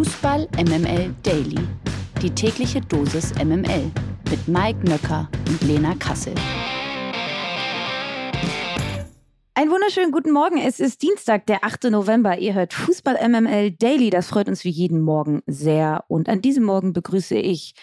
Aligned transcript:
Fußball 0.00 0.48
MML 0.56 1.14
Daily. 1.22 1.58
Die 2.22 2.30
tägliche 2.30 2.80
Dosis 2.80 3.34
MML 3.34 3.90
mit 4.30 4.48
Mike 4.48 4.78
Nöcker 4.88 5.28
und 5.46 5.60
Lena 5.60 5.94
Kassel. 5.98 6.32
Einen 9.52 9.70
wunderschönen 9.70 10.10
guten 10.10 10.32
Morgen. 10.32 10.56
Es 10.56 10.80
ist 10.80 11.02
Dienstag, 11.02 11.44
der 11.44 11.64
8. 11.64 11.90
November. 11.90 12.38
Ihr 12.38 12.54
hört 12.54 12.72
Fußball 12.72 13.18
MML 13.28 13.72
Daily. 13.72 14.08
Das 14.08 14.28
freut 14.28 14.48
uns 14.48 14.64
wie 14.64 14.70
jeden 14.70 15.02
Morgen 15.02 15.42
sehr. 15.46 16.02
Und 16.08 16.30
an 16.30 16.40
diesem 16.40 16.64
Morgen 16.64 16.94
begrüße 16.94 17.36
ich 17.36 17.74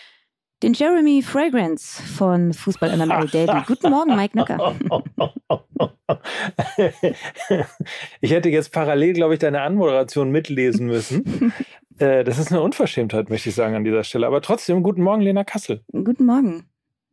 den 0.64 0.74
Jeremy 0.74 1.22
Fragrance 1.22 2.02
von 2.02 2.52
Fußball 2.52 2.98
MML 2.98 3.28
Daily. 3.28 3.62
Guten 3.68 3.92
Morgen, 3.92 4.16
Mike 4.16 4.36
Nöcker. 4.36 4.76
ich 8.22 8.32
hätte 8.32 8.50
jetzt 8.50 8.72
parallel, 8.72 9.14
glaube 9.14 9.36
ich, 9.36 9.40
deine 9.40 9.62
Anmoderation 9.62 10.32
mitlesen 10.32 10.88
müssen. 10.88 11.54
Äh, 12.00 12.24
das 12.24 12.38
ist 12.38 12.52
eine 12.52 12.62
Unverschämtheit, 12.62 13.30
möchte 13.30 13.50
ich 13.50 13.56
sagen, 13.56 13.76
an 13.76 13.84
dieser 13.84 14.04
Stelle. 14.04 14.28
Aber 14.28 14.42
trotzdem, 14.42 14.84
guten 14.84 15.02
Morgen, 15.02 15.22
Lena 15.22 15.44
Kassel. 15.44 15.84
Guten 15.92 16.26
Morgen. 16.26 16.66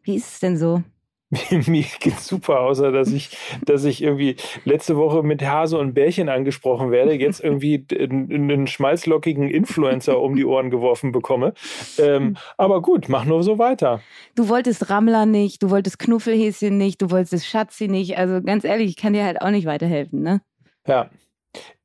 Wie 0.02 0.16
ist 0.16 0.34
es 0.34 0.40
denn 0.40 0.56
so? 0.56 0.82
Mir 1.66 1.84
geht's 2.00 2.26
super, 2.26 2.60
außer 2.60 2.92
dass 2.92 3.10
ich, 3.10 3.36
dass 3.64 3.84
ich 3.84 4.02
irgendwie 4.02 4.36
letzte 4.64 4.96
Woche 4.96 5.22
mit 5.22 5.42
Hase 5.42 5.78
und 5.78 5.94
Bärchen 5.94 6.28
angesprochen 6.28 6.90
werde, 6.90 7.14
jetzt 7.14 7.42
irgendwie 7.42 7.86
einen 7.90 8.66
schmalzlockigen 8.66 9.48
Influencer 9.48 10.20
um 10.20 10.36
die 10.36 10.44
Ohren 10.44 10.70
geworfen 10.70 11.12
bekomme. 11.12 11.54
Ähm, 11.98 12.36
aber 12.58 12.82
gut, 12.82 13.08
mach 13.08 13.24
nur 13.24 13.42
so 13.42 13.58
weiter. 13.58 14.00
Du 14.34 14.48
wolltest 14.48 14.90
Rammler 14.90 15.26
nicht, 15.26 15.62
du 15.62 15.70
wolltest 15.70 15.98
Knuffelhäschen 15.98 16.76
nicht, 16.76 17.00
du 17.00 17.10
wolltest 17.10 17.46
Schatzi 17.46 17.88
nicht. 17.88 18.18
Also 18.18 18.42
ganz 18.42 18.64
ehrlich, 18.64 18.90
ich 18.90 18.96
kann 18.96 19.14
dir 19.14 19.24
halt 19.24 19.40
auch 19.40 19.50
nicht 19.50 19.66
weiterhelfen, 19.66 20.22
ne? 20.22 20.40
Ja, 20.86 21.08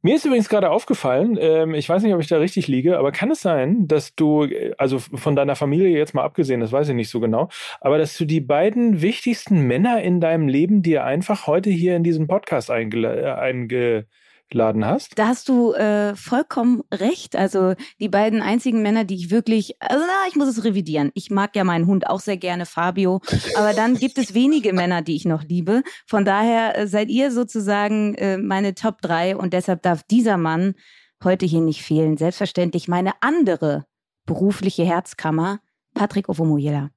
mir 0.01 0.15
ist 0.15 0.25
übrigens 0.25 0.47
gerade 0.49 0.69
aufgefallen, 0.69 1.37
ähm, 1.39 1.73
ich 1.73 1.89
weiß 1.89 2.03
nicht, 2.03 2.13
ob 2.13 2.21
ich 2.21 2.27
da 2.27 2.37
richtig 2.37 2.67
liege, 2.67 2.97
aber 2.97 3.11
kann 3.11 3.31
es 3.31 3.41
sein, 3.41 3.87
dass 3.87 4.15
du, 4.15 4.47
also 4.77 4.99
von 4.99 5.35
deiner 5.35 5.55
Familie 5.55 5.89
jetzt 5.89 6.13
mal 6.13 6.23
abgesehen, 6.23 6.61
das 6.61 6.71
weiß 6.71 6.89
ich 6.89 6.95
nicht 6.95 7.09
so 7.09 7.19
genau, 7.19 7.49
aber 7.81 7.97
dass 7.97 8.17
du 8.17 8.25
die 8.25 8.41
beiden 8.41 9.01
wichtigsten 9.01 9.61
Männer 9.61 10.01
in 10.01 10.21
deinem 10.21 10.47
Leben 10.47 10.81
dir 10.81 11.03
einfach 11.03 11.47
heute 11.47 11.69
hier 11.69 11.95
in 11.95 12.03
diesen 12.03 12.27
Podcast 12.27 12.71
einge, 12.71 13.37
einge 13.37 14.07
geladen 14.49 14.85
hast. 14.85 15.17
Da 15.17 15.27
hast 15.27 15.49
du 15.49 15.73
äh, 15.73 16.15
vollkommen 16.15 16.81
recht. 16.93 17.35
Also 17.35 17.73
die 17.99 18.09
beiden 18.09 18.41
einzigen 18.41 18.81
Männer, 18.81 19.03
die 19.03 19.15
ich 19.15 19.31
wirklich, 19.31 19.81
also 19.81 20.03
na, 20.05 20.27
ich 20.27 20.35
muss 20.35 20.47
es 20.47 20.63
revidieren. 20.63 21.11
Ich 21.13 21.29
mag 21.29 21.55
ja 21.55 21.63
meinen 21.63 21.87
Hund 21.87 22.07
auch 22.07 22.19
sehr 22.19 22.37
gerne, 22.37 22.65
Fabio. 22.65 23.21
Aber 23.55 23.73
dann 23.73 23.95
gibt 23.95 24.17
es 24.17 24.33
wenige 24.33 24.73
Männer, 24.73 25.01
die 25.01 25.15
ich 25.15 25.25
noch 25.25 25.43
liebe. 25.43 25.83
Von 26.05 26.25
daher 26.25 26.77
äh, 26.77 26.87
seid 26.87 27.09
ihr 27.09 27.31
sozusagen 27.31 28.15
äh, 28.15 28.37
meine 28.37 28.75
Top 28.75 29.01
3 29.01 29.35
und 29.35 29.53
deshalb 29.53 29.81
darf 29.83 30.03
dieser 30.03 30.37
Mann 30.37 30.75
heute 31.23 31.45
hier 31.45 31.61
nicht 31.61 31.83
fehlen. 31.83 32.17
Selbstverständlich 32.17 32.87
meine 32.87 33.13
andere 33.21 33.85
berufliche 34.25 34.83
Herzkammer, 34.83 35.59
Patrick 35.93 36.29
Ovomoyela. 36.29 36.91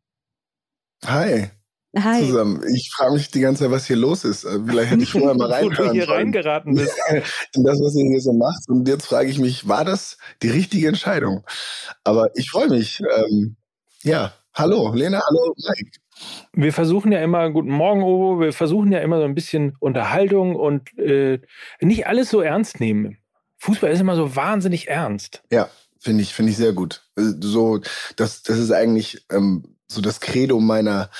Hi. 1.05 1.50
Hi. 1.98 2.27
zusammen. 2.27 2.62
Ich 2.75 2.91
frage 2.91 3.12
mich 3.12 3.31
die 3.31 3.41
ganze 3.41 3.65
Zeit, 3.65 3.71
was 3.71 3.87
hier 3.87 3.97
los 3.97 4.25
ist. 4.25 4.45
Äh, 4.45 4.59
vielleicht 4.67 4.91
hätte 4.93 5.03
ich 5.03 5.12
vorher 5.12 5.35
mal 5.35 5.53
reinhören 5.53 5.77
Wo 5.79 5.83
du 5.85 5.93
hier 5.93 6.09
reingeraten 6.09 6.75
bist. 6.75 6.95
In 7.55 7.65
das, 7.65 7.79
was 7.81 7.95
ihr 7.95 8.09
hier 8.09 8.21
so 8.21 8.33
macht. 8.33 8.69
Und 8.69 8.89
jetzt 8.89 9.07
frage 9.07 9.29
ich 9.29 9.39
mich, 9.39 9.69
war 9.69 9.84
das 9.84 10.17
die 10.43 10.49
richtige 10.49 10.89
Entscheidung? 10.89 11.45
Aber 12.05 12.31
ich 12.34 12.51
freue 12.51 12.69
mich. 12.69 13.03
Ähm, 13.17 13.57
ja, 14.03 14.33
hallo 14.55 14.93
Lena, 14.95 15.21
hallo 15.29 15.55
Mike. 15.57 15.99
Wir 16.53 16.73
versuchen 16.73 17.12
ja 17.12 17.23
immer, 17.23 17.51
guten 17.51 17.71
Morgen, 17.71 18.03
Ovo, 18.03 18.41
wir 18.41 18.53
versuchen 18.53 18.93
ja 18.93 19.01
immer 19.01 19.19
so 19.19 19.25
ein 19.25 19.34
bisschen 19.34 19.77
Unterhaltung 19.79 20.56
und 20.56 20.97
äh, 20.99 21.41
nicht 21.81 22.06
alles 22.06 22.31
so 22.31 22.41
ernst 22.41 22.81
nehmen. 22.81 23.19
Fußball 23.59 23.91
ist 23.91 24.01
immer 24.01 24.17
so 24.17 24.34
wahnsinnig 24.34 24.89
ernst. 24.89 25.43
Ja, 25.51 25.69
finde 25.99 26.23
ich, 26.23 26.34
finde 26.34 26.53
ich 26.53 26.56
sehr 26.56 26.73
gut. 26.73 27.03
Äh, 27.17 27.33
so, 27.41 27.81
das, 28.17 28.43
das 28.43 28.59
ist 28.59 28.73
eigentlich 28.73 29.25
ähm, 29.31 29.77
so 29.89 30.01
das 30.01 30.21
Credo 30.21 30.59
meiner 30.59 31.11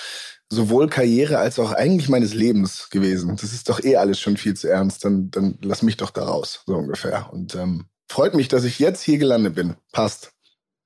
sowohl 0.53 0.89
Karriere 0.89 1.39
als 1.39 1.59
auch 1.59 1.73
eigentlich 1.73 2.11
meines 2.11 2.35
Lebens 2.35 2.91
gewesen. 2.91 3.37
Das 3.41 3.53
ist 3.53 3.69
doch 3.71 3.83
eh 3.83 3.97
alles 3.97 4.21
schon 4.21 4.37
viel 4.37 4.55
zu 4.55 4.69
ernst. 4.69 5.05
Dann, 5.05 5.31
dann 5.31 5.59
lass 5.63 5.83
mich 5.83 5.97
doch 5.97 6.11
da 6.11 6.25
raus, 6.25 6.63
so 6.67 6.75
ungefähr. 6.77 7.33
Und 7.33 7.55
ähm, 7.55 7.87
freut 8.09 8.35
mich, 8.35 8.49
dass 8.49 8.65
ich 8.65 8.79
jetzt 8.79 9.03
hier 9.03 9.19
gelandet 9.19 9.55
bin. 9.55 9.77
Passt. 9.93 10.32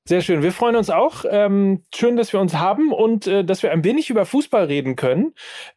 Sehr 0.08 0.20
schön. 0.20 0.44
Wir 0.44 0.52
freuen 0.52 0.76
uns 0.76 0.88
auch. 0.88 1.24
Ähm, 1.28 1.82
schön, 1.92 2.16
dass 2.16 2.32
wir 2.32 2.38
uns 2.38 2.54
haben 2.54 2.92
und 2.92 3.26
äh, 3.26 3.44
dass 3.44 3.64
wir 3.64 3.72
ein 3.72 3.82
wenig 3.82 4.08
über 4.08 4.24
Fußball 4.24 4.66
reden 4.66 4.94
können. 4.94 5.34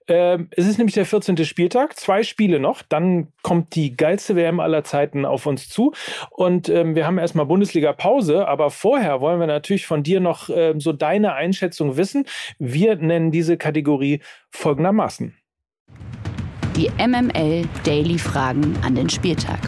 Ähm, 0.08 0.50
es 0.52 0.68
ist 0.68 0.78
nämlich 0.78 0.94
der 0.94 1.08
14. 1.08 1.44
Spieltag, 1.46 1.98
zwei 1.98 2.22
Spiele 2.22 2.60
noch. 2.60 2.84
Dann 2.84 3.30
kommt 3.42 3.74
die 3.74 3.98
geilste 3.98 4.36
WM 4.36 4.60
aller 4.60 4.84
Zeiten 4.84 5.26
auf 5.26 5.48
uns 5.48 5.68
zu. 5.68 5.94
Und 6.30 6.70
ähm, 6.70 6.94
wir 6.94 7.08
haben 7.08 7.18
erstmal 7.18 7.48
Bundesliga-Pause. 7.48 8.48
Aber 8.48 8.70
vorher 8.70 9.20
wollen 9.20 9.40
wir 9.40 9.48
natürlich 9.48 9.88
von 9.88 10.04
dir 10.04 10.20
noch 10.20 10.48
äh, 10.50 10.76
so 10.78 10.94
deine 10.94 11.34
Einschätzung 11.34 11.98
wissen. 11.98 12.26
Wir 12.60 12.98
nennen 12.98 13.32
diese 13.32 13.58
Kategorie 13.58 14.22
folgendermaßen. 14.52 15.36
Die 16.76 16.92
MML 17.00 17.64
Daily 17.84 18.20
Fragen 18.20 18.78
an 18.84 18.94
den 18.94 19.10
Spieltag. 19.10 19.60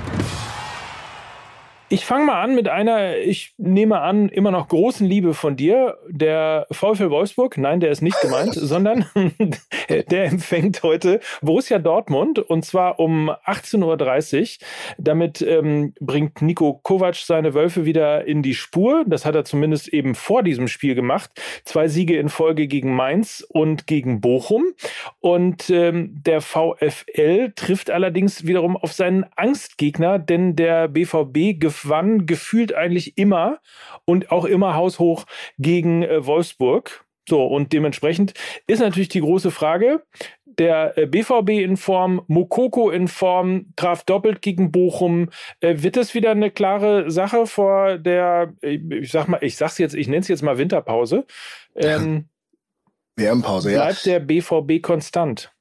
Ich 1.92 2.06
fange 2.06 2.24
mal 2.24 2.42
an 2.42 2.56
mit 2.56 2.70
einer, 2.70 3.18
ich 3.18 3.54
nehme 3.58 4.00
an, 4.00 4.30
immer 4.30 4.52
noch 4.52 4.70
großen 4.70 5.06
Liebe 5.06 5.34
von 5.34 5.58
dir. 5.58 5.98
Der 6.08 6.66
VfL 6.72 7.10
Wolfsburg, 7.10 7.58
nein, 7.58 7.82
der 7.82 7.92
ist 7.92 8.02
nicht 8.02 8.22
gemeint, 8.22 8.54
sondern 8.56 9.06
der 9.90 10.24
empfängt 10.24 10.84
heute 10.84 11.20
Borussia 11.42 11.80
Dortmund 11.80 12.40
und 12.40 12.64
zwar 12.64 12.98
um 12.98 13.30
18.30 13.30 14.40
Uhr. 14.40 14.68
Damit 15.00 15.42
ähm, 15.42 15.94
bringt 16.00 16.42
Nico 16.42 16.80
Kovac 16.82 17.16
seine 17.16 17.54
Wölfe 17.54 17.84
wieder 17.84 18.24
in 18.26 18.42
die 18.42 18.56
Spur. 18.56 19.04
Das 19.06 19.26
hat 19.26 19.36
er 19.36 19.44
zumindest 19.44 19.90
eben 19.90 20.16
vor 20.16 20.44
diesem 20.44 20.70
Spiel 20.70 20.96
gemacht. 20.96 21.32
Zwei 21.66 21.90
Siege 21.90 22.18
in 22.18 22.30
Folge 22.30 22.68
gegen 22.68 22.96
Mainz 22.96 23.46
und 23.50 23.86
gegen 23.86 24.22
Bochum. 24.22 24.64
Und 25.20 25.70
ähm, 25.70 26.22
der 26.26 26.40
VfL 26.40 27.52
trifft 27.54 27.92
allerdings 27.92 28.48
wiederum 28.48 28.78
auf 28.78 28.94
seinen 28.94 29.26
Angstgegner, 29.36 30.20
denn 30.20 30.56
der 30.56 30.88
BVB 30.88 31.60
gewann 31.84 32.26
gefühlt 32.26 32.74
eigentlich 32.74 33.18
immer 33.18 33.60
und 34.06 34.32
auch 34.32 34.46
immer 34.46 34.76
haushoch 34.76 35.26
gegen 35.58 36.04
äh, 36.04 36.26
Wolfsburg. 36.26 37.06
So, 37.30 37.46
und 37.46 37.72
dementsprechend 37.72 38.34
ist 38.68 38.80
natürlich 38.80 39.10
die 39.10 39.22
große 39.22 39.52
Frage, 39.52 40.04
der 40.46 40.94
BVB 41.08 41.50
äh, 41.50 41.64
in 41.64 41.78
Form, 41.78 42.22
Mokoko 42.28 42.90
in 42.90 43.08
Form, 43.08 43.68
traf 43.76 44.04
doppelt 44.04 44.42
gegen 44.42 44.72
Bochum. 44.72 45.30
Äh, 45.60 45.82
wird 45.82 45.98
es 45.98 46.14
wieder 46.14 46.32
eine 46.32 46.52
klare 46.52 47.10
Sache 47.12 47.46
vor 47.46 47.98
der, 47.98 48.54
ich 48.62 49.12
sag 49.12 49.28
mal, 49.28 49.40
ich 49.42 49.56
sag's 49.56 49.78
jetzt, 49.78 49.96
ich 49.96 50.08
nenne 50.08 50.22
es 50.22 50.28
jetzt 50.28 50.42
mal 50.42 50.58
Winterpause. 50.58 51.26
Ähm, 51.76 52.26
WM-Pause, 53.16 53.72
ja. 53.72 53.86
Bleibt 53.86 54.06
der 54.06 54.20
BVB 54.20 54.82
konstant? 54.82 55.52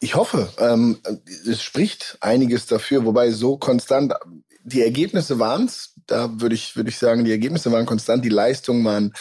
Ich 0.00 0.14
hoffe, 0.14 0.48
ähm, 0.58 0.98
es 1.46 1.62
spricht 1.62 2.18
einiges 2.20 2.66
dafür, 2.66 3.04
wobei 3.04 3.30
so 3.30 3.56
konstant 3.56 4.14
die 4.62 4.82
Ergebnisse 4.82 5.38
waren. 5.38 5.70
Da 6.06 6.40
würde 6.40 6.54
ich, 6.54 6.76
würde 6.76 6.90
ich 6.90 6.98
sagen, 6.98 7.24
die 7.24 7.30
Ergebnisse 7.30 7.72
waren 7.72 7.86
konstant, 7.86 8.24
die 8.24 8.30
Leistungen 8.30 8.84
waren 8.84 9.12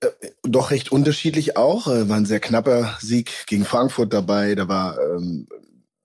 äh, 0.00 0.08
doch 0.42 0.70
recht 0.70 0.92
unterschiedlich 0.92 1.56
auch. 1.56 1.88
Äh, 1.88 2.08
war 2.08 2.16
ein 2.16 2.26
sehr 2.26 2.40
knapper 2.40 2.96
Sieg 3.00 3.30
gegen 3.46 3.64
Frankfurt 3.64 4.12
dabei. 4.12 4.54
Da 4.54 4.68
war 4.68 4.98
ähm, 4.98 5.48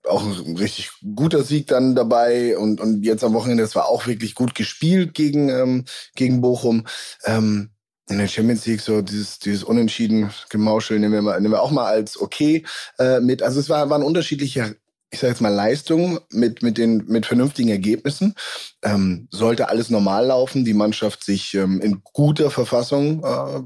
auch 0.04 0.24
ein 0.24 0.56
richtig 0.56 0.90
guter 1.14 1.42
Sieg 1.42 1.66
dann 1.68 1.94
dabei 1.94 2.56
und, 2.56 2.80
und 2.80 3.04
jetzt 3.04 3.22
am 3.24 3.34
Wochenende, 3.34 3.62
das 3.62 3.74
war 3.74 3.86
auch 3.86 4.06
wirklich 4.06 4.34
gut 4.34 4.54
gespielt 4.54 5.14
gegen, 5.14 5.50
ähm, 5.50 5.84
gegen 6.14 6.40
Bochum. 6.40 6.86
Ähm, 7.24 7.70
in 8.08 8.18
der 8.18 8.28
Champions 8.28 8.66
League 8.66 8.80
so 8.80 9.02
dieses, 9.02 9.38
dieses 9.38 9.64
unentschieden 9.64 10.30
Gemauschel 10.50 10.98
nehmen 10.98 11.14
wir, 11.14 11.22
mal, 11.22 11.40
nehmen 11.40 11.54
wir 11.54 11.62
auch 11.62 11.70
mal 11.70 11.86
als 11.86 12.20
okay 12.20 12.64
äh, 12.98 13.20
mit. 13.20 13.42
Also 13.42 13.60
es 13.60 13.68
war, 13.68 13.90
waren 13.90 14.02
unterschiedliche 14.02 14.76
ich 15.10 15.20
sage 15.20 15.32
jetzt 15.32 15.40
mal 15.40 15.48
Leistung 15.48 16.20
mit 16.30 16.62
mit 16.62 16.76
den 16.76 17.04
mit 17.06 17.24
vernünftigen 17.24 17.70
Ergebnissen 17.70 18.34
ähm, 18.82 19.26
sollte 19.30 19.70
alles 19.70 19.88
normal 19.88 20.26
laufen, 20.26 20.66
die 20.66 20.74
Mannschaft 20.74 21.24
sich 21.24 21.54
ähm, 21.54 21.80
in 21.80 22.02
guter 22.12 22.50
Verfassung 22.50 23.24
äh, 23.24 23.62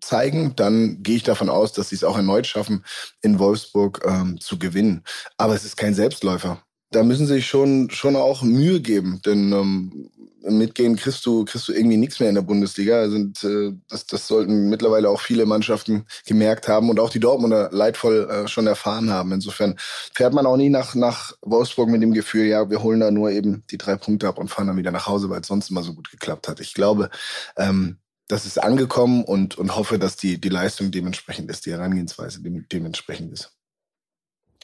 zeigen, 0.00 0.54
dann 0.56 1.02
gehe 1.02 1.16
ich 1.16 1.22
davon 1.22 1.48
aus, 1.48 1.72
dass 1.72 1.90
sie 1.90 1.96
es 1.96 2.04
auch 2.04 2.16
erneut 2.16 2.46
schaffen, 2.46 2.84
in 3.22 3.38
Wolfsburg 3.38 4.02
ähm, 4.06 4.40
zu 4.40 4.58
gewinnen. 4.58 5.04
Aber 5.36 5.54
es 5.54 5.64
ist 5.64 5.76
kein 5.76 5.94
Selbstläufer. 5.94 6.65
Da 6.90 7.02
müssen 7.02 7.26
sie 7.26 7.34
sich 7.34 7.46
schon 7.46 7.90
schon 7.90 8.16
auch 8.16 8.42
Mühe 8.42 8.80
geben, 8.80 9.20
denn 9.24 9.52
ähm, 9.52 10.10
mitgehen, 10.50 10.96
kriegst 10.96 11.24
du, 11.26 11.44
kriegst 11.44 11.68
du 11.68 11.72
irgendwie 11.72 11.96
nichts 11.96 12.20
mehr 12.20 12.28
in 12.28 12.34
der 12.34 12.42
Bundesliga. 12.42 13.00
Also, 13.00 13.16
äh, 13.16 13.72
das, 13.88 14.06
das 14.06 14.26
sollten 14.26 14.68
mittlerweile 14.68 15.08
auch 15.08 15.20
viele 15.20 15.46
Mannschaften 15.46 16.06
gemerkt 16.26 16.68
haben 16.68 16.90
und 16.90 17.00
auch 17.00 17.10
die 17.10 17.20
Dortmunder 17.20 17.70
leidvoll 17.72 18.28
äh, 18.30 18.48
schon 18.48 18.66
erfahren 18.66 19.10
haben. 19.10 19.32
Insofern 19.32 19.76
fährt 20.14 20.34
man 20.34 20.46
auch 20.46 20.56
nie 20.56 20.70
nach, 20.70 20.94
nach 20.94 21.32
Wolfsburg 21.42 21.88
mit 21.88 22.02
dem 22.02 22.12
Gefühl, 22.12 22.46
ja, 22.46 22.68
wir 22.70 22.82
holen 22.82 23.00
da 23.00 23.10
nur 23.10 23.30
eben 23.30 23.64
die 23.70 23.78
drei 23.78 23.96
Punkte 23.96 24.28
ab 24.28 24.38
und 24.38 24.48
fahren 24.48 24.68
dann 24.68 24.76
wieder 24.76 24.92
nach 24.92 25.06
Hause, 25.06 25.30
weil 25.30 25.40
es 25.40 25.48
sonst 25.48 25.70
immer 25.70 25.82
so 25.82 25.94
gut 25.94 26.10
geklappt 26.10 26.48
hat. 26.48 26.60
Ich 26.60 26.74
glaube, 26.74 27.10
ähm, 27.56 27.98
das 28.28 28.44
ist 28.46 28.60
angekommen 28.62 29.24
und, 29.24 29.56
und 29.56 29.76
hoffe, 29.76 29.98
dass 29.98 30.16
die, 30.16 30.40
die 30.40 30.48
Leistung 30.48 30.90
dementsprechend 30.90 31.50
ist, 31.50 31.66
die 31.66 31.72
Herangehensweise 31.72 32.40
dementsprechend 32.42 33.32
ist. 33.32 33.52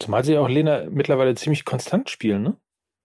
Zumal 0.03 0.25
sie 0.25 0.37
auch 0.37 0.49
Lena 0.49 0.85
mittlerweile 0.91 1.35
ziemlich 1.37 1.65
konstant 1.65 2.11
spielen, 2.11 2.43
ne? 2.43 2.57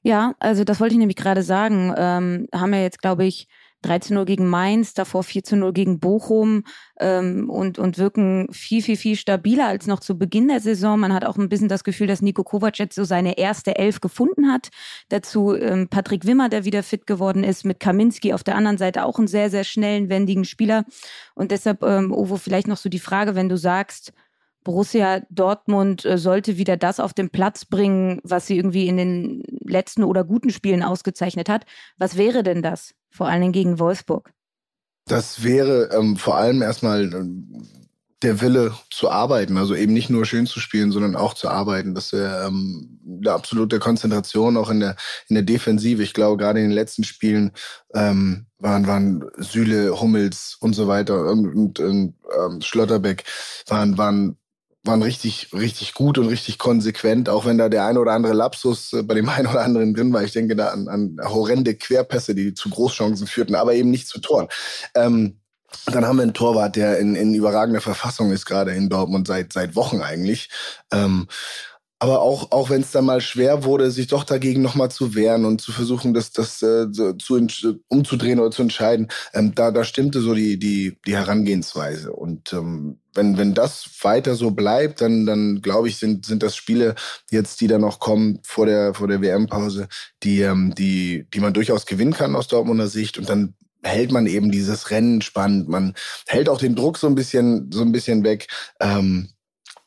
Ja, 0.03 0.33
also 0.39 0.63
das 0.63 0.79
wollte 0.79 0.93
ich 0.93 0.99
nämlich 0.99 1.17
gerade 1.17 1.43
sagen. 1.43 1.93
Ähm, 1.95 2.47
haben 2.53 2.71
wir 2.71 2.81
jetzt, 2.81 3.01
glaube 3.01 3.25
ich, 3.25 3.47
13-0 3.83 4.25
gegen 4.25 4.47
Mainz, 4.47 4.93
davor 4.93 5.21
14-0 5.21 5.71
gegen 5.71 5.99
Bochum 5.99 6.63
ähm, 6.99 7.49
und, 7.49 7.77
und 7.77 7.97
wirken 7.99 8.47
viel, 8.51 8.81
viel, 8.81 8.97
viel 8.97 9.15
stabiler 9.15 9.67
als 9.67 9.85
noch 9.85 9.99
zu 9.99 10.17
Beginn 10.17 10.47
der 10.47 10.59
Saison. 10.59 10.99
Man 10.99 11.13
hat 11.13 11.25
auch 11.25 11.37
ein 11.37 11.49
bisschen 11.49 11.67
das 11.67 11.83
Gefühl, 11.83 12.07
dass 12.07 12.21
Nico 12.21 12.43
Kovac 12.43 12.79
jetzt 12.79 12.95
so 12.95 13.03
seine 13.03 13.37
erste 13.37 13.75
Elf 13.75 14.01
gefunden 14.01 14.51
hat. 14.51 14.69
Dazu 15.09 15.55
ähm, 15.55 15.89
Patrick 15.89 16.25
Wimmer, 16.25 16.49
der 16.49 16.65
wieder 16.65 16.81
fit 16.81 17.05
geworden 17.05 17.43
ist, 17.43 17.65
mit 17.65 17.79
Kaminski 17.79 18.33
auf 18.33 18.43
der 18.43 18.55
anderen 18.55 18.79
Seite 18.79 19.05
auch 19.05 19.19
einen 19.19 19.27
sehr, 19.27 19.51
sehr 19.51 19.63
schnellen, 19.63 20.09
wendigen 20.09 20.45
Spieler. 20.45 20.83
Und 21.35 21.51
deshalb, 21.51 21.83
ähm, 21.83 22.11
Ovo, 22.11 22.37
vielleicht 22.37 22.67
noch 22.67 22.77
so 22.77 22.89
die 22.89 22.99
Frage, 22.99 23.35
wenn 23.35 23.49
du 23.49 23.57
sagst, 23.57 24.11
Borussia 24.67 25.21
Dortmund 25.29 26.03
äh, 26.03 26.17
sollte 26.17 26.57
wieder 26.57 26.75
das 26.75 26.99
auf 26.99 27.13
den 27.13 27.29
Platz 27.29 27.63
bringen, 27.63 28.19
was 28.25 28.47
sie 28.47 28.57
irgendwie 28.57 28.89
in 28.89 28.97
den 28.97 29.43
letzten 29.63 30.03
oder 30.03 30.25
guten 30.25 30.49
Spielen 30.49 30.83
ausgezeichnet 30.83 31.47
hat. 31.47 31.65
Was 31.97 32.17
wäre 32.17 32.43
denn 32.43 32.61
das? 32.61 32.93
Vor 33.09 33.29
allen 33.29 33.39
Dingen 33.39 33.53
gegen 33.53 33.79
Wolfsburg. 33.79 34.33
Das 35.05 35.41
wäre 35.41 35.89
ähm, 35.97 36.17
vor 36.17 36.35
allem 36.35 36.61
erstmal 36.61 37.13
ähm, 37.13 37.63
der 38.23 38.41
Wille 38.41 38.73
zu 38.91 39.09
arbeiten, 39.09 39.55
also 39.57 39.73
eben 39.73 39.93
nicht 39.93 40.09
nur 40.09 40.25
schön 40.25 40.47
zu 40.47 40.59
spielen, 40.59 40.91
sondern 40.91 41.15
auch 41.15 41.33
zu 41.33 41.47
arbeiten. 41.47 41.95
Das 41.95 42.11
wäre 42.11 42.45
ähm, 42.45 42.99
eine 43.21 43.31
absolute 43.31 43.79
Konzentration 43.79 44.57
auch 44.57 44.69
in 44.69 44.81
der 44.81 44.97
in 45.29 45.35
der 45.35 45.43
Defensive. 45.43 46.03
Ich 46.03 46.13
glaube, 46.13 46.35
gerade 46.35 46.59
in 46.59 46.65
den 46.65 46.75
letzten 46.75 47.05
Spielen 47.05 47.53
ähm, 47.93 48.47
waren 48.59 48.85
waren 48.85 49.23
Süle, 49.37 50.01
Hummels 50.01 50.57
und 50.59 50.73
so 50.73 50.89
weiter 50.89 51.31
und, 51.31 51.55
und, 51.55 51.79
und 51.79 52.15
ähm, 52.37 52.61
Schlotterbeck 52.61 53.23
waren 53.67 53.97
waren 53.97 54.37
waren 54.87 55.03
richtig, 55.03 55.49
richtig 55.53 55.93
gut 55.93 56.17
und 56.17 56.27
richtig 56.27 56.57
konsequent, 56.57 57.29
auch 57.29 57.45
wenn 57.45 57.57
da 57.57 57.69
der 57.69 57.85
ein 57.85 57.97
oder 57.97 58.13
andere 58.13 58.33
Lapsus 58.33 58.93
äh, 58.93 59.03
bei 59.03 59.13
dem 59.13 59.29
einen 59.29 59.47
oder 59.47 59.61
anderen 59.61 59.93
drin 59.93 60.13
war. 60.13 60.23
Ich 60.23 60.31
denke 60.31 60.55
da 60.55 60.69
an, 60.69 60.87
an 60.87 61.17
horrende 61.23 61.75
Querpässe, 61.75 62.33
die 62.33 62.53
zu 62.53 62.69
Großchancen 62.69 63.27
führten, 63.27 63.55
aber 63.55 63.73
eben 63.73 63.91
nicht 63.91 64.07
zu 64.07 64.19
Toren. 64.19 64.47
Ähm, 64.95 65.39
dann 65.85 66.05
haben 66.05 66.17
wir 66.17 66.23
einen 66.23 66.33
Torwart, 66.33 66.75
der 66.75 66.97
in, 66.97 67.15
in 67.15 67.33
überragender 67.33 67.81
Verfassung 67.81 68.31
ist, 68.31 68.45
gerade 68.45 68.71
in 68.71 68.89
Dortmund 68.89 69.27
seit, 69.27 69.51
seit 69.53 69.75
Wochen 69.75 70.01
eigentlich. 70.01 70.49
Ähm, 70.91 71.27
aber 71.99 72.21
auch, 72.21 72.51
auch 72.51 72.69
wenn 72.69 72.81
es 72.81 72.91
dann 72.91 73.05
mal 73.05 73.21
schwer 73.21 73.63
wurde, 73.63 73.89
sich 73.89 74.07
doch 74.07 74.23
dagegen 74.23 74.61
nochmal 74.61 74.91
zu 74.91 75.15
wehren 75.15 75.45
und 75.45 75.61
zu 75.61 75.71
versuchen, 75.71 76.13
das, 76.13 76.31
das 76.31 76.61
äh, 76.61 76.87
zu, 76.91 77.47
umzudrehen 77.87 78.39
oder 78.39 78.51
zu 78.51 78.61
entscheiden, 78.61 79.07
ähm, 79.33 79.55
da, 79.55 79.71
da 79.71 79.83
stimmte 79.83 80.21
so 80.21 80.35
die, 80.35 80.59
die, 80.59 80.97
die 81.07 81.15
Herangehensweise. 81.15 82.11
Und 82.13 82.53
ähm, 82.53 82.99
wenn, 83.15 83.37
wenn 83.37 83.55
das 83.55 83.89
weiter 84.03 84.35
so 84.35 84.51
bleibt, 84.51 85.01
dann, 85.01 85.25
dann 85.25 85.61
glaube 85.61 85.87
ich, 85.87 85.97
sind, 85.97 86.25
sind 86.25 86.43
das 86.43 86.55
Spiele 86.55 86.93
jetzt, 87.31 87.61
die 87.61 87.67
da 87.67 87.79
noch 87.79 87.99
kommen 87.99 88.39
vor 88.43 88.67
der, 88.67 88.93
vor 88.93 89.07
der 89.07 89.21
WM-Pause, 89.21 89.87
die, 90.21 90.41
ähm, 90.41 90.75
die, 90.77 91.25
die 91.33 91.39
man 91.39 91.53
durchaus 91.53 91.87
gewinnen 91.87 92.13
kann 92.13 92.35
aus 92.35 92.47
Dortmunder 92.47 92.87
Sicht. 92.87 93.17
Und 93.17 93.27
dann 93.27 93.55
hält 93.81 94.11
man 94.11 94.27
eben 94.27 94.51
dieses 94.51 94.91
Rennen 94.91 95.21
spannend. 95.21 95.67
Man 95.67 95.95
hält 96.27 96.47
auch 96.47 96.59
den 96.59 96.75
Druck 96.75 96.99
so 96.99 97.07
ein 97.07 97.15
bisschen, 97.15 97.71
so 97.71 97.81
ein 97.81 97.91
bisschen 97.91 98.23
weg. 98.23 98.47
Ähm, 98.79 99.29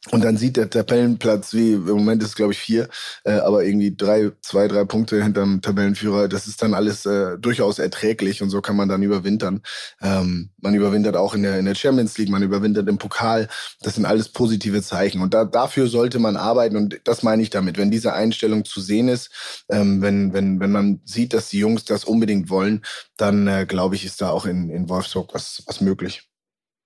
und 0.08 0.24
dann 0.24 0.38
sieht 0.38 0.56
der 0.56 0.70
Tabellenplatz, 0.70 1.52
wie 1.52 1.74
im 1.74 1.84
Moment 1.84 2.22
ist 2.22 2.30
es, 2.30 2.34
glaube 2.34 2.52
ich, 2.52 2.58
vier, 2.58 2.88
äh, 3.24 3.32
aber 3.32 3.64
irgendwie 3.64 3.94
drei, 3.94 4.32
zwei, 4.40 4.66
drei 4.66 4.84
Punkte 4.86 5.22
hinterm 5.22 5.60
Tabellenführer. 5.60 6.26
Das 6.26 6.46
ist 6.46 6.62
dann 6.62 6.72
alles 6.72 7.04
äh, 7.04 7.36
durchaus 7.38 7.78
erträglich 7.78 8.40
und 8.42 8.48
so 8.48 8.62
kann 8.62 8.76
man 8.76 8.88
dann 8.88 9.02
überwintern. 9.02 9.60
Ähm, 10.00 10.50
man 10.56 10.72
überwintert 10.72 11.16
auch 11.16 11.34
in 11.34 11.42
der, 11.42 11.58
in 11.58 11.66
der 11.66 11.74
Champions 11.74 12.16
League, 12.16 12.30
man 12.30 12.42
überwintert 12.42 12.88
im 12.88 12.96
Pokal. 12.96 13.48
Das 13.82 13.96
sind 13.96 14.06
alles 14.06 14.30
positive 14.30 14.80
Zeichen. 14.80 15.20
Und 15.20 15.34
da, 15.34 15.44
dafür 15.44 15.86
sollte 15.86 16.18
man 16.18 16.36
arbeiten 16.36 16.76
und 16.76 16.98
das 17.04 17.22
meine 17.22 17.42
ich 17.42 17.50
damit. 17.50 17.76
Wenn 17.76 17.90
diese 17.90 18.14
Einstellung 18.14 18.64
zu 18.64 18.80
sehen 18.80 19.08
ist, 19.08 19.30
ähm, 19.68 20.00
wenn, 20.00 20.32
wenn, 20.32 20.60
wenn 20.60 20.72
man 20.72 21.00
sieht, 21.04 21.34
dass 21.34 21.50
die 21.50 21.58
Jungs 21.58 21.84
das 21.84 22.04
unbedingt 22.04 22.48
wollen, 22.48 22.82
dann 23.18 23.46
äh, 23.46 23.66
glaube 23.66 23.96
ich, 23.96 24.06
ist 24.06 24.22
da 24.22 24.30
auch 24.30 24.46
in, 24.46 24.70
in 24.70 24.88
Wolfsburg 24.88 25.34
was, 25.34 25.62
was 25.66 25.82
möglich. 25.82 26.29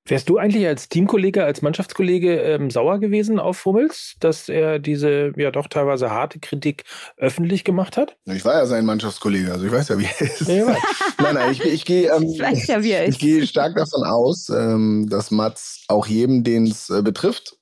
Wärst 0.06 0.28
du 0.28 0.36
eigentlich 0.36 0.66
als 0.66 0.90
Teamkollege, 0.90 1.44
als 1.44 1.62
Mannschaftskollege 1.62 2.36
ähm, 2.40 2.70
sauer 2.70 2.98
gewesen 2.98 3.38
auf 3.38 3.64
Hummels, 3.64 4.16
dass 4.20 4.50
er 4.50 4.78
diese 4.78 5.32
ja 5.36 5.50
doch 5.50 5.66
teilweise 5.66 6.10
harte 6.10 6.40
Kritik 6.40 6.84
öffentlich 7.16 7.64
gemacht 7.64 7.96
hat? 7.96 8.18
Ich 8.26 8.44
war 8.44 8.52
ja 8.52 8.66
sein 8.66 8.84
Mannschaftskollege, 8.84 9.50
also 9.50 9.64
ich 9.64 9.72
weiß 9.72 9.88
ja, 9.88 9.98
wie 9.98 10.04
er 10.04 10.20
ist. 10.20 10.46
Ja, 10.46 10.76
nein, 11.18 11.34
nein, 11.34 11.52
ich, 11.52 11.64
ich 11.64 11.84
gehe 11.86 12.12
ähm, 12.14 12.22
ja, 12.28 13.04
ich 13.04 13.18
gehe 13.18 13.46
stark 13.46 13.76
davon 13.76 14.04
aus, 14.04 14.50
ähm, 14.50 15.08
dass 15.08 15.30
Mats 15.30 15.84
auch 15.88 16.06
jedem, 16.06 16.44
den 16.44 16.66
es 16.66 16.90
äh, 16.90 17.00
betrifft, 17.00 17.56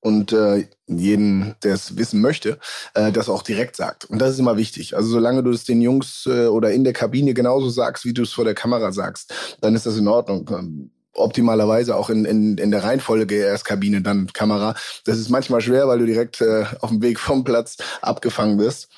und 0.00 0.32
äh, 0.32 0.68
jeden, 0.86 1.56
der 1.64 1.74
es 1.74 1.96
wissen 1.96 2.20
möchte, 2.20 2.58
äh, 2.94 3.10
das 3.10 3.28
auch 3.28 3.42
direkt 3.42 3.74
sagt. 3.74 4.04
Und 4.04 4.20
das 4.20 4.30
ist 4.30 4.38
immer 4.38 4.56
wichtig. 4.56 4.96
Also 4.96 5.08
solange 5.08 5.42
du 5.42 5.50
es 5.50 5.64
den 5.64 5.82
Jungs 5.82 6.26
äh, 6.26 6.46
oder 6.46 6.70
in 6.70 6.84
der 6.84 6.92
Kabine 6.92 7.34
genauso 7.34 7.68
sagst, 7.68 8.04
wie 8.04 8.14
du 8.14 8.22
es 8.22 8.32
vor 8.32 8.44
der 8.44 8.54
Kamera 8.54 8.92
sagst, 8.92 9.58
dann 9.60 9.74
ist 9.74 9.86
das 9.86 9.96
in 9.96 10.06
Ordnung. 10.06 10.90
Optimalerweise 11.18 11.96
auch 11.96 12.10
in, 12.10 12.24
in, 12.24 12.58
in 12.58 12.70
der 12.70 12.84
Reihenfolge 12.84 13.34
erst 13.34 13.64
Kabine, 13.64 14.02
dann 14.02 14.32
Kamera. 14.32 14.74
Das 15.04 15.18
ist 15.18 15.28
manchmal 15.28 15.60
schwer, 15.60 15.88
weil 15.88 15.98
du 15.98 16.06
direkt 16.06 16.40
äh, 16.40 16.64
auf 16.80 16.90
dem 16.90 17.02
Weg 17.02 17.18
vom 17.18 17.44
Platz 17.44 17.76
abgefangen 18.00 18.58
wirst. 18.58 18.88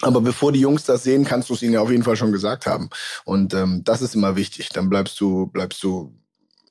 Aber 0.00 0.20
bevor 0.20 0.52
die 0.52 0.60
Jungs 0.60 0.84
das 0.84 1.04
sehen, 1.04 1.24
kannst 1.24 1.48
du 1.48 1.54
es 1.54 1.62
ihnen 1.62 1.74
ja 1.74 1.80
auf 1.80 1.90
jeden 1.90 2.02
Fall 2.02 2.16
schon 2.16 2.32
gesagt 2.32 2.66
haben. 2.66 2.90
Und 3.24 3.54
ähm, 3.54 3.82
das 3.84 4.02
ist 4.02 4.14
immer 4.14 4.36
wichtig. 4.36 4.68
Dann 4.70 4.88
bleibst 4.88 5.20
du, 5.20 5.46
bleibst 5.46 5.82
du 5.82 6.12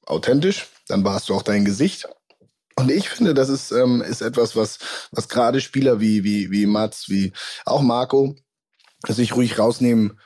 authentisch, 0.06 0.68
dann 0.88 1.04
warst 1.04 1.30
du 1.30 1.36
auch 1.36 1.42
dein 1.42 1.66
Gesicht. 1.66 2.08
Und 2.76 2.92
ich 2.92 3.10
finde, 3.10 3.34
das 3.34 3.50
ist, 3.50 3.72
ähm, 3.72 4.02
ist 4.02 4.22
etwas, 4.22 4.56
was, 4.56 4.80
was 5.12 5.30
gerade 5.30 5.62
Spieler 5.62 6.00
wie, 6.00 6.24
wie, 6.24 6.52
wie 6.52 6.66
Mats, 6.66 7.08
wie 7.08 7.32
auch 7.66 7.82
Marco 7.82 8.36
sich 9.08 9.36
ruhig 9.36 9.58
rausnehmen 9.60 10.20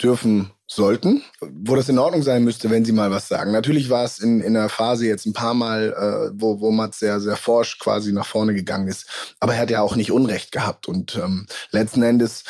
dürfen 0.00 0.50
sollten, 0.66 1.22
wo 1.40 1.76
das 1.76 1.88
in 1.88 1.98
Ordnung 1.98 2.22
sein 2.22 2.42
müsste, 2.42 2.70
wenn 2.70 2.84
sie 2.84 2.92
mal 2.92 3.10
was 3.10 3.28
sagen. 3.28 3.52
Natürlich 3.52 3.90
war 3.90 4.04
es 4.04 4.18
in, 4.18 4.40
in 4.40 4.54
der 4.54 4.68
Phase 4.68 5.06
jetzt 5.06 5.26
ein 5.26 5.34
paar 5.34 5.54
Mal, 5.54 5.92
äh, 5.92 6.32
wo, 6.34 6.60
wo 6.60 6.70
Mats 6.70 6.98
sehr, 6.98 7.20
sehr 7.20 7.36
forsch 7.36 7.78
quasi 7.78 8.12
nach 8.12 8.26
vorne 8.26 8.54
gegangen 8.54 8.88
ist. 8.88 9.06
Aber 9.40 9.54
er 9.54 9.60
hat 9.60 9.70
ja 9.70 9.82
auch 9.82 9.96
nicht 9.96 10.10
Unrecht 10.10 10.52
gehabt. 10.52 10.88
Und 10.88 11.16
ähm, 11.16 11.46
letzten 11.70 12.02
Endes 12.02 12.44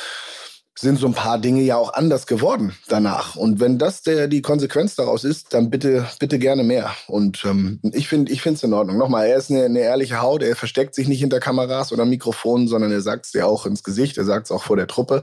sind 0.77 0.99
so 0.99 1.07
ein 1.07 1.15
paar 1.15 1.39
Dinge 1.39 1.63
ja 1.63 1.77
auch 1.77 1.95
anders 1.95 2.27
geworden 2.27 2.75
danach. 2.89 3.37
Und 3.37 3.61
wenn 3.61 3.79
das 3.79 4.03
der 4.03 4.27
die 4.27 4.43
Konsequenz 4.43 4.97
daraus 4.97 5.25
ist, 5.25 5.55
dann 5.55 5.71
bitte 5.71 6.07
bitte 6.19 6.39
gerne 6.39 6.65
mehr. 6.65 6.91
Und 7.07 7.45
ähm, 7.45 7.81
ich 7.93 8.09
finde 8.09 8.33
ich 8.33 8.43
finde 8.43 8.57
es 8.57 8.63
in 8.65 8.73
Ordnung. 8.73 8.99
Nochmal, 8.99 9.27
er 9.27 9.37
ist 9.37 9.51
eine, 9.51 9.65
eine 9.65 9.81
ehrliche 9.81 10.21
Haut. 10.21 10.43
Er 10.43 10.57
versteckt 10.57 10.95
sich 10.95 11.07
nicht 11.07 11.21
hinter 11.21 11.39
Kameras 11.39 11.93
oder 11.93 12.05
Mikrofonen, 12.05 12.67
sondern 12.67 12.91
er 12.91 13.01
sagt 13.01 13.27
es 13.27 13.33
ja 13.33 13.47
auch 13.47 13.67
ins 13.67 13.85
Gesicht. 13.85 14.19
Er 14.19 14.25
sagt 14.25 14.47
es 14.47 14.51
auch 14.51 14.65
vor 14.65 14.77
der 14.77 14.89
Truppe. 14.89 15.23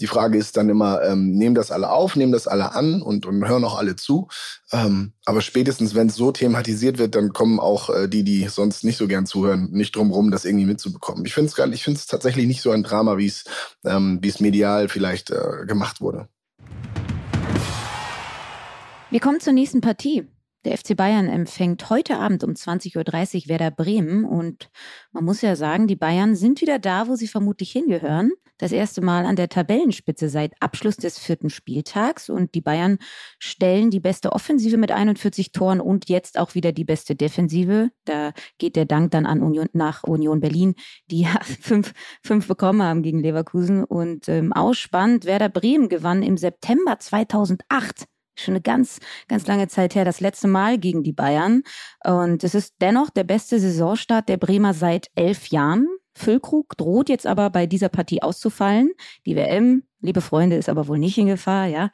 Die 0.00 0.06
Frage 0.06 0.38
ist 0.38 0.56
dann 0.56 0.68
immer, 0.68 1.02
ähm, 1.02 1.32
nehmen 1.32 1.54
das 1.54 1.70
alle 1.70 1.90
auf, 1.90 2.16
nehmen 2.16 2.32
das 2.32 2.46
alle 2.46 2.72
an 2.72 3.02
und, 3.02 3.26
und 3.26 3.46
hören 3.46 3.64
auch 3.64 3.78
alle 3.78 3.96
zu. 3.96 4.28
Ähm, 4.72 5.12
aber 5.28 5.40
spätestens, 5.40 5.96
wenn 5.96 6.06
es 6.06 6.14
so 6.14 6.30
thematisiert 6.30 6.98
wird, 6.98 7.16
dann 7.16 7.32
kommen 7.32 7.58
auch 7.58 7.90
äh, 7.90 8.08
die, 8.08 8.22
die 8.22 8.46
sonst 8.46 8.84
nicht 8.84 8.96
so 8.96 9.08
gern 9.08 9.26
zuhören, 9.26 9.70
nicht 9.72 9.96
drum 9.96 10.12
rum, 10.12 10.30
das 10.30 10.44
irgendwie 10.44 10.66
mitzubekommen. 10.66 11.24
Ich 11.24 11.34
finde 11.34 11.50
es 11.50 12.06
tatsächlich 12.06 12.46
nicht 12.46 12.62
so 12.62 12.70
ein 12.70 12.84
Drama, 12.84 13.18
wie 13.18 13.26
es 13.26 13.44
ähm, 13.84 14.20
es 14.24 14.38
medial 14.38 14.88
vielleicht 14.88 15.30
äh, 15.30 15.66
gemacht 15.66 16.00
wurde. 16.00 16.28
Wir 19.10 19.18
kommen 19.18 19.40
zur 19.40 19.52
nächsten 19.52 19.80
Partie. 19.80 20.28
Der 20.64 20.78
FC 20.78 20.96
Bayern 20.96 21.28
empfängt 21.28 21.90
heute 21.90 22.18
Abend 22.18 22.44
um 22.44 22.52
20.30 22.52 22.96
Uhr 22.96 23.48
Werder 23.48 23.72
Bremen 23.72 24.24
und 24.24 24.70
man 25.12 25.24
muss 25.24 25.40
ja 25.40 25.56
sagen, 25.56 25.88
die 25.88 25.96
Bayern 25.96 26.36
sind 26.36 26.60
wieder 26.60 26.78
da, 26.78 27.08
wo 27.08 27.16
sie 27.16 27.28
vermutlich 27.28 27.72
hingehören. 27.72 28.30
Das 28.58 28.72
erste 28.72 29.02
Mal 29.02 29.26
an 29.26 29.36
der 29.36 29.48
Tabellenspitze 29.48 30.28
seit 30.28 30.52
Abschluss 30.60 30.96
des 30.96 31.18
vierten 31.18 31.50
Spieltags 31.50 32.30
und 32.30 32.54
die 32.54 32.62
Bayern 32.62 32.98
stellen 33.38 33.90
die 33.90 34.00
beste 34.00 34.32
Offensive 34.32 34.78
mit 34.78 34.90
41 34.90 35.52
Toren 35.52 35.80
und 35.80 36.08
jetzt 36.08 36.38
auch 36.38 36.54
wieder 36.54 36.72
die 36.72 36.84
beste 36.84 37.14
Defensive. 37.14 37.90
Da 38.04 38.32
geht 38.58 38.76
der 38.76 38.86
Dank 38.86 39.10
dann 39.10 39.26
an 39.26 39.42
Union, 39.42 39.68
nach 39.72 40.04
Union 40.04 40.40
Berlin, 40.40 40.74
die 41.10 41.22
ja 41.22 41.38
fünf, 41.60 41.92
fünf 42.22 42.48
bekommen 42.48 42.82
haben 42.82 43.02
gegen 43.02 43.20
Leverkusen 43.20 43.84
und 43.84 44.28
ähm, 44.28 44.52
ausspannend. 44.52 45.26
Werder 45.26 45.50
Bremen 45.50 45.88
gewann 45.88 46.22
im 46.22 46.36
September 46.36 46.98
2008 46.98 48.06
schon 48.38 48.52
eine 48.52 48.60
ganz, 48.60 48.98
ganz 49.28 49.46
lange 49.46 49.68
Zeit 49.68 49.94
her, 49.94 50.04
das 50.04 50.20
letzte 50.20 50.48
Mal 50.48 50.78
gegen 50.78 51.02
die 51.02 51.12
Bayern. 51.12 51.62
Und 52.04 52.44
es 52.44 52.54
ist 52.54 52.74
dennoch 52.80 53.10
der 53.10 53.24
beste 53.24 53.58
Saisonstart 53.58 54.28
der 54.28 54.36
Bremer 54.36 54.74
seit 54.74 55.08
elf 55.14 55.48
Jahren. 55.48 55.86
Füllkrug 56.16 56.76
droht 56.76 57.08
jetzt 57.08 57.26
aber 57.26 57.50
bei 57.50 57.66
dieser 57.66 57.88
Partie 57.88 58.22
auszufallen. 58.22 58.90
Die 59.26 59.36
WM, 59.36 59.82
liebe 60.00 60.20
Freunde, 60.20 60.56
ist 60.56 60.68
aber 60.68 60.88
wohl 60.88 60.98
nicht 60.98 61.18
in 61.18 61.26
Gefahr, 61.26 61.66
ja. 61.66 61.90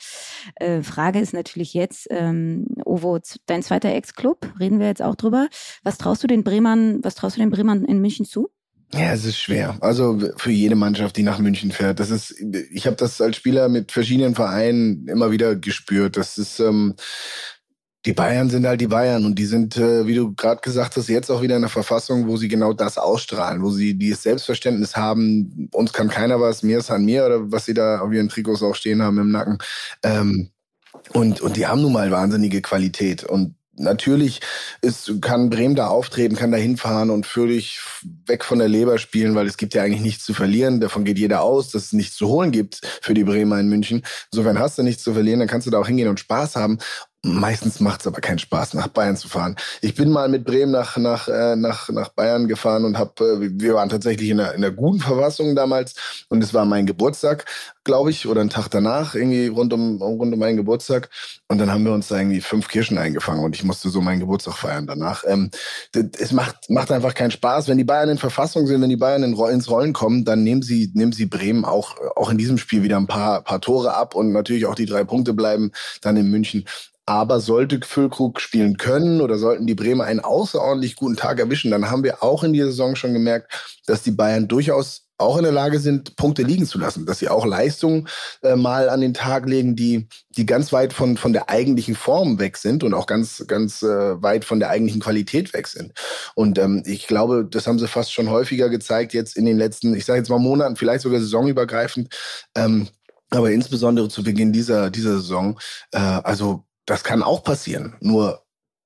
Äh, 0.56 0.82
Frage 0.82 1.18
ist 1.18 1.34
natürlich 1.34 1.74
jetzt, 1.74 2.06
ähm, 2.10 2.66
Ovo, 2.84 3.18
dein 3.46 3.62
zweiter 3.62 3.92
Ex-Club, 3.92 4.54
reden 4.60 4.78
wir 4.78 4.86
jetzt 4.86 5.02
auch 5.02 5.16
drüber. 5.16 5.48
Was 5.82 5.98
traust 5.98 6.22
du 6.22 6.28
den 6.28 6.44
Bremern, 6.44 7.00
was 7.02 7.16
traust 7.16 7.36
du 7.36 7.40
den 7.40 7.50
Bremern 7.50 7.84
in 7.84 8.00
München 8.00 8.24
zu? 8.24 8.50
Ja, 8.94 9.12
es 9.12 9.24
ist 9.24 9.38
schwer. 9.38 9.78
Also 9.80 10.18
für 10.36 10.50
jede 10.50 10.76
Mannschaft, 10.76 11.16
die 11.16 11.22
nach 11.22 11.38
München 11.38 11.72
fährt. 11.72 11.98
Das 11.98 12.10
ist, 12.10 12.34
ich 12.70 12.86
habe 12.86 12.96
das 12.96 13.20
als 13.22 13.36
Spieler 13.36 13.70
mit 13.70 13.90
verschiedenen 13.90 14.34
Vereinen 14.34 15.08
immer 15.08 15.30
wieder 15.30 15.56
gespürt. 15.56 16.16
Das 16.18 16.36
ist, 16.36 16.60
ähm, 16.60 16.94
die 18.04 18.12
Bayern 18.12 18.50
sind 18.50 18.66
halt 18.66 18.80
die 18.80 18.88
Bayern 18.88 19.24
und 19.24 19.38
die 19.38 19.46
sind, 19.46 19.76
äh, 19.76 20.06
wie 20.06 20.14
du 20.14 20.34
gerade 20.34 20.60
gesagt 20.60 20.96
hast, 20.96 21.08
jetzt 21.08 21.30
auch 21.30 21.40
wieder 21.40 21.56
in 21.56 21.62
einer 21.62 21.68
Verfassung, 21.68 22.26
wo 22.26 22.36
sie 22.36 22.48
genau 22.48 22.72
das 22.72 22.98
ausstrahlen, 22.98 23.62
wo 23.62 23.70
sie 23.70 23.94
dieses 23.94 24.22
Selbstverständnis 24.22 24.96
haben, 24.96 25.68
uns 25.72 25.92
kann 25.92 26.08
keiner 26.08 26.40
was, 26.40 26.62
mir 26.62 26.78
ist 26.78 26.90
an 26.90 27.04
mir 27.04 27.24
oder 27.26 27.52
was 27.52 27.64
sie 27.66 27.74
da 27.74 28.00
auf 28.00 28.12
ihren 28.12 28.28
Trikots 28.28 28.62
auch 28.62 28.74
stehen 28.74 29.02
haben 29.02 29.18
im 29.18 29.30
Nacken. 29.30 29.58
Ähm, 30.02 30.50
und, 31.12 31.40
und 31.40 31.56
die 31.56 31.66
haben 31.66 31.82
nun 31.82 31.92
mal 31.92 32.10
wahnsinnige 32.10 32.60
Qualität. 32.60 33.24
Und 33.24 33.54
natürlich 33.76 34.40
ist, 34.80 35.20
kann 35.20 35.50
Bremen 35.50 35.74
da 35.74 35.88
auftreten, 35.88 36.36
kann 36.36 36.52
da 36.52 36.58
hinfahren 36.58 37.10
und 37.10 37.26
völlig 37.26 37.80
weg 38.26 38.44
von 38.44 38.58
der 38.58 38.68
Leber 38.68 38.98
spielen, 38.98 39.34
weil 39.34 39.46
es 39.46 39.56
gibt 39.56 39.74
ja 39.74 39.82
eigentlich 39.82 40.02
nichts 40.02 40.24
zu 40.24 40.34
verlieren. 40.34 40.80
Davon 40.80 41.04
geht 41.04 41.18
jeder 41.18 41.42
aus, 41.42 41.70
dass 41.70 41.86
es 41.86 41.92
nichts 41.92 42.16
zu 42.16 42.28
holen 42.28 42.50
gibt 42.50 42.80
für 43.00 43.14
die 43.14 43.24
Bremer 43.24 43.58
in 43.60 43.68
München. 43.68 44.02
Insofern 44.30 44.58
hast 44.58 44.78
du 44.78 44.82
nichts 44.82 45.02
zu 45.02 45.12
verlieren, 45.12 45.40
dann 45.40 45.48
kannst 45.48 45.66
du 45.66 45.70
da 45.70 45.78
auch 45.78 45.86
hingehen 45.86 46.08
und 46.08 46.20
Spaß 46.20 46.56
haben. 46.56 46.78
Meistens 47.24 47.78
macht 47.78 48.00
es 48.00 48.08
aber 48.08 48.20
keinen 48.20 48.40
Spaß, 48.40 48.74
nach 48.74 48.88
Bayern 48.88 49.16
zu 49.16 49.28
fahren. 49.28 49.54
Ich 49.80 49.94
bin 49.94 50.10
mal 50.10 50.28
mit 50.28 50.44
Bremen 50.44 50.72
nach, 50.72 50.96
nach, 50.96 51.28
äh, 51.28 51.54
nach, 51.54 51.88
nach 51.88 52.08
Bayern 52.08 52.48
gefahren 52.48 52.84
und 52.84 52.98
hab, 52.98 53.20
äh, 53.20 53.60
wir 53.60 53.74
waren 53.74 53.88
tatsächlich 53.88 54.30
in 54.30 54.40
einer, 54.40 54.54
in 54.54 54.64
einer 54.64 54.74
guten 54.74 54.98
Verfassung 54.98 55.54
damals 55.54 55.94
und 56.30 56.42
es 56.42 56.52
war 56.52 56.64
mein 56.64 56.84
Geburtstag, 56.84 57.44
glaube 57.84 58.10
ich, 58.10 58.26
oder 58.26 58.40
ein 58.40 58.50
Tag 58.50 58.70
danach, 58.70 59.14
irgendwie 59.14 59.46
rund 59.46 59.72
um, 59.72 60.02
rund 60.02 60.32
um 60.32 60.38
meinen 60.40 60.56
Geburtstag. 60.56 61.10
Und 61.46 61.58
dann 61.58 61.70
haben 61.70 61.84
wir 61.84 61.92
uns 61.92 62.08
da 62.08 62.18
irgendwie 62.18 62.40
fünf 62.40 62.66
Kirschen 62.66 62.98
eingefangen 62.98 63.44
und 63.44 63.54
ich 63.54 63.62
musste 63.62 63.88
so 63.90 64.00
meinen 64.00 64.18
Geburtstag 64.18 64.54
feiern 64.54 64.88
danach. 64.88 65.22
Ähm, 65.24 65.52
es 66.18 66.32
macht, 66.32 66.70
macht 66.70 66.90
einfach 66.90 67.14
keinen 67.14 67.30
Spaß. 67.30 67.68
Wenn 67.68 67.78
die 67.78 67.84
Bayern 67.84 68.08
in 68.08 68.18
Verfassung 68.18 68.66
sind, 68.66 68.82
wenn 68.82 68.90
die 68.90 68.96
Bayern 68.96 69.22
in, 69.22 69.38
ins 69.38 69.70
Rollen 69.70 69.92
kommen, 69.92 70.24
dann 70.24 70.42
nehmen 70.42 70.62
sie, 70.62 70.90
nehmen 70.94 71.12
sie 71.12 71.26
Bremen 71.26 71.64
auch, 71.64 71.96
auch 72.16 72.30
in 72.30 72.38
diesem 72.38 72.58
Spiel 72.58 72.82
wieder 72.82 72.96
ein 72.96 73.06
paar, 73.06 73.42
paar 73.42 73.60
Tore 73.60 73.94
ab 73.94 74.16
und 74.16 74.32
natürlich 74.32 74.66
auch 74.66 74.74
die 74.74 74.86
drei 74.86 75.04
Punkte 75.04 75.34
bleiben 75.34 75.70
dann 76.00 76.16
in 76.16 76.28
München. 76.28 76.64
Aber 77.06 77.40
sollte 77.40 77.80
Füllkrug 77.82 78.40
spielen 78.40 78.76
können 78.76 79.20
oder 79.20 79.36
sollten 79.36 79.66
die 79.66 79.74
Bremer 79.74 80.04
einen 80.04 80.20
außerordentlich 80.20 80.96
guten 80.96 81.16
Tag 81.16 81.40
erwischen, 81.40 81.70
dann 81.70 81.90
haben 81.90 82.04
wir 82.04 82.22
auch 82.22 82.44
in 82.44 82.52
dieser 82.52 82.66
Saison 82.66 82.94
schon 82.94 83.12
gemerkt, 83.12 83.52
dass 83.86 84.02
die 84.02 84.12
Bayern 84.12 84.46
durchaus 84.48 85.02
auch 85.22 85.36
in 85.36 85.44
der 85.44 85.52
Lage 85.52 85.78
sind, 85.78 86.16
Punkte 86.16 86.42
liegen 86.42 86.66
zu 86.66 86.78
lassen, 86.78 87.06
dass 87.06 87.18
sie 87.18 87.28
auch 87.28 87.46
Leistungen 87.46 88.08
äh, 88.42 88.56
mal 88.56 88.88
an 88.90 89.00
den 89.00 89.14
Tag 89.14 89.48
legen, 89.48 89.76
die, 89.76 90.08
die 90.30 90.44
ganz 90.44 90.72
weit 90.72 90.92
von, 90.92 91.16
von 91.16 91.32
der 91.32 91.48
eigentlichen 91.48 91.94
Form 91.94 92.38
weg 92.38 92.56
sind 92.56 92.84
und 92.84 92.92
auch 92.92 93.06
ganz, 93.06 93.44
ganz 93.46 93.82
äh, 93.82 94.22
weit 94.22 94.44
von 94.44 94.58
der 94.58 94.70
eigentlichen 94.70 95.00
Qualität 95.00 95.54
weg 95.54 95.68
sind. 95.68 95.92
Und 96.34 96.58
ähm, 96.58 96.82
ich 96.84 97.06
glaube, 97.06 97.46
das 97.48 97.66
haben 97.66 97.78
sie 97.78 97.88
fast 97.88 98.12
schon 98.12 98.30
häufiger 98.30 98.68
gezeigt, 98.68 99.14
jetzt 99.14 99.36
in 99.36 99.46
den 99.46 99.56
letzten, 99.56 99.94
ich 99.94 100.04
sage 100.04 100.18
jetzt 100.18 100.28
mal 100.28 100.38
Monaten, 100.38 100.76
vielleicht 100.76 101.02
sogar 101.02 101.20
saisonübergreifend, 101.20 102.14
ähm, 102.56 102.88
aber 103.30 103.50
insbesondere 103.50 104.08
zu 104.08 104.22
Beginn 104.22 104.52
dieser, 104.52 104.90
dieser 104.90 105.14
Saison. 105.14 105.58
Äh, 105.92 105.98
also 105.98 106.64
das 106.86 107.04
kann 107.04 107.22
auch 107.22 107.44
passieren. 107.44 107.96
Nur 108.00 108.42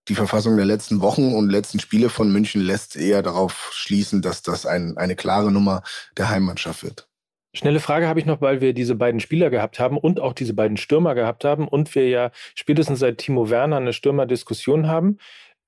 die 0.09 0.15
Verfassung 0.15 0.57
der 0.57 0.67
letzten 0.67 1.01
Wochen 1.01 1.35
und 1.35 1.51
letzten 1.51 1.81
Spiele 1.81 2.09
von 2.09 2.31
München 2.31 2.61
lässt 2.61 2.97
eher 2.97 3.23
darauf 3.23 3.71
schließen, 3.73 4.23
dass 4.23 4.43
das 4.43 4.67
ein, 4.67 4.97
eine 4.97 5.17
klare 5.17 5.51
Nummer 5.51 5.83
der 6.17 6.31
Heimmannschaft 6.31 6.85
wird. 6.85 7.09
Schnelle 7.55 7.81
Frage 7.81 8.07
habe 8.07 8.21
ich 8.21 8.27
noch, 8.27 8.43
weil 8.43 8.61
wir 8.61 8.75
diese 8.75 8.95
beiden 8.95 9.19
Spieler 9.19 9.49
gehabt 9.49 9.81
haben 9.81 9.97
und 9.97 10.21
auch 10.21 10.35
diese 10.35 10.53
beiden 10.53 10.77
Stürmer 10.77 11.15
gehabt 11.15 11.45
haben 11.45 11.67
und 11.67 11.95
wir 11.95 12.09
ja 12.09 12.31
spätestens 12.55 12.99
seit 12.99 13.19
Timo 13.19 13.49
Werner 13.49 13.79
eine 13.79 13.95
Stürmerdiskussion 13.95 14.89
haben. 14.89 15.19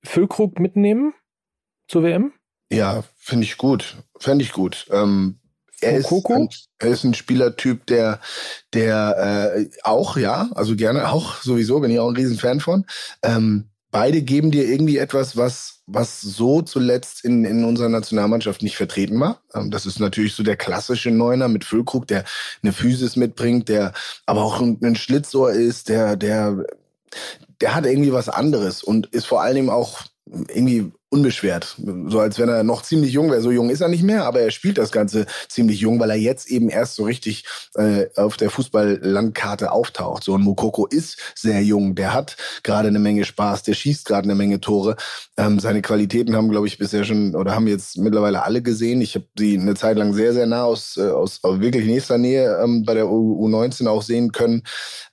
Füllkrug 0.03 0.59
mitnehmen 0.59 1.13
zur 1.87 2.03
WM? 2.03 2.31
Ja, 2.71 3.03
finde 3.17 3.45
ich 3.45 3.57
gut. 3.57 3.97
Fände 4.19 4.43
ich 4.43 4.53
gut. 4.53 4.87
Ähm, 4.91 5.39
er 5.81 5.97
ist, 5.97 6.11
ein, 6.11 6.49
er 6.79 6.89
ist 6.89 7.03
ein 7.03 7.13
Spielertyp, 7.13 7.85
der, 7.87 8.19
der 8.73 9.53
äh, 9.55 9.69
auch, 9.83 10.17
ja, 10.17 10.49
also 10.55 10.75
gerne 10.75 11.11
auch 11.11 11.41
sowieso, 11.41 11.79
bin 11.79 11.91
ich 11.91 11.99
auch 11.99 12.09
ein 12.09 12.15
Riesenfan 12.15 12.59
von. 12.59 12.85
Ähm, 13.23 13.69
beide 13.91 14.21
geben 14.21 14.51
dir 14.51 14.67
irgendwie 14.67 14.97
etwas, 14.97 15.35
was, 15.35 15.81
was 15.87 16.21
so 16.21 16.61
zuletzt 16.61 17.23
in, 17.25 17.45
in 17.45 17.63
unserer 17.63 17.89
Nationalmannschaft 17.89 18.61
nicht 18.61 18.77
vertreten 18.77 19.19
war. 19.19 19.41
Ähm, 19.53 19.71
das 19.71 19.85
ist 19.85 19.99
natürlich 19.99 20.33
so 20.33 20.43
der 20.43 20.57
klassische 20.57 21.11
Neuner 21.11 21.47
mit 21.47 21.65
Füllkrug, 21.65 22.07
der 22.07 22.23
eine 22.61 22.73
Physis 22.73 23.15
mitbringt, 23.15 23.69
der 23.69 23.93
aber 24.25 24.43
auch 24.43 24.61
ein, 24.61 24.79
ein 24.83 24.95
Schlitzohr 24.95 25.51
ist, 25.51 25.89
der, 25.89 26.15
der, 26.15 26.65
der 27.61 27.75
hat 27.75 27.85
irgendwie 27.85 28.13
was 28.13 28.29
anderes 28.29 28.83
und 28.83 29.07
ist 29.07 29.25
vor 29.25 29.41
allen 29.41 29.55
Dingen 29.55 29.69
auch 29.69 30.01
irgendwie 30.25 30.91
unbeschwert. 31.09 31.75
So 32.07 32.19
als 32.19 32.37
wenn 32.37 32.49
er 32.49 32.63
noch 32.63 32.83
ziemlich 32.83 33.13
jung 33.13 33.31
wäre. 33.31 33.41
So 33.41 33.51
jung 33.51 33.69
ist 33.69 33.81
er 33.81 33.87
nicht 33.87 34.03
mehr, 34.03 34.25
aber 34.25 34.41
er 34.41 34.51
spielt 34.51 34.77
das 34.77 34.91
Ganze 34.91 35.25
ziemlich 35.47 35.79
jung, 35.79 35.99
weil 35.99 36.11
er 36.11 36.17
jetzt 36.17 36.47
eben 36.49 36.69
erst 36.69 36.95
so 36.95 37.03
richtig 37.03 37.45
äh, 37.75 38.05
auf 38.15 38.37
der 38.37 38.51
Fußballlandkarte 38.51 39.71
auftaucht. 39.71 40.23
So 40.23 40.35
ein 40.35 40.41
Mokoko 40.41 40.85
ist 40.85 41.17
sehr 41.35 41.63
jung, 41.63 41.95
der 41.95 42.13
hat 42.13 42.37
gerade 42.61 42.89
eine 42.89 42.99
Menge 42.99 43.25
Spaß, 43.25 43.63
der 43.63 43.73
schießt 43.73 44.05
gerade 44.05 44.25
eine 44.25 44.35
Menge 44.35 44.59
Tore. 44.59 44.97
Ähm, 45.35 45.59
seine 45.59 45.81
Qualitäten 45.81 46.35
haben, 46.35 46.49
glaube 46.49 46.67
ich, 46.67 46.77
bisher 46.77 47.03
schon 47.03 47.35
oder 47.35 47.55
haben 47.55 47.67
jetzt 47.67 47.97
mittlerweile 47.97 48.43
alle 48.43 48.61
gesehen. 48.61 49.01
Ich 49.01 49.15
habe 49.15 49.25
sie 49.37 49.57
eine 49.57 49.73
Zeit 49.73 49.97
lang 49.97 50.13
sehr, 50.13 50.33
sehr 50.33 50.45
nah 50.45 50.63
aus, 50.63 50.95
äh, 50.97 51.09
aus, 51.09 51.41
wirklich 51.43 51.85
nächster 51.85 52.19
Nähe 52.19 52.59
ähm, 52.63 52.83
bei 52.83 52.93
der 52.93 53.09
U 53.09 53.47
U19 53.47 53.87
auch 53.87 54.03
sehen 54.03 54.31
können, 54.31 54.61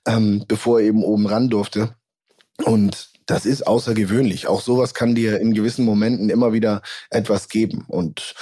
ähm, 0.07 0.45
bevor 0.47 0.79
er 0.79 0.85
eben 0.85 1.03
oben 1.03 1.25
ran 1.25 1.49
durfte. 1.49 1.95
Und 2.63 3.16
das 3.27 3.45
ist 3.45 3.67
außergewöhnlich. 3.67 4.47
Auch 4.47 4.61
sowas 4.61 4.95
kann 4.95 5.13
dir 5.13 5.39
in 5.39 5.53
gewissen 5.53 5.85
Momenten 5.85 6.29
immer 6.29 6.53
wieder 6.53 6.81
etwas 7.11 7.49
geben. 7.49 7.85
Und 7.87 8.33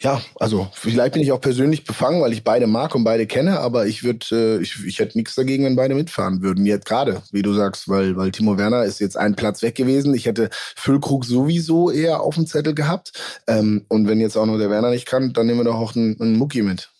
ja, 0.00 0.20
also 0.38 0.68
vielleicht 0.74 1.14
bin 1.14 1.22
ich 1.22 1.32
auch 1.32 1.40
persönlich 1.40 1.84
befangen, 1.84 2.20
weil 2.20 2.32
ich 2.32 2.44
beide 2.44 2.66
mag 2.66 2.94
und 2.94 3.04
beide 3.04 3.26
kenne, 3.26 3.60
aber 3.60 3.86
ich 3.86 4.04
würde, 4.04 4.26
äh, 4.58 4.62
ich, 4.62 4.84
ich 4.84 4.98
hätte 4.98 5.16
nichts 5.16 5.34
dagegen, 5.34 5.64
wenn 5.64 5.76
beide 5.76 5.94
mitfahren 5.94 6.42
würden. 6.42 6.66
Jetzt 6.66 6.86
gerade, 6.86 7.22
wie 7.32 7.42
du 7.42 7.54
sagst, 7.54 7.88
weil, 7.88 8.16
weil 8.16 8.30
Timo 8.30 8.58
Werner 8.58 8.84
ist 8.84 9.00
jetzt 9.00 9.16
ein 9.16 9.34
Platz 9.34 9.62
weg 9.62 9.74
gewesen. 9.74 10.14
Ich 10.14 10.26
hätte 10.26 10.50
Füllkrug 10.76 11.24
sowieso 11.24 11.90
eher 11.90 12.20
auf 12.20 12.34
dem 12.34 12.46
Zettel 12.46 12.74
gehabt. 12.74 13.12
Ähm, 13.46 13.86
und 13.88 14.06
wenn 14.06 14.20
jetzt 14.20 14.36
auch 14.36 14.46
nur 14.46 14.58
der 14.58 14.70
Werner 14.70 14.90
nicht 14.90 15.06
kann, 15.06 15.32
dann 15.32 15.46
nehmen 15.46 15.60
wir 15.60 15.64
doch 15.64 15.76
auch 15.78 15.96
einen, 15.96 16.20
einen 16.20 16.36
Mucki 16.36 16.62
mit. 16.62 16.90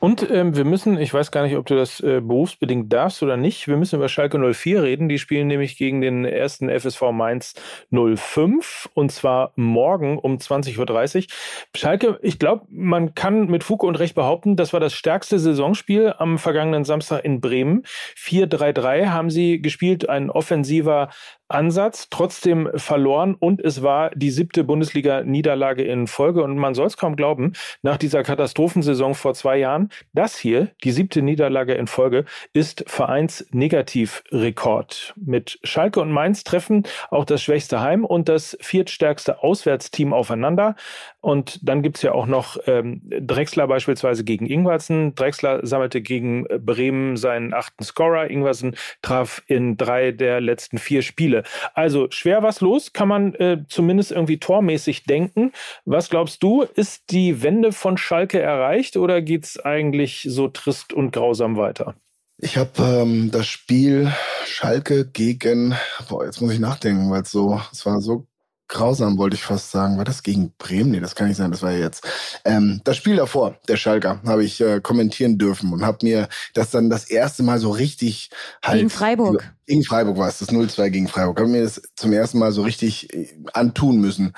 Und 0.00 0.28
ähm, 0.30 0.56
wir 0.56 0.64
müssen, 0.64 0.98
ich 0.98 1.12
weiß 1.12 1.30
gar 1.30 1.42
nicht, 1.42 1.56
ob 1.56 1.66
du 1.66 1.76
das 1.76 2.00
äh, 2.00 2.22
berufsbedingt 2.22 2.90
darfst 2.90 3.22
oder 3.22 3.36
nicht, 3.36 3.68
wir 3.68 3.76
müssen 3.76 3.96
über 3.96 4.08
Schalke 4.08 4.38
04 4.38 4.82
reden. 4.82 5.10
Die 5.10 5.18
spielen 5.18 5.46
nämlich 5.46 5.76
gegen 5.76 6.00
den 6.00 6.24
ersten 6.24 6.70
FSV 6.70 7.12
Mainz 7.12 7.54
05 7.90 8.88
und 8.94 9.12
zwar 9.12 9.52
morgen 9.56 10.18
um 10.18 10.38
20.30 10.38 10.78
Uhr. 10.78 11.24
Schalke, 11.76 12.18
ich 12.22 12.38
glaube, 12.38 12.64
man 12.70 13.14
kann 13.14 13.48
mit 13.48 13.62
Fug 13.62 13.82
und 13.82 13.98
Recht 13.98 14.14
behaupten, 14.14 14.56
das 14.56 14.72
war 14.72 14.80
das 14.80 14.94
stärkste 14.94 15.38
Saisonspiel 15.38 16.14
am 16.16 16.38
vergangenen 16.38 16.84
Samstag 16.84 17.22
in 17.22 17.42
Bremen. 17.42 17.82
4-3-3 18.16 19.08
haben 19.08 19.28
sie 19.28 19.60
gespielt, 19.60 20.08
ein 20.08 20.30
offensiver 20.30 21.10
Ansatz, 21.50 22.08
trotzdem 22.10 22.70
verloren 22.76 23.34
und 23.34 23.60
es 23.60 23.82
war 23.82 24.10
die 24.10 24.30
siebte 24.30 24.64
Bundesliga-Niederlage 24.64 25.82
in 25.82 26.06
Folge. 26.06 26.42
Und 26.42 26.56
man 26.56 26.74
soll 26.74 26.86
es 26.86 26.96
kaum 26.96 27.16
glauben, 27.16 27.52
nach 27.82 27.96
dieser 27.96 28.22
Katastrophensaison 28.22 29.14
vor 29.14 29.34
zwei 29.34 29.58
Jahren, 29.58 29.89
das 30.12 30.36
hier, 30.36 30.68
die 30.84 30.92
siebte 30.92 31.22
Niederlage 31.22 31.72
in 31.74 31.86
Folge, 31.86 32.26
ist 32.52 32.84
Vereinsnegativrekord. 32.86 35.14
Mit 35.16 35.58
Schalke 35.62 36.00
und 36.00 36.12
Mainz 36.12 36.44
treffen 36.44 36.84
auch 37.10 37.24
das 37.24 37.42
schwächste 37.42 37.80
Heim 37.80 38.04
und 38.04 38.28
das 38.28 38.56
viertstärkste 38.60 39.42
Auswärtsteam 39.42 40.12
aufeinander. 40.12 40.76
Und 41.20 41.68
dann 41.68 41.82
gibt's 41.82 42.02
ja 42.02 42.12
auch 42.12 42.26
noch 42.26 42.56
ähm, 42.66 43.02
Drexler 43.04 43.66
beispielsweise 43.66 44.24
gegen 44.24 44.46
Ingwersen. 44.46 45.14
Drexler 45.14 45.66
sammelte 45.66 46.00
gegen 46.00 46.44
Bremen 46.44 47.16
seinen 47.16 47.54
achten 47.54 47.84
Scorer. 47.84 48.30
Ingwersen 48.30 48.76
traf 49.02 49.42
in 49.46 49.76
drei 49.76 50.12
der 50.12 50.40
letzten 50.40 50.78
vier 50.78 51.02
Spiele. 51.02 51.42
Also 51.74 52.08
schwer 52.10 52.42
was 52.42 52.60
los, 52.60 52.92
kann 52.92 53.08
man 53.08 53.34
äh, 53.34 53.58
zumindest 53.68 54.12
irgendwie 54.12 54.38
tormäßig 54.38 55.04
denken. 55.04 55.52
Was 55.84 56.10
glaubst 56.10 56.42
du, 56.42 56.62
ist 56.62 57.10
die 57.10 57.42
Wende 57.42 57.72
von 57.72 57.96
Schalke 57.96 58.40
erreicht 58.40 58.96
oder 58.96 59.22
geht's 59.22 59.58
eigentlich 59.58 59.79
so 60.24 60.48
trist 60.48 60.92
und 60.92 61.12
grausam 61.12 61.56
weiter? 61.56 61.94
Ich 62.38 62.56
habe 62.56 62.82
ähm, 62.82 63.30
das 63.30 63.46
Spiel 63.46 64.12
Schalke 64.46 65.06
gegen, 65.06 65.74
boah, 66.08 66.24
jetzt 66.24 66.40
muss 66.40 66.52
ich 66.52 66.58
nachdenken, 66.58 67.10
weil 67.10 67.22
es 67.22 67.30
so, 67.30 67.60
es 67.70 67.84
war 67.84 68.00
so 68.00 68.26
grausam, 68.70 69.18
wollte 69.18 69.36
ich 69.36 69.42
fast 69.42 69.70
sagen. 69.70 69.98
War 69.98 70.04
das 70.04 70.22
gegen 70.22 70.52
Bremen? 70.56 70.92
Nee, 70.92 71.00
das 71.00 71.14
kann 71.14 71.28
nicht 71.28 71.36
sein, 71.36 71.50
das 71.50 71.62
war 71.62 71.72
ja 71.72 71.80
jetzt. 71.80 72.06
Ähm, 72.44 72.80
das 72.84 72.96
Spiel 72.96 73.16
davor, 73.16 73.58
der 73.68 73.76
Schalker, 73.76 74.20
habe 74.24 74.44
ich 74.44 74.60
äh, 74.60 74.80
kommentieren 74.80 75.36
dürfen 75.36 75.72
und 75.72 75.84
habe 75.84 75.98
mir 76.02 76.28
das 76.54 76.70
dann 76.70 76.88
das 76.88 77.04
erste 77.04 77.42
Mal 77.42 77.58
so 77.58 77.70
richtig 77.70 78.30
halt. 78.64 78.78
Gegen 78.78 78.90
Freiburg. 78.90 79.52
Gegen 79.66 79.84
Freiburg 79.84 80.16
war 80.16 80.28
es, 80.28 80.38
das 80.38 80.48
0-2 80.48 80.88
gegen 80.90 81.08
Freiburg. 81.08 81.40
Habe 81.40 81.50
mir 81.50 81.62
das 81.62 81.82
zum 81.96 82.12
ersten 82.12 82.38
Mal 82.38 82.52
so 82.52 82.62
richtig 82.62 83.12
äh, 83.12 83.28
antun 83.52 84.00
müssen. 84.00 84.32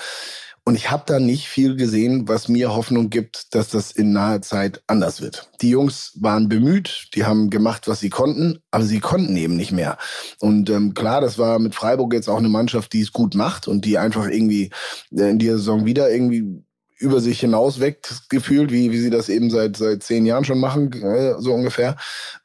Und 0.64 0.76
ich 0.76 0.92
habe 0.92 1.02
da 1.06 1.18
nicht 1.18 1.48
viel 1.48 1.74
gesehen, 1.74 2.28
was 2.28 2.48
mir 2.48 2.72
Hoffnung 2.72 3.10
gibt, 3.10 3.54
dass 3.54 3.68
das 3.68 3.90
in 3.90 4.12
naher 4.12 4.42
Zeit 4.42 4.82
anders 4.86 5.20
wird. 5.20 5.50
Die 5.60 5.70
Jungs 5.70 6.12
waren 6.20 6.48
bemüht, 6.48 7.08
die 7.14 7.24
haben 7.24 7.50
gemacht, 7.50 7.88
was 7.88 7.98
sie 7.98 8.10
konnten, 8.10 8.60
aber 8.70 8.84
sie 8.84 9.00
konnten 9.00 9.36
eben 9.36 9.56
nicht 9.56 9.72
mehr. 9.72 9.98
Und 10.38 10.70
ähm, 10.70 10.94
klar, 10.94 11.20
das 11.20 11.36
war 11.36 11.58
mit 11.58 11.74
Freiburg 11.74 12.14
jetzt 12.14 12.28
auch 12.28 12.38
eine 12.38 12.48
Mannschaft, 12.48 12.92
die 12.92 13.00
es 13.00 13.12
gut 13.12 13.34
macht 13.34 13.66
und 13.66 13.84
die 13.84 13.98
einfach 13.98 14.28
irgendwie 14.28 14.70
äh, 15.10 15.30
in 15.30 15.40
dieser 15.40 15.56
Saison 15.56 15.84
wieder 15.84 16.10
irgendwie 16.10 16.64
über 16.96 17.20
sich 17.20 17.40
hinaus 17.40 17.80
weckt, 17.80 18.28
gefühlt, 18.28 18.70
wie, 18.70 18.92
wie 18.92 19.00
sie 19.00 19.10
das 19.10 19.28
eben 19.28 19.50
seit, 19.50 19.76
seit 19.76 20.04
zehn 20.04 20.24
Jahren 20.24 20.44
schon 20.44 20.60
machen, 20.60 20.92
äh, 20.92 21.34
so 21.40 21.52
ungefähr. 21.52 21.96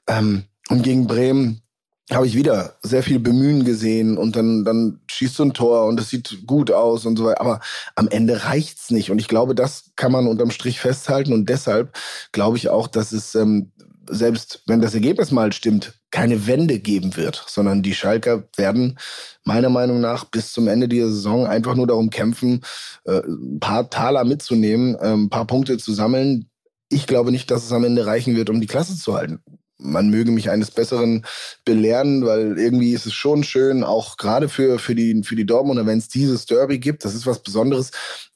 Ähm, 0.07 0.45
und 0.69 0.81
gegen 0.81 1.05
Bremen 1.05 1.61
habe 2.11 2.25
ich 2.25 2.35
wieder 2.35 2.75
sehr 2.81 3.03
viel 3.03 3.19
Bemühen 3.19 3.65
gesehen 3.65 4.17
und 4.17 4.35
dann, 4.35 4.63
dann 4.63 5.01
schießt 5.07 5.39
du 5.39 5.43
ein 5.43 5.53
Tor 5.53 5.85
und 5.87 5.99
es 5.99 6.09
sieht 6.09 6.45
gut 6.47 6.71
aus 6.71 7.05
und 7.05 7.17
so 7.17 7.25
weiter. 7.25 7.41
Aber 7.41 7.59
am 7.95 8.07
Ende 8.07 8.45
reicht's 8.45 8.91
nicht. 8.91 9.11
Und 9.11 9.19
ich 9.19 9.27
glaube, 9.27 9.55
das 9.55 9.91
kann 9.97 10.13
man 10.13 10.27
unterm 10.27 10.51
Strich 10.51 10.79
festhalten. 10.79 11.33
Und 11.33 11.49
deshalb 11.49 11.97
glaube 12.31 12.57
ich 12.57 12.69
auch, 12.69 12.87
dass 12.87 13.11
es 13.11 13.35
ähm, 13.35 13.71
selbst 14.09 14.61
wenn 14.67 14.79
das 14.79 14.93
Ergebnis 14.93 15.31
mal 15.31 15.51
stimmt, 15.51 15.99
keine 16.11 16.47
Wende 16.47 16.79
geben 16.79 17.17
wird, 17.17 17.43
sondern 17.47 17.83
die 17.83 17.93
Schalker 17.93 18.47
werden 18.55 18.97
meiner 19.43 19.69
Meinung 19.69 19.99
nach 19.99 20.23
bis 20.23 20.53
zum 20.53 20.69
Ende 20.69 20.87
dieser 20.87 21.09
Saison 21.09 21.45
einfach 21.45 21.75
nur 21.75 21.87
darum 21.87 22.09
kämpfen, 22.09 22.61
äh, 23.03 23.19
ein 23.19 23.59
paar 23.59 23.89
Taler 23.89 24.23
mitzunehmen, 24.23 24.95
äh, 24.95 25.13
ein 25.13 25.29
paar 25.29 25.45
Punkte 25.45 25.77
zu 25.77 25.91
sammeln. 25.93 26.49
Ich 26.89 27.05
glaube 27.05 27.31
nicht, 27.31 27.51
dass 27.51 27.65
es 27.65 27.73
am 27.73 27.83
Ende 27.83 28.05
reichen 28.05 28.37
wird, 28.37 28.49
um 28.49 28.61
die 28.61 28.67
Klasse 28.67 28.95
zu 28.95 29.13
halten 29.13 29.41
man 29.77 30.09
möge 30.09 30.31
mich 30.31 30.49
eines 30.49 30.71
Besseren 30.71 31.25
belehren, 31.65 32.25
weil 32.25 32.57
irgendwie 32.57 32.93
ist 32.93 33.05
es 33.05 33.13
schon 33.13 33.43
schön, 33.43 33.83
auch 33.83 34.17
gerade 34.17 34.49
für, 34.49 34.79
für, 34.79 34.95
die, 34.95 35.23
für 35.23 35.35
die 35.35 35.45
Dortmunder, 35.45 35.85
wenn 35.85 35.99
es 35.99 36.09
dieses 36.09 36.45
Derby 36.45 36.79
gibt, 36.79 37.05
das 37.05 37.15
ist 37.15 37.27
was 37.27 37.43
Besonderes. 37.43 37.91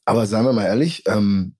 Aber 0.05 0.25
seien 0.25 0.45
wir 0.45 0.53
mal 0.53 0.65
ehrlich, 0.65 1.03
ähm, 1.07 1.55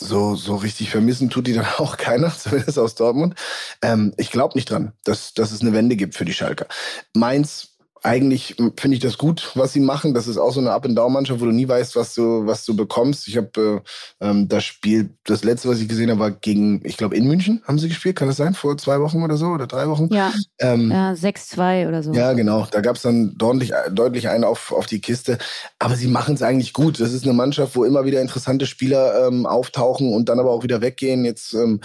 so, 0.00 0.34
so 0.34 0.56
richtig 0.56 0.90
vermissen 0.90 1.30
tut 1.30 1.46
die 1.46 1.52
dann 1.52 1.66
auch 1.78 1.96
keiner, 1.96 2.36
zumindest 2.36 2.78
aus 2.78 2.94
Dortmund. 2.94 3.34
Ähm, 3.82 4.12
ich 4.16 4.30
glaube 4.30 4.56
nicht 4.56 4.70
dran, 4.70 4.92
dass, 5.04 5.34
dass 5.34 5.52
es 5.52 5.60
eine 5.60 5.72
Wende 5.72 5.96
gibt 5.96 6.14
für 6.14 6.24
die 6.24 6.32
Schalker. 6.32 6.66
Mainz 7.14 7.69
eigentlich 8.02 8.56
finde 8.78 8.96
ich 8.96 9.02
das 9.02 9.18
gut, 9.18 9.50
was 9.54 9.72
sie 9.72 9.80
machen. 9.80 10.14
Das 10.14 10.26
ist 10.26 10.38
auch 10.38 10.52
so 10.52 10.60
eine 10.60 10.72
Up-and-Down-Mannschaft, 10.72 11.40
wo 11.40 11.44
du 11.44 11.52
nie 11.52 11.68
weißt, 11.68 11.96
was 11.96 12.14
du, 12.14 12.46
was 12.46 12.64
du 12.64 12.74
bekommst. 12.74 13.28
Ich 13.28 13.36
habe 13.36 13.82
äh, 14.20 14.26
ähm, 14.26 14.48
das 14.48 14.64
Spiel, 14.64 15.10
das 15.24 15.44
letzte, 15.44 15.68
was 15.68 15.80
ich 15.80 15.88
gesehen 15.88 16.10
habe, 16.10 16.20
war 16.20 16.30
gegen, 16.30 16.80
ich 16.84 16.96
glaube, 16.96 17.16
in 17.16 17.26
München 17.26 17.62
haben 17.66 17.78
sie 17.78 17.88
gespielt. 17.88 18.16
Kann 18.16 18.28
das 18.28 18.38
sein? 18.38 18.54
Vor 18.54 18.78
zwei 18.78 19.00
Wochen 19.00 19.22
oder 19.22 19.36
so 19.36 19.46
oder 19.46 19.66
drei 19.66 19.86
Wochen? 19.88 20.08
Ja, 20.12 20.32
ähm, 20.58 20.90
ja 20.90 21.12
6-2 21.12 21.88
oder 21.88 22.02
so. 22.02 22.12
Ja, 22.12 22.32
genau. 22.32 22.66
Da 22.70 22.80
gab 22.80 22.96
es 22.96 23.02
dann 23.02 23.36
deutlich, 23.36 23.72
deutlich 23.92 24.28
einen 24.28 24.44
auf, 24.44 24.72
auf 24.72 24.86
die 24.86 25.00
Kiste. 25.00 25.38
Aber 25.78 25.96
sie 25.96 26.08
machen 26.08 26.34
es 26.34 26.42
eigentlich 26.42 26.72
gut. 26.72 27.00
Das 27.00 27.12
ist 27.12 27.24
eine 27.24 27.34
Mannschaft, 27.34 27.76
wo 27.76 27.84
immer 27.84 28.04
wieder 28.04 28.20
interessante 28.20 28.66
Spieler 28.66 29.26
ähm, 29.26 29.44
auftauchen 29.44 30.14
und 30.14 30.28
dann 30.28 30.38
aber 30.38 30.50
auch 30.50 30.62
wieder 30.62 30.80
weggehen. 30.80 31.24
Jetzt 31.24 31.52
ähm, 31.52 31.80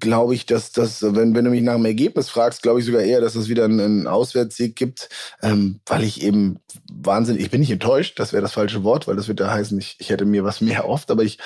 glaube 0.00 0.34
ich, 0.34 0.46
dass 0.46 0.72
das, 0.72 1.02
wenn, 1.02 1.34
wenn 1.34 1.44
du 1.44 1.50
mich 1.50 1.62
nach 1.62 1.76
dem 1.76 1.84
Ergebnis 1.84 2.28
fragst, 2.28 2.62
glaube 2.62 2.80
ich 2.80 2.86
sogar 2.86 3.02
eher, 3.02 3.20
dass 3.20 3.34
es 3.34 3.48
wieder 3.48 3.64
einen, 3.64 3.80
einen 3.80 4.06
Auswärtssieg 4.06 4.76
gibt 4.76 5.08
ähm, 5.42 5.80
weil 5.86 6.02
ich 6.02 6.22
eben 6.22 6.58
wahnsinnig, 6.92 7.42
ich 7.42 7.50
bin 7.50 7.60
nicht 7.60 7.70
enttäuscht, 7.70 8.18
das 8.18 8.32
wäre 8.32 8.42
das 8.42 8.52
falsche 8.52 8.84
Wort, 8.84 9.06
weil 9.06 9.16
das 9.16 9.28
würde 9.28 9.50
heißen, 9.50 9.78
ich, 9.78 9.96
ich 9.98 10.10
hätte 10.10 10.24
mir 10.24 10.44
was 10.44 10.60
mehr 10.60 10.88
oft, 10.88 11.10
aber 11.10 11.22
ich, 11.22 11.38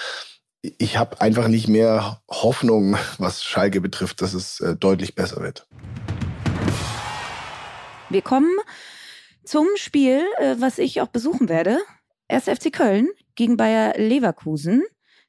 ich 0.62 0.96
habe 0.96 1.20
einfach 1.20 1.48
nicht 1.48 1.68
mehr 1.68 2.22
Hoffnung, 2.28 2.96
was 3.18 3.42
Schalke 3.42 3.80
betrifft, 3.80 4.22
dass 4.22 4.34
es 4.34 4.60
äh, 4.60 4.76
deutlich 4.76 5.14
besser 5.14 5.42
wird. 5.42 5.66
Wir 8.10 8.22
kommen 8.22 8.56
zum 9.44 9.66
Spiel, 9.76 10.22
äh, 10.38 10.56
was 10.58 10.78
ich 10.78 11.00
auch 11.00 11.08
besuchen 11.08 11.48
werde. 11.48 11.78
Erst 12.28 12.48
FC 12.48 12.72
Köln 12.72 13.08
gegen 13.34 13.56
Bayer 13.56 13.94
Leverkusen. 13.96 14.84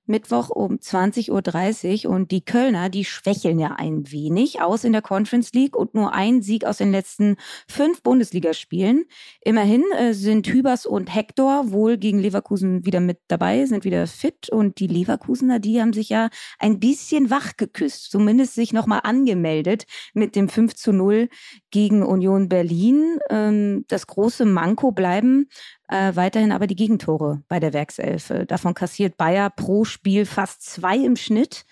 Mittwoch 0.10 0.50
um 0.50 0.76
20.30 0.76 2.08
Uhr. 2.08 2.14
Und 2.14 2.32
die 2.32 2.44
Kölner, 2.44 2.90
die 2.90 3.06
schwächeln 3.06 3.60
ja 3.60 3.76
ein 3.78 4.12
wenig 4.12 4.62
aus 4.62 4.84
in 4.84 4.92
der 4.92 5.02
Conference 5.02 5.54
League 5.54 5.78
und 5.78 5.94
nur 5.94 6.14
ein 6.14 6.42
Sieg 6.42 6.66
aus 6.66 6.78
den 6.78 6.92
letzten 6.92 7.38
fünf 7.68 8.04
Bundesligaspielen. 8.04 9.06
Immerhin 9.42 9.84
äh, 9.98 10.14
sind 10.14 10.48
Hübers 10.48 10.86
und 10.86 11.14
Hector 11.14 11.72
wohl 11.72 11.98
gegen 11.98 12.20
Leverkusen 12.20 12.86
wieder 12.86 13.00
mit 13.00 13.20
dabei, 13.28 13.66
sind 13.66 13.86
wieder 13.86 14.06
fit. 14.08 14.50
Und 14.50 14.80
die 14.80 14.88
Leverkusener, 14.88 15.60
die 15.60 15.80
haben 15.80 15.94
sich 15.94 16.10
ja 16.10 16.30
ein 16.58 16.80
bisschen 16.80 17.30
wach 17.30 17.56
geküsst, 17.56 18.12
zumindest 18.12 18.56
sich 18.56 18.74
nochmal 18.74 19.02
angemeldet 19.04 19.86
mit 20.14 20.36
dem 20.36 20.50
5 20.50 20.76
zu 20.76 20.92
0 20.92 21.30
gegen 21.72 22.04
Union 22.04 22.50
Berlin. 22.50 23.20
Ähm, 23.30 23.86
das 23.88 24.08
große 24.08 24.46
Manko 24.46 24.92
bleiben 24.92 25.48
äh, 25.90 26.16
weiterhin 26.16 26.52
aber 26.52 26.68
die 26.68 26.76
Gegentore 26.76 27.44
bei 27.48 27.60
der 27.60 27.74
Werkselfe. 27.74 28.46
Davon 28.46 28.74
kassiert 28.74 29.18
Bayer 29.18 29.50
pro 29.50 29.84
Spiel 29.84 30.26
fast 30.26 30.64
zwei 30.64 30.98
im 30.98 31.16
Schnitt. 31.16 31.66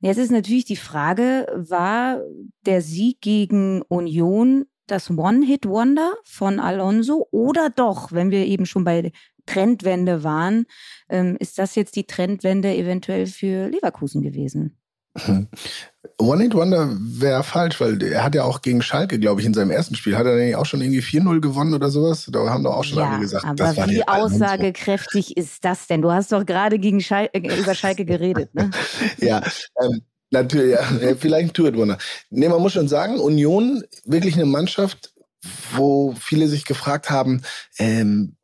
Jetzt 0.00 0.18
ist 0.18 0.30
natürlich 0.30 0.66
die 0.66 0.76
Frage, 0.76 1.46
war 1.54 2.20
der 2.66 2.82
Sieg 2.82 3.20
gegen 3.20 3.82
Union 3.82 4.66
das 4.86 5.10
One-Hit-Wonder 5.10 6.14
von 6.24 6.60
Alonso 6.60 7.26
oder 7.30 7.70
doch, 7.70 8.12
wenn 8.12 8.30
wir 8.30 8.44
eben 8.44 8.66
schon 8.66 8.84
bei 8.84 9.12
Trendwende 9.46 10.22
waren, 10.22 10.66
ähm, 11.08 11.36
ist 11.38 11.58
das 11.58 11.74
jetzt 11.74 11.96
die 11.96 12.06
Trendwende 12.06 12.74
eventuell 12.74 13.26
für 13.26 13.68
Leverkusen 13.68 14.22
gewesen? 14.22 14.78
One 16.18 16.42
Hit 16.42 16.54
Wonder 16.54 16.96
wäre 16.98 17.42
falsch, 17.42 17.80
weil 17.80 18.02
er 18.02 18.24
hat 18.24 18.34
ja 18.34 18.44
auch 18.44 18.62
gegen 18.62 18.82
Schalke, 18.82 19.18
glaube 19.18 19.40
ich, 19.40 19.46
in 19.46 19.54
seinem 19.54 19.70
ersten 19.70 19.94
Spiel, 19.94 20.16
hat 20.16 20.26
er 20.26 20.36
nicht 20.36 20.56
auch 20.56 20.66
schon 20.66 20.80
irgendwie 20.80 21.00
4-0 21.00 21.40
gewonnen 21.40 21.74
oder 21.74 21.90
sowas? 21.90 22.28
Da 22.30 22.48
haben 22.48 22.64
doch 22.64 22.76
auch 22.76 22.84
schon 22.84 22.98
ja, 22.98 23.10
alle 23.10 23.20
gesagt. 23.20 23.44
Aber 23.44 23.54
das 23.54 23.76
wie 23.88 24.06
aussagekräftig 24.06 25.36
ist 25.36 25.64
das 25.64 25.86
denn? 25.86 26.02
Du 26.02 26.10
hast 26.10 26.32
doch 26.32 26.44
gerade 26.44 26.78
gegen 26.78 27.00
Schal 27.00 27.30
äh, 27.32 27.40
über 27.58 27.74
Schalke 27.74 28.04
geredet, 28.04 28.54
ne? 28.54 28.70
ja, 29.18 29.42
ähm, 29.82 30.02
natürlich, 30.30 30.72
ja, 30.72 31.14
vielleicht 31.16 31.50
ein 31.50 31.52
Two-Hit 31.52 31.76
Wonder. 31.76 31.98
Nee, 32.30 32.48
man 32.48 32.60
muss 32.60 32.72
schon 32.72 32.88
sagen, 32.88 33.18
Union, 33.18 33.84
wirklich 34.04 34.34
eine 34.34 34.46
Mannschaft, 34.46 35.14
wo 35.74 36.14
viele 36.18 36.48
sich 36.48 36.64
gefragt 36.64 37.10
haben, 37.10 37.42
ähm, 37.78 38.36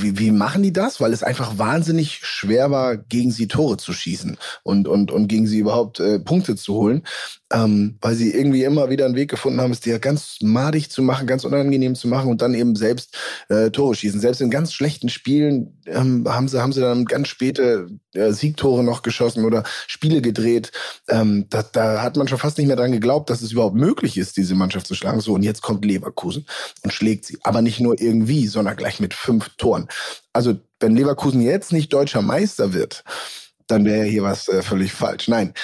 wie, 0.00 0.18
wie 0.18 0.30
machen 0.30 0.62
die 0.62 0.72
das? 0.72 1.00
Weil 1.00 1.12
es 1.12 1.22
einfach 1.22 1.58
wahnsinnig 1.58 2.20
schwer 2.22 2.70
war, 2.70 2.96
gegen 2.96 3.30
sie 3.30 3.48
Tore 3.48 3.76
zu 3.76 3.92
schießen 3.92 4.36
und, 4.62 4.88
und, 4.88 5.10
und 5.10 5.28
gegen 5.28 5.46
sie 5.46 5.58
überhaupt 5.58 6.00
äh, 6.00 6.18
Punkte 6.18 6.56
zu 6.56 6.74
holen 6.74 7.02
ähm, 7.52 7.96
weil 8.00 8.16
sie 8.16 8.32
irgendwie 8.32 8.64
immer 8.64 8.90
wieder 8.90 9.04
einen 9.04 9.14
Weg 9.14 9.30
gefunden 9.30 9.60
haben, 9.60 9.70
es 9.70 9.80
dir 9.80 10.00
ganz 10.00 10.38
madig 10.42 10.90
zu 10.90 11.00
machen, 11.00 11.28
ganz 11.28 11.44
unangenehm 11.44 11.94
zu 11.94 12.08
machen 12.08 12.28
und 12.28 12.42
dann 12.42 12.54
eben 12.54 12.74
selbst 12.74 13.16
äh, 13.48 13.70
Tore 13.70 13.94
schießen. 13.94 14.20
Selbst 14.20 14.40
in 14.40 14.50
ganz 14.50 14.72
schlechten 14.72 15.08
Spielen 15.08 15.80
ähm, 15.86 16.26
haben 16.28 16.48
sie 16.48 16.60
haben 16.60 16.72
sie 16.72 16.80
dann 16.80 17.04
ganz 17.04 17.28
späte 17.28 17.86
äh, 18.14 18.32
Siegtore 18.32 18.82
noch 18.82 19.02
geschossen 19.02 19.44
oder 19.44 19.62
Spiele 19.86 20.22
gedreht. 20.22 20.72
Ähm, 21.08 21.46
da, 21.48 21.62
da 21.62 22.02
hat 22.02 22.16
man 22.16 22.26
schon 22.26 22.38
fast 22.38 22.58
nicht 22.58 22.66
mehr 22.66 22.76
dran 22.76 22.92
geglaubt, 22.92 23.30
dass 23.30 23.42
es 23.42 23.52
überhaupt 23.52 23.76
möglich 23.76 24.18
ist, 24.18 24.36
diese 24.36 24.56
Mannschaft 24.56 24.88
zu 24.88 24.96
schlagen. 24.96 25.20
So 25.20 25.34
und 25.34 25.44
jetzt 25.44 25.62
kommt 25.62 25.84
Leverkusen 25.84 26.46
und 26.82 26.92
schlägt 26.92 27.26
sie, 27.26 27.38
aber 27.44 27.62
nicht 27.62 27.78
nur 27.78 28.00
irgendwie, 28.00 28.48
sondern 28.48 28.76
gleich 28.76 28.98
mit 28.98 29.14
fünf 29.14 29.50
Toren. 29.56 29.86
Also 30.32 30.56
wenn 30.80 30.96
Leverkusen 30.96 31.40
jetzt 31.40 31.72
nicht 31.72 31.92
deutscher 31.92 32.22
Meister 32.22 32.72
wird, 32.72 33.04
dann 33.68 33.84
wäre 33.84 34.04
hier 34.04 34.22
was 34.22 34.48
äh, 34.48 34.62
völlig 34.62 34.92
falsch. 34.92 35.28
Nein, 35.28 35.54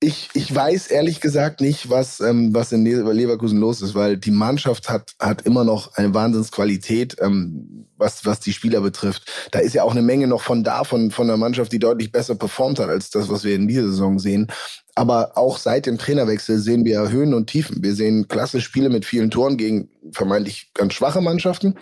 ich, 0.00 0.28
ich 0.34 0.54
weiß 0.54 0.88
ehrlich 0.88 1.20
gesagt 1.20 1.60
nicht, 1.60 1.90
was, 1.90 2.20
ähm, 2.20 2.54
was 2.54 2.70
in 2.70 2.84
Leverkusen 2.84 3.58
los 3.58 3.82
ist, 3.82 3.96
weil 3.96 4.16
die 4.16 4.30
Mannschaft 4.30 4.88
hat, 4.88 5.14
hat 5.18 5.42
immer 5.42 5.64
noch 5.64 5.94
eine 5.94 6.14
Wahnsinnsqualität, 6.14 7.16
ähm, 7.20 7.86
was, 7.96 8.24
was 8.24 8.38
die 8.38 8.52
Spieler 8.52 8.80
betrifft. 8.80 9.28
Da 9.50 9.58
ist 9.58 9.74
ja 9.74 9.82
auch 9.82 9.90
eine 9.90 10.02
Menge 10.02 10.28
noch 10.28 10.42
von 10.42 10.62
da, 10.62 10.84
von, 10.84 11.10
von 11.10 11.26
der 11.26 11.36
Mannschaft, 11.36 11.72
die 11.72 11.80
deutlich 11.80 12.12
besser 12.12 12.36
performt 12.36 12.78
hat 12.78 12.90
als 12.90 13.10
das, 13.10 13.28
was 13.28 13.42
wir 13.42 13.56
in 13.56 13.66
dieser 13.66 13.88
Saison 13.88 14.20
sehen. 14.20 14.46
Aber 14.94 15.36
auch 15.36 15.58
seit 15.58 15.86
dem 15.86 15.98
Trainerwechsel 15.98 16.58
sehen 16.58 16.84
wir 16.84 17.10
Höhen 17.10 17.34
und 17.34 17.48
Tiefen. 17.48 17.82
Wir 17.82 17.94
sehen 17.94 18.28
klasse 18.28 18.60
Spiele 18.60 18.90
mit 18.90 19.04
vielen 19.04 19.30
Toren 19.30 19.56
gegen 19.56 19.90
vermeintlich 20.12 20.70
ganz 20.74 20.94
schwache 20.94 21.20
Mannschaften. 21.20 21.74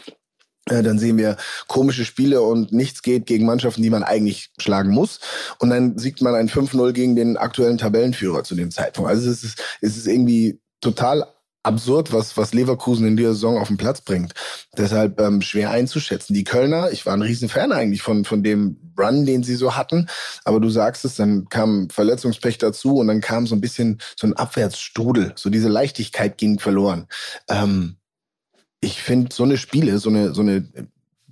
Äh, 0.69 0.83
dann 0.83 0.99
sehen 0.99 1.17
wir 1.17 1.37
komische 1.69 2.05
Spiele 2.05 2.43
und 2.43 2.73
nichts 2.73 3.03
geht 3.03 3.27
gegen 3.27 3.47
Mannschaften, 3.47 3.83
die 3.83 3.91
man 3.91 4.03
eigentlich 4.03 4.51
schlagen 4.59 4.91
muss. 4.91 5.21
Und 5.59 5.71
dann 5.71 5.97
siegt 5.99 6.23
man 6.23 6.35
ein 6.35 6.49
5-0 6.49 6.93
gegen 6.93 7.17
den 7.17 7.37
aktuellen 7.37 7.79
Tabellenführer 7.79 8.45
zu 8.45 8.55
dem 8.55 8.71
Zeitpunkt. 8.71 9.11
Also 9.11 9.31
es 9.31 9.45
ist, 9.45 9.63
es 9.81 9.97
ist 9.97 10.07
irgendwie 10.07 10.61
total 10.81 11.27
absurd, 11.67 12.13
was, 12.13 12.37
was 12.37 12.55
Leverkusen 12.55 13.07
in 13.07 13.17
dieser 13.17 13.35
Saison 13.35 13.59
auf 13.59 13.69
den 13.69 13.77
Platz 13.77 14.01
bringt. 14.01 14.35
Deshalb 14.79 15.21
ähm, 15.21 15.43
schwer 15.43 15.71
einzuschätzen. 15.71 16.33
Die 16.33 16.45
Kölner, 16.45 16.93
ich 16.93 17.05
war 17.07 17.15
ein 17.15 17.23
Riesenfan 17.23 17.73
eigentlich 17.73 18.03
von, 18.03 18.25
von 18.25 18.43
dem 18.43 18.77
Run, 18.99 19.27
den 19.27 19.43
sie 19.43 19.57
so 19.57 19.77
hatten. 19.77 20.09
Aber 20.45 20.61
du 20.61 20.71
sagst 20.71 21.05
es, 21.05 21.17
dann 21.17 21.49
kam 21.49 21.91
Verletzungspech 21.91 22.59
dazu 22.59 22.97
und 22.97 23.09
dann 23.09 23.21
kam 23.21 23.47
so 23.47 23.57
ein 23.57 23.61
bisschen 23.61 24.01
so 24.17 24.27
ein 24.27 24.35
Abwärtsstrudel. 24.35 25.33
So 25.35 25.51
diese 25.51 25.69
Leichtigkeit 25.69 26.39
ging 26.39 26.61
verloren. 26.61 27.09
Ähm, 27.49 27.97
ich 28.81 29.03
finde 29.03 29.35
so 29.35 29.45
eine 29.45 29.57
Spiele, 29.57 29.99
so 29.99 30.11
eine, 30.11 30.35
so 30.35 30.43
eine, 30.43 30.69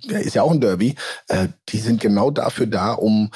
ist 0.07 0.35
ja 0.35 0.43
auch 0.43 0.51
ein 0.51 0.61
Derby, 0.61 0.95
äh, 1.27 1.47
die 1.69 1.79
sind 1.79 2.01
genau 2.01 2.31
dafür 2.31 2.67
da, 2.67 2.93
um 2.93 3.31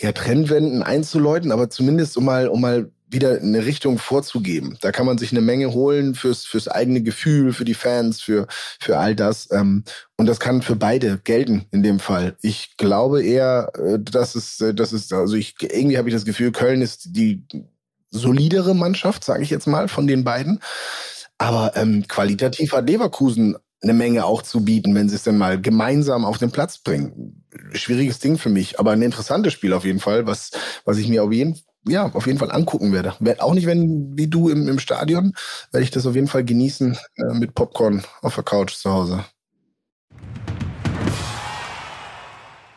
ja 0.00 0.12
Trendwenden 0.12 0.82
einzuläuten, 0.82 1.52
aber 1.52 1.70
zumindest 1.70 2.16
um 2.16 2.24
mal, 2.24 2.48
um 2.48 2.60
mal 2.60 2.90
wieder 3.14 3.40
eine 3.40 3.64
Richtung 3.64 3.98
vorzugeben. 3.98 4.76
Da 4.80 4.92
kann 4.92 5.06
man 5.06 5.18
sich 5.18 5.30
eine 5.30 5.40
Menge 5.40 5.72
holen 5.72 6.14
fürs, 6.14 6.44
fürs 6.44 6.68
eigene 6.68 7.02
Gefühl, 7.02 7.52
für 7.52 7.64
die 7.64 7.74
Fans, 7.74 8.20
für, 8.20 8.46
für 8.80 8.98
all 8.98 9.14
das. 9.14 9.48
Ähm, 9.52 9.84
und 10.16 10.26
das 10.26 10.40
kann 10.40 10.62
für 10.62 10.76
beide 10.76 11.18
gelten 11.22 11.66
in 11.70 11.82
dem 11.82 12.00
Fall. 12.00 12.36
Ich 12.42 12.76
glaube 12.76 13.22
eher, 13.22 13.72
äh, 13.76 13.98
dass 13.98 14.34
es, 14.34 14.60
äh, 14.60 14.74
dass 14.74 14.92
es, 14.92 15.12
also 15.12 15.36
ich, 15.36 15.54
irgendwie 15.60 15.96
habe 15.96 16.08
ich 16.08 16.14
das 16.14 16.24
Gefühl, 16.24 16.52
Köln 16.52 16.82
ist 16.82 17.16
die 17.16 17.44
solidere 18.10 18.74
Mannschaft, 18.74 19.24
sage 19.24 19.42
ich 19.42 19.50
jetzt 19.50 19.66
mal, 19.66 19.88
von 19.88 20.06
den 20.06 20.24
beiden. 20.24 20.60
Aber 21.44 21.76
ähm, 21.76 22.08
qualitativ 22.08 22.72
hat 22.72 22.88
Leverkusen 22.88 23.58
eine 23.82 23.92
Menge 23.92 24.24
auch 24.24 24.40
zu 24.40 24.64
bieten, 24.64 24.94
wenn 24.94 25.10
sie 25.10 25.16
es 25.16 25.24
denn 25.24 25.36
mal 25.36 25.60
gemeinsam 25.60 26.24
auf 26.24 26.38
den 26.38 26.50
Platz 26.50 26.78
bringen. 26.78 27.44
Schwieriges 27.74 28.18
Ding 28.18 28.38
für 28.38 28.48
mich, 28.48 28.80
aber 28.80 28.92
ein 28.92 29.02
interessantes 29.02 29.52
Spiel 29.52 29.74
auf 29.74 29.84
jeden 29.84 30.00
Fall, 30.00 30.26
was, 30.26 30.52
was 30.86 30.96
ich 30.96 31.06
mir 31.06 31.22
auf 31.22 31.32
jeden 31.32 31.60
ja, 31.86 32.10
auf 32.14 32.26
jeden 32.26 32.38
Fall 32.38 32.50
angucken 32.50 32.94
werde. 32.94 33.12
Auch 33.42 33.52
nicht, 33.52 33.66
wenn, 33.66 34.16
wie 34.16 34.26
du 34.26 34.48
im, 34.48 34.66
im 34.68 34.78
Stadion, 34.78 35.34
werde 35.70 35.84
ich 35.84 35.90
das 35.90 36.06
auf 36.06 36.14
jeden 36.14 36.28
Fall 36.28 36.42
genießen 36.42 36.96
äh, 37.16 37.34
mit 37.34 37.54
Popcorn 37.54 38.02
auf 38.22 38.36
der 38.36 38.44
Couch 38.44 38.72
zu 38.76 38.90
Hause. 38.90 39.26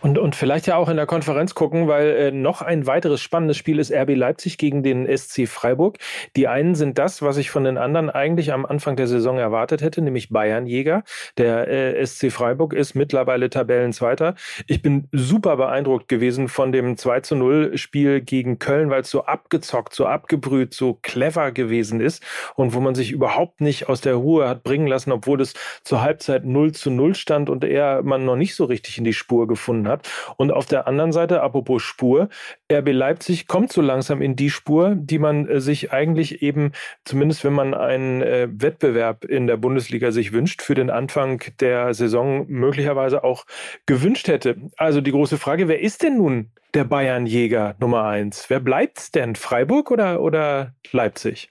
Und, 0.08 0.18
und 0.18 0.38
vielleicht 0.38 0.68
ja 0.68 0.78
auch 0.78 0.88
in 0.88 0.96
der 0.96 1.06
Konferenz 1.06 1.54
gucken, 1.54 1.90
weil 1.90 2.08
äh, 2.12 2.32
noch 2.32 2.62
ein 2.62 2.88
weiteres 2.88 3.20
spannendes 3.20 3.58
Spiel 3.58 3.78
ist 3.78 3.92
RB 3.92 4.16
Leipzig 4.16 4.58
gegen 4.58 4.82
den 4.82 5.06
SC 5.06 5.50
Freiburg. 5.50 5.98
Die 6.38 6.48
einen 6.48 6.76
sind 6.76 6.98
das, 6.98 7.22
was 7.22 7.36
ich 7.36 7.50
von 7.50 7.66
den 7.66 7.78
anderen 7.78 8.10
eigentlich 8.10 8.54
am 8.54 8.66
Anfang 8.66 8.96
der 8.96 9.08
Saison 9.08 9.38
erwartet 9.38 9.82
hätte, 9.82 10.02
nämlich 10.02 10.30
Bayernjäger. 10.30 11.04
Der 11.38 11.68
äh, 11.68 12.06
SC 12.06 12.32
Freiburg 12.32 12.74
ist 12.74 12.96
mittlerweile 12.96 13.50
Tabellenzweiter. 13.50 14.36
Ich 14.66 14.82
bin 14.82 15.10
super 15.12 15.58
beeindruckt 15.58 16.08
gewesen 16.08 16.48
von 16.48 16.72
dem 16.72 16.96
2 16.96 17.20
zu 17.20 17.36
0 17.36 17.78
Spiel 17.78 18.22
gegen 18.22 18.60
Köln, 18.60 18.90
weil 18.90 19.02
es 19.02 19.10
so 19.10 19.26
abgezockt, 19.26 19.94
so 19.94 20.06
abgebrüht, 20.06 20.74
so 20.74 20.94
clever 20.94 21.52
gewesen 21.52 22.00
ist 22.00 22.24
und 22.56 22.74
wo 22.74 22.80
man 22.80 22.96
sich 22.96 23.12
überhaupt 23.12 23.60
nicht 23.60 23.90
aus 23.90 24.00
der 24.00 24.16
Ruhe 24.16 24.48
hat 24.48 24.64
bringen 24.64 24.88
lassen, 24.88 25.12
obwohl 25.12 25.42
es 25.42 25.54
zur 25.84 26.02
Halbzeit 26.02 26.46
0 26.46 26.72
zu 26.72 26.92
0 26.92 27.14
stand 27.14 27.50
und 27.50 27.66
er 27.66 28.04
man 28.04 28.24
noch 28.24 28.38
nicht 28.38 28.56
so 28.56 28.64
richtig 28.64 28.98
in 28.98 29.04
die 29.04 29.12
Spur 29.12 29.50
gefunden 29.50 29.90
hat 29.90 29.97
hat. 29.98 30.10
Und 30.38 30.52
auf 30.52 30.66
der 30.66 30.88
anderen 30.88 31.12
Seite, 31.12 31.42
apropos 31.42 31.82
Spur, 31.84 32.30
RB 32.72 32.92
Leipzig 32.92 33.48
kommt 33.48 33.72
so 33.72 33.82
langsam 33.82 34.22
in 34.22 34.36
die 34.36 34.50
Spur, 34.50 34.96
die 34.96 35.20
man 35.20 35.48
äh, 35.48 35.60
sich 35.60 35.92
eigentlich 35.92 36.42
eben, 36.42 36.72
zumindest 37.06 37.44
wenn 37.44 37.54
man 37.54 37.74
einen 37.74 38.22
äh, 38.22 38.48
Wettbewerb 38.52 39.26
in 39.26 39.48
der 39.48 39.58
Bundesliga 39.58 40.12
sich 40.12 40.32
wünscht, 40.32 40.62
für 40.62 40.76
den 40.76 40.90
Anfang 40.90 41.42
der 41.60 41.94
Saison 41.94 42.46
möglicherweise 42.48 43.24
auch 43.24 43.46
gewünscht 43.86 44.28
hätte. 44.28 44.58
Also 44.78 45.02
die 45.02 45.12
große 45.12 45.38
Frage, 45.38 45.68
wer 45.68 45.82
ist 45.82 46.04
denn 46.04 46.18
nun 46.18 46.52
der 46.74 46.84
Bayernjäger 46.84 47.76
Nummer 47.80 48.06
eins? 48.06 48.50
Wer 48.50 48.60
bleibt's 48.60 49.12
denn? 49.12 49.36
Freiburg 49.36 49.92
oder, 49.92 50.22
oder 50.22 50.74
Leipzig? 50.92 51.50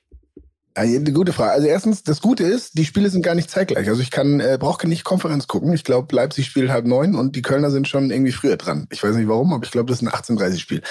Eine 0.76 1.12
gute 1.12 1.32
Frage. 1.32 1.52
Also 1.52 1.66
erstens, 1.66 2.02
das 2.02 2.20
Gute 2.20 2.44
ist, 2.44 2.76
die 2.76 2.84
Spiele 2.84 3.08
sind 3.08 3.22
gar 3.22 3.34
nicht 3.34 3.50
zeitgleich. 3.50 3.88
Also 3.88 4.02
ich 4.02 4.10
kann, 4.10 4.40
äh, 4.40 4.58
brauche 4.60 4.86
nicht 4.86 5.04
Konferenz 5.04 5.46
gucken. 5.46 5.72
Ich 5.72 5.84
glaube, 5.84 6.14
Leipzig 6.14 6.46
spielt 6.46 6.70
halb 6.70 6.84
neun 6.84 7.14
und 7.14 7.34
die 7.34 7.40
Kölner 7.40 7.70
sind 7.70 7.88
schon 7.88 8.10
irgendwie 8.10 8.32
früher 8.32 8.58
dran. 8.58 8.86
Ich 8.90 9.02
weiß 9.02 9.16
nicht 9.16 9.26
warum, 9.26 9.54
aber 9.54 9.64
ich 9.64 9.70
glaube, 9.70 9.88
das 9.88 10.02
ist 10.02 10.06
ein 10.06 10.12
18:30 10.12 10.58
Spiel. 10.58 10.82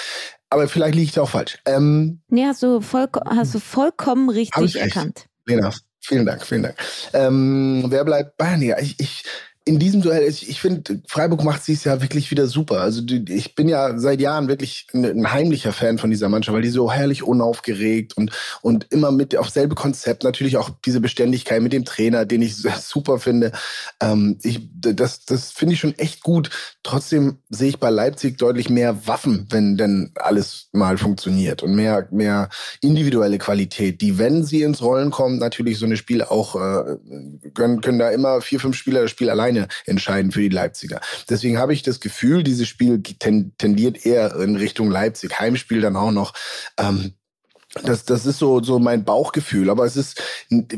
Aber 0.50 0.66
vielleicht 0.66 0.96
liege 0.96 1.04
ich 1.04 1.12
da 1.12 1.22
auch 1.22 1.28
falsch. 1.28 1.58
Ähm, 1.66 2.20
nee, 2.28 2.44
hast 2.44 2.64
du, 2.64 2.80
voll, 2.80 3.06
hast 3.26 3.54
du 3.54 3.60
vollkommen 3.60 4.28
richtig 4.28 4.74
erkannt. 4.74 5.26
Lena, 5.44 5.72
vielen 6.00 6.26
Dank, 6.26 6.44
vielen 6.44 6.64
Dank. 6.64 6.74
Ähm, 7.12 7.84
wer 7.88 8.04
bleibt 8.04 8.36
Bayern? 8.38 8.62
Ja, 8.62 8.80
ich, 8.80 8.98
ich, 8.98 9.22
in 9.68 9.80
diesem 9.80 10.00
Duell, 10.00 10.22
ich, 10.28 10.48
ich 10.48 10.60
finde, 10.60 11.02
Freiburg 11.08 11.42
macht 11.42 11.64
sie 11.64 11.72
es 11.72 11.82
ja 11.82 12.00
wirklich 12.00 12.30
wieder 12.30 12.46
super. 12.46 12.80
Also 12.82 13.02
ich 13.28 13.56
bin 13.56 13.68
ja 13.68 13.98
seit 13.98 14.20
Jahren 14.20 14.46
wirklich 14.46 14.86
ein, 14.94 15.04
ein, 15.04 15.32
heimlicher 15.32 15.72
Fan 15.72 15.98
von 15.98 16.08
dieser 16.08 16.28
Mannschaft, 16.28 16.54
weil 16.54 16.62
die 16.62 16.68
so 16.68 16.92
herrlich 16.92 17.24
unaufgeregt 17.24 18.16
und, 18.16 18.30
und 18.62 18.86
immer 18.90 19.10
mit 19.10 19.36
auf 19.36 19.50
selbe 19.50 19.74
Konzept, 19.74 20.22
natürlich 20.22 20.56
auch 20.56 20.70
diese 20.84 21.00
Beständigkeit 21.00 21.60
mit 21.62 21.72
dem 21.72 21.84
Trainer, 21.84 22.24
den 22.24 22.42
ich 22.42 22.54
super 22.56 23.18
finde. 23.18 23.50
Ähm, 24.00 24.38
ich, 24.44 24.60
das 24.72 25.24
das 25.24 25.50
finde 25.50 25.74
ich 25.74 25.80
schon 25.80 25.98
echt 25.98 26.22
gut. 26.22 26.50
Trotzdem 26.84 27.38
sehe 27.50 27.70
ich 27.70 27.80
bei 27.80 27.90
Leipzig 27.90 28.38
deutlich 28.38 28.70
mehr 28.70 29.08
Waffen, 29.08 29.48
wenn 29.50 29.76
denn 29.76 30.12
alles 30.14 30.68
mal 30.70 30.96
funktioniert 30.96 31.64
und 31.64 31.74
mehr, 31.74 32.06
mehr 32.12 32.50
individuelle 32.82 33.38
Qualität, 33.38 34.00
die, 34.00 34.16
wenn 34.16 34.44
sie 34.44 34.62
ins 34.62 34.80
Rollen 34.80 35.10
kommen, 35.10 35.40
natürlich 35.40 35.80
so 35.80 35.86
eine 35.86 35.96
Spiele 35.96 36.30
auch 36.30 36.54
äh, 36.54 36.98
können, 37.54 37.80
können 37.80 37.98
da 37.98 38.10
immer 38.10 38.40
vier, 38.40 38.60
fünf 38.60 38.76
Spieler 38.76 39.02
das 39.02 39.10
Spiel 39.10 39.28
alleine 39.28 39.55
alleine 39.56 39.68
entscheiden 39.86 40.32
für 40.32 40.40
die 40.40 40.48
Leipziger. 40.48 41.00
Deswegen 41.28 41.58
habe 41.58 41.72
ich 41.72 41.82
das 41.82 42.00
Gefühl, 42.00 42.42
dieses 42.42 42.68
Spiel 42.68 43.02
tendiert 43.02 44.04
eher 44.04 44.34
in 44.36 44.56
Richtung 44.56 44.90
Leipzig. 44.90 45.38
Heimspiel 45.38 45.80
dann 45.80 45.96
auch 45.96 46.12
noch. 46.12 46.32
Ähm, 46.78 47.14
das, 47.84 48.04
das 48.04 48.26
ist 48.26 48.38
so, 48.38 48.62
so 48.62 48.78
mein 48.78 49.04
Bauchgefühl. 49.04 49.70
Aber 49.70 49.84
es 49.84 49.96
ist 49.96 50.22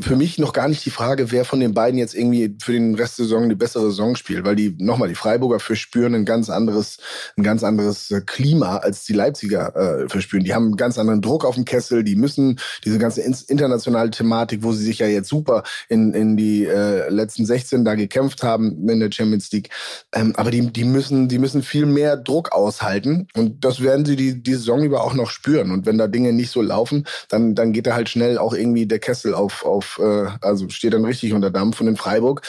für 0.01 0.15
mich 0.15 0.37
noch 0.37 0.53
gar 0.53 0.67
nicht 0.67 0.85
die 0.85 0.89
Frage, 0.89 1.31
wer 1.31 1.45
von 1.45 1.59
den 1.59 1.73
beiden 1.73 1.97
jetzt 1.97 2.15
irgendwie 2.15 2.55
für 2.61 2.73
den 2.73 2.95
Rest 2.95 3.19
der 3.19 3.25
Saison 3.25 3.49
die 3.49 3.55
bessere 3.55 3.85
Saison 3.85 4.15
spielt. 4.15 4.45
Weil 4.45 4.55
die, 4.55 4.75
nochmal, 4.79 5.09
die 5.09 5.15
Freiburger 5.15 5.59
verspüren 5.59 6.15
ein 6.15 6.25
ganz 6.25 6.49
anderes, 6.49 6.97
ein 7.37 7.43
ganz 7.43 7.63
anderes 7.63 8.11
äh, 8.11 8.21
Klima 8.25 8.77
als 8.77 9.05
die 9.05 9.13
Leipziger 9.13 9.75
äh, 9.75 10.09
verspüren. 10.09 10.43
Die 10.43 10.53
haben 10.53 10.65
einen 10.65 10.77
ganz 10.77 10.97
anderen 10.97 11.21
Druck 11.21 11.45
auf 11.45 11.55
dem 11.55 11.65
Kessel. 11.65 12.03
Die 12.03 12.15
müssen 12.15 12.59
diese 12.83 12.99
ganze 12.99 13.21
internationale 13.21 14.09
Thematik, 14.09 14.63
wo 14.63 14.73
sie 14.73 14.83
sich 14.83 14.99
ja 14.99 15.07
jetzt 15.07 15.29
super 15.29 15.63
in, 15.87 16.13
in 16.13 16.37
die 16.37 16.65
äh, 16.65 17.09
letzten 17.09 17.45
16 17.45 17.85
da 17.85 17.95
gekämpft 17.95 18.43
haben 18.43 18.89
in 18.89 18.99
der 18.99 19.11
Champions 19.11 19.51
League. 19.51 19.69
Ähm, 20.13 20.33
aber 20.35 20.51
die, 20.51 20.71
die 20.71 20.83
müssen, 20.83 21.29
die 21.29 21.39
müssen 21.39 21.63
viel 21.63 21.85
mehr 21.85 22.17
Druck 22.17 22.51
aushalten. 22.51 23.27
Und 23.35 23.63
das 23.63 23.81
werden 23.81 24.05
sie 24.05 24.15
die, 24.15 24.41
die 24.41 24.53
Saison 24.53 24.83
über 24.83 25.03
auch 25.03 25.13
noch 25.13 25.29
spüren. 25.29 25.71
Und 25.71 25.85
wenn 25.85 25.97
da 25.97 26.07
Dinge 26.07 26.33
nicht 26.33 26.51
so 26.51 26.61
laufen, 26.61 26.88
laufen, 26.89 27.05
dann, 27.29 27.55
dann 27.55 27.73
geht 27.73 27.87
da 27.87 27.93
halt 27.93 28.09
schnell 28.09 28.37
auch 28.37 28.53
irgendwie 28.53 28.85
der 28.85 28.99
Kessel 28.99 29.33
auf, 29.33 29.65
auf 29.65 29.99
äh, 30.01 30.27
also 30.41 30.69
steht 30.69 30.93
dann 30.93 31.05
richtig 31.05 31.33
unter 31.33 31.49
Dampf. 31.49 31.81
Und 31.81 31.87
in 31.87 31.97
Freiburg 31.97 32.41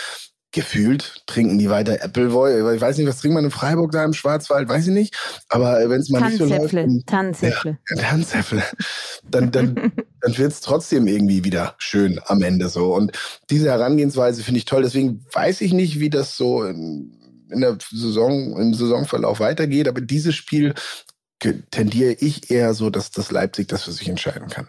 gefühlt 0.52 1.22
trinken 1.26 1.58
die 1.58 1.70
weiter 1.70 2.02
Appleboy. 2.02 2.74
Ich 2.74 2.80
weiß 2.80 2.98
nicht, 2.98 3.06
was 3.06 3.20
trinkt 3.20 3.34
man 3.34 3.44
in 3.44 3.52
Freiburg 3.52 3.92
da 3.92 4.04
im 4.04 4.12
Schwarzwald, 4.12 4.68
weiß 4.68 4.88
ich 4.88 4.92
nicht. 4.92 5.16
Aber 5.48 5.88
wenn 5.88 6.00
es 6.00 6.10
mal 6.10 6.28
nicht 6.28 6.38
so 6.38 6.44
läuft. 6.44 6.74
Tanzäpfle. 7.06 7.78
Ja, 7.88 7.96
Tanzäpfle. 8.02 8.62
Dann, 9.28 9.52
dann, 9.52 9.74
dann 10.20 10.38
wird 10.38 10.52
es 10.52 10.60
trotzdem 10.60 11.06
irgendwie 11.06 11.44
wieder 11.44 11.74
schön 11.78 12.20
am 12.24 12.42
Ende 12.42 12.68
so. 12.68 12.94
Und 12.94 13.12
diese 13.48 13.70
Herangehensweise 13.70 14.42
finde 14.42 14.58
ich 14.58 14.64
toll. 14.64 14.82
Deswegen 14.82 15.24
weiß 15.32 15.60
ich 15.60 15.72
nicht, 15.72 16.00
wie 16.00 16.10
das 16.10 16.36
so 16.36 16.64
in, 16.64 17.16
in 17.48 17.60
der 17.60 17.78
Saison, 17.92 18.56
im 18.60 18.74
Saisonverlauf 18.74 19.38
weitergeht. 19.38 19.86
Aber 19.86 20.00
dieses 20.00 20.34
Spiel 20.34 20.74
tendiere 21.70 22.12
ich 22.12 22.50
eher 22.50 22.74
so, 22.74 22.90
dass 22.90 23.10
das 23.10 23.30
Leipzig 23.30 23.68
das 23.68 23.84
für 23.84 23.92
sich 23.92 24.08
entscheiden 24.08 24.48
kann. 24.48 24.68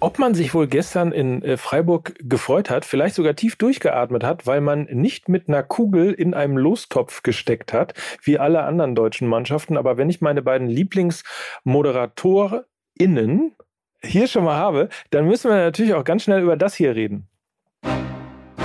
Ob 0.00 0.18
man 0.18 0.34
sich 0.34 0.52
wohl 0.52 0.66
gestern 0.66 1.12
in 1.12 1.42
äh, 1.42 1.56
Freiburg 1.56 2.14
gefreut 2.18 2.68
hat, 2.70 2.84
vielleicht 2.84 3.14
sogar 3.14 3.36
tief 3.36 3.54
durchgeatmet 3.54 4.24
hat, 4.24 4.48
weil 4.48 4.60
man 4.60 4.88
nicht 4.90 5.28
mit 5.28 5.48
einer 5.48 5.62
Kugel 5.62 6.12
in 6.12 6.34
einem 6.34 6.56
Lostopf 6.56 7.22
gesteckt 7.22 7.72
hat, 7.72 7.94
wie 8.20 8.36
alle 8.36 8.64
anderen 8.64 8.96
deutschen 8.96 9.28
Mannschaften. 9.28 9.76
Aber 9.76 9.98
wenn 9.98 10.10
ich 10.10 10.20
meine 10.20 10.42
beiden 10.42 10.66
LieblingsmoderatorInnen 10.66 13.54
hier 14.02 14.26
schon 14.26 14.42
mal 14.42 14.56
habe, 14.56 14.88
dann 15.10 15.28
müssen 15.28 15.50
wir 15.50 15.58
natürlich 15.58 15.94
auch 15.94 16.02
ganz 16.02 16.24
schnell 16.24 16.42
über 16.42 16.56
das 16.56 16.74
hier 16.74 16.96
reden. 16.96 17.28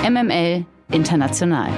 MML 0.01 0.65
International. 0.89 1.69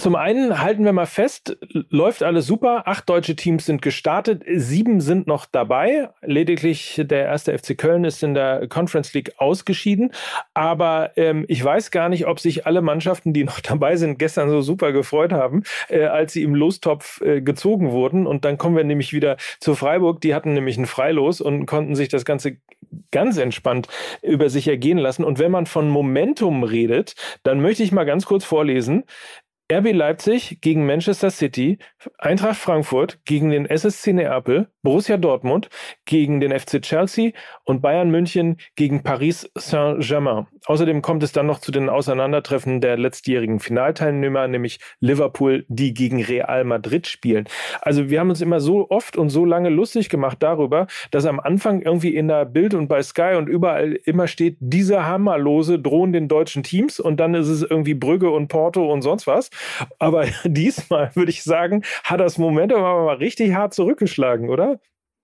Zum 0.00 0.16
einen 0.16 0.62
halten 0.62 0.86
wir 0.86 0.94
mal 0.94 1.04
fest, 1.04 1.58
läuft 1.90 2.22
alles 2.22 2.46
super. 2.46 2.84
Acht 2.86 3.06
deutsche 3.06 3.36
Teams 3.36 3.66
sind 3.66 3.82
gestartet, 3.82 4.42
sieben 4.50 5.02
sind 5.02 5.26
noch 5.26 5.44
dabei. 5.44 6.08
Lediglich 6.22 7.02
der 7.04 7.26
erste 7.26 7.58
FC 7.58 7.76
Köln 7.76 8.04
ist 8.04 8.22
in 8.22 8.32
der 8.32 8.66
Conference 8.66 9.12
League 9.12 9.34
ausgeschieden. 9.36 10.12
Aber 10.54 11.10
ähm, 11.16 11.44
ich 11.48 11.62
weiß 11.62 11.90
gar 11.90 12.08
nicht, 12.08 12.26
ob 12.26 12.40
sich 12.40 12.64
alle 12.64 12.80
Mannschaften, 12.80 13.34
die 13.34 13.44
noch 13.44 13.60
dabei 13.60 13.96
sind, 13.96 14.18
gestern 14.18 14.48
so 14.48 14.62
super 14.62 14.92
gefreut 14.92 15.34
haben, 15.34 15.64
äh, 15.90 16.04
als 16.04 16.32
sie 16.32 16.44
im 16.44 16.54
Lostopf 16.54 17.20
äh, 17.20 17.42
gezogen 17.42 17.90
wurden. 17.90 18.26
Und 18.26 18.46
dann 18.46 18.56
kommen 18.56 18.78
wir 18.78 18.84
nämlich 18.84 19.12
wieder 19.12 19.36
zu 19.58 19.74
Freiburg. 19.74 20.22
Die 20.22 20.34
hatten 20.34 20.54
nämlich 20.54 20.78
ein 20.78 20.86
Freilos 20.86 21.42
und 21.42 21.66
konnten 21.66 21.94
sich 21.94 22.08
das 22.08 22.24
Ganze 22.24 22.56
ganz 23.10 23.36
entspannt 23.36 23.86
über 24.22 24.48
sich 24.48 24.66
ergehen 24.66 24.96
lassen. 24.96 25.24
Und 25.24 25.38
wenn 25.38 25.50
man 25.50 25.66
von 25.66 25.90
Momentum 25.90 26.64
redet, 26.64 27.16
dann 27.42 27.60
möchte 27.60 27.82
ich 27.82 27.92
mal 27.92 28.04
ganz 28.04 28.24
kurz 28.24 28.46
vorlesen. 28.46 29.04
RB 29.70 29.92
Leipzig 29.92 30.60
gegen 30.60 30.84
Manchester 30.84 31.30
City, 31.30 31.78
Eintracht 32.18 32.56
Frankfurt 32.56 33.20
gegen 33.24 33.50
den 33.50 33.66
SSC 33.66 34.12
Neapel, 34.12 34.66
Borussia 34.82 35.16
Dortmund 35.16 35.68
gegen 36.06 36.40
den 36.40 36.58
FC 36.58 36.82
Chelsea 36.82 37.30
und 37.62 37.80
Bayern 37.80 38.10
München 38.10 38.56
gegen 38.74 39.04
Paris 39.04 39.48
Saint-Germain. 39.54 40.48
Außerdem 40.66 41.02
kommt 41.02 41.22
es 41.22 41.30
dann 41.30 41.46
noch 41.46 41.60
zu 41.60 41.70
den 41.70 41.88
Auseinandertreffen 41.88 42.80
der 42.80 42.98
letztjährigen 42.98 43.60
Finalteilnehmer, 43.60 44.48
nämlich 44.48 44.80
Liverpool, 44.98 45.64
die 45.68 45.94
gegen 45.94 46.22
Real 46.22 46.64
Madrid 46.64 47.06
spielen. 47.06 47.46
Also 47.80 48.10
wir 48.10 48.18
haben 48.18 48.30
uns 48.30 48.40
immer 48.40 48.58
so 48.58 48.90
oft 48.90 49.16
und 49.16 49.30
so 49.30 49.44
lange 49.44 49.68
lustig 49.68 50.08
gemacht 50.08 50.38
darüber, 50.40 50.88
dass 51.12 51.26
am 51.26 51.38
Anfang 51.38 51.80
irgendwie 51.80 52.16
in 52.16 52.26
der 52.26 52.44
Bild 52.44 52.74
und 52.74 52.88
bei 52.88 53.02
Sky 53.02 53.34
und 53.36 53.48
überall 53.48 53.92
immer 53.92 54.26
steht, 54.26 54.56
diese 54.58 55.06
Hammerlose 55.06 55.78
drohen 55.78 56.12
den 56.12 56.26
deutschen 56.26 56.64
Teams 56.64 56.98
und 56.98 57.18
dann 57.20 57.34
ist 57.34 57.48
es 57.48 57.62
irgendwie 57.62 57.94
Brügge 57.94 58.30
und 58.30 58.48
Porto 58.48 58.90
und 58.92 59.02
sonst 59.02 59.28
was. 59.28 59.50
Aber 59.98 60.26
diesmal 60.44 61.14
würde 61.14 61.30
ich 61.30 61.42
sagen, 61.42 61.84
hat 62.04 62.20
das 62.20 62.38
Momentum 62.38 62.82
aber 62.82 63.04
mal 63.04 63.16
richtig 63.16 63.54
hart 63.54 63.74
zurückgeschlagen, 63.74 64.48
oder? 64.50 64.80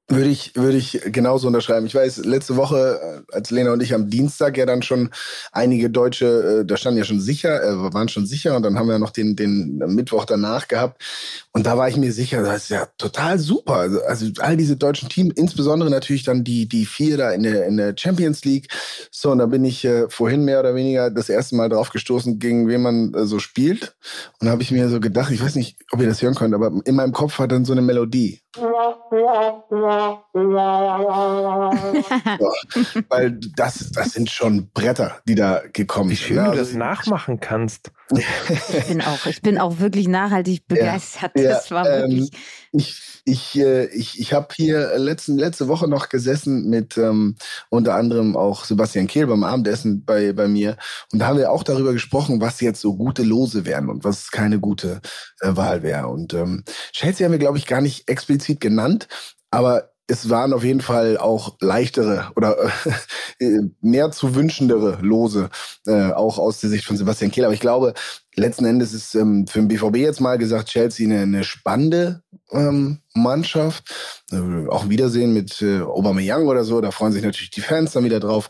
Würde 0.09 0.29
ich, 0.29 0.55
würde 0.55 0.77
ich 0.77 1.01
genauso 1.07 1.49
unterschreiben. 1.49 1.87
Ich 1.87 1.95
weiß, 1.95 2.19
letzte 2.19 2.55
Woche, 2.55 3.25
äh, 3.29 3.35
als 3.35 3.51
Lena 3.51 3.73
und 3.73 3.83
ich 3.83 3.93
am 3.93 4.09
Dienstag 4.09 4.57
ja 4.57 4.65
dann 4.65 4.83
schon 4.83 5.11
einige 5.51 5.91
Deutsche, 5.91 6.61
äh, 6.61 6.65
da 6.65 6.77
standen 6.77 6.99
ja 6.99 7.05
schon 7.05 7.19
sicher, 7.19 7.61
äh, 7.61 7.93
waren 7.93 8.09
schon 8.09 8.25
sicher 8.25 8.55
und 8.55 8.63
dann 8.63 8.79
haben 8.79 8.89
wir 8.89 9.01
noch 9.01 9.11
den, 9.11 9.35
den 9.35 9.79
Mittwoch 9.79 10.25
danach 10.25 10.69
gehabt. 10.69 11.03
Und 11.51 11.67
da 11.67 11.77
war 11.77 11.89
ich 11.89 11.97
mir 11.97 12.13
sicher, 12.13 12.45
das 12.45 12.65
ist 12.65 12.69
ja 12.69 12.87
total 12.99 13.41
super. 13.41 13.75
Also, 13.75 14.01
also 14.05 14.27
all 14.39 14.57
diese 14.57 14.77
deutschen 14.77 15.09
Teams, 15.09 15.35
insbesondere 15.35 15.91
natürlich 15.91 16.23
dann 16.23 16.45
die, 16.45 16.69
die 16.69 16.87
vier 16.87 17.17
da 17.17 17.33
in 17.33 17.43
der, 17.43 17.67
in 17.67 17.77
der 17.77 17.93
Champions 17.97 18.45
League. 18.45 18.69
So, 19.11 19.33
und 19.33 19.39
da 19.39 19.47
bin 19.47 19.65
ich 19.65 19.85
äh, 19.85 20.09
vorhin 20.09 20.45
mehr 20.45 20.61
oder 20.61 20.77
weniger 20.77 21.11
das 21.11 21.29
erste 21.29 21.57
Mal 21.57 21.69
drauf 21.69 21.91
gestoßen, 21.91 22.39
gegen 22.39 22.69
wen 22.69 22.83
man 22.83 23.13
äh, 23.13 23.27
so 23.27 23.41
spielt. 23.41 23.97
Und 24.39 24.47
da 24.47 24.53
habe 24.53 24.63
ich 24.63 24.71
mir 24.71 24.89
so 24.89 25.01
gedacht, 25.01 25.33
ich 25.33 25.43
weiß 25.43 25.57
nicht, 25.57 25.79
ob 25.91 26.01
ihr 26.01 26.07
das 26.07 26.23
hören 26.23 26.37
könnt, 26.37 26.55
aber 26.55 26.71
in 26.85 26.95
meinem 26.95 27.13
Kopf 27.13 27.41
war 27.41 27.49
dann 27.49 27.65
so 27.65 27.73
eine 27.73 27.83
Melodie. 27.83 28.41
weil 33.09 33.41
das, 33.57 33.91
das 33.93 34.13
sind 34.13 34.31
schon 34.31 34.71
Bretter, 34.73 35.17
die 35.29 35.35
da 35.35 35.63
gekommen 35.73 36.11
sind. 36.11 36.19
Wie 36.19 36.23
schön 36.23 36.37
ja, 36.37 36.51
du 36.51 36.57
das 36.57 36.75
nachmachen 36.75 37.41
kannst. 37.41 37.91
Ich 38.13 38.87
bin 38.89 39.03
auch, 39.03 39.27
ich 39.27 39.43
bin 39.43 39.59
auch 39.59 39.79
wirklich 39.79 40.09
nachhaltig 40.09 40.67
begeistert. 40.69 41.33
Ja, 41.37 41.51
das 41.51 41.71
war 41.71 41.89
ähm, 41.89 42.03
wirklich. 42.03 42.31
Ich, 42.73 43.23
ich, 43.25 43.59
äh, 43.59 43.87
ich, 43.87 44.21
ich 44.21 44.33
habe 44.33 44.49
hier 44.55 44.99
letzten, 44.99 45.39
letzte 45.39 45.69
Woche 45.69 45.89
noch 45.89 46.09
gesessen 46.09 46.69
mit 46.69 46.97
ähm, 46.99 47.37
unter 47.71 47.95
anderem 47.95 48.37
auch 48.37 48.65
Sebastian 48.65 49.07
Kehl 49.07 49.27
beim 49.27 49.45
Abendessen 49.45 50.05
bei, 50.05 50.33
bei 50.33 50.49
mir. 50.49 50.77
Und 51.13 51.21
da 51.21 51.27
haben 51.27 51.39
wir 51.39 51.51
auch 51.51 51.63
darüber 51.63 51.93
gesprochen, 51.93 52.41
was 52.41 52.61
jetzt 52.61 52.81
so 52.81 52.97
gute 52.97 53.23
Lose 53.23 53.65
wären 53.65 53.89
und 53.89 54.05
was 54.05 54.31
keine 54.31 54.61
gute 54.61 55.01
äh, 55.41 55.57
Wahl 55.57 55.83
wäre. 55.83 56.09
Und 56.09 56.35
ähm, 56.35 56.65
Chelsea 56.93 57.25
haben 57.25 57.33
wir, 57.33 57.39
glaube 57.39 57.59
ich, 57.59 57.67
gar 57.67 57.81
nicht 57.81 58.09
explizit 58.09 58.61
genannt, 58.61 59.09
aber 59.51 59.91
es 60.09 60.31
waren 60.31 60.53
auf 60.53 60.63
jeden 60.63 60.81
Fall 60.81 61.19
auch 61.19 61.57
leichtere 61.61 62.31
oder 62.37 62.57
äh, 63.41 63.61
mehr 63.81 64.11
zu 64.13 64.35
wünschendere 64.35 64.99
Lose, 65.03 65.51
äh, 65.87 66.13
auch 66.13 66.39
aus 66.39 66.61
der 66.61 66.71
Sicht 66.71 66.85
von 66.85 66.97
Sebastian 66.97 67.31
Kehl. 67.31 67.45
Aber 67.45 67.55
ich 67.55 67.61
glaube, 67.61 67.95
letzten 68.37 68.67
Endes 68.67 68.93
ist 68.93 69.15
ähm, 69.15 69.47
für 69.47 69.59
den 69.59 69.69
BVB 69.69 69.97
jetzt 69.97 70.21
mal 70.21 70.39
gesagt, 70.39 70.69
Chelsea 70.69 71.07
eine, 71.07 71.23
eine 71.23 71.45
spannende 71.45 72.23
ähm, 72.53 73.01
Mannschaft. 73.15 73.85
Äh, 74.31 74.69
auch 74.69 74.89
Wiedersehen 74.89 75.33
mit 75.33 75.63
äh, 75.63 75.81
Aubameyang 75.81 76.47
oder 76.47 76.65
so, 76.65 76.81
da 76.81 76.91
freuen 76.91 77.13
sich 77.13 77.23
natürlich 77.23 77.51
die 77.51 77.61
Fans 77.61 77.93
dann 77.93 78.05
wieder 78.05 78.21
drauf 78.21 78.49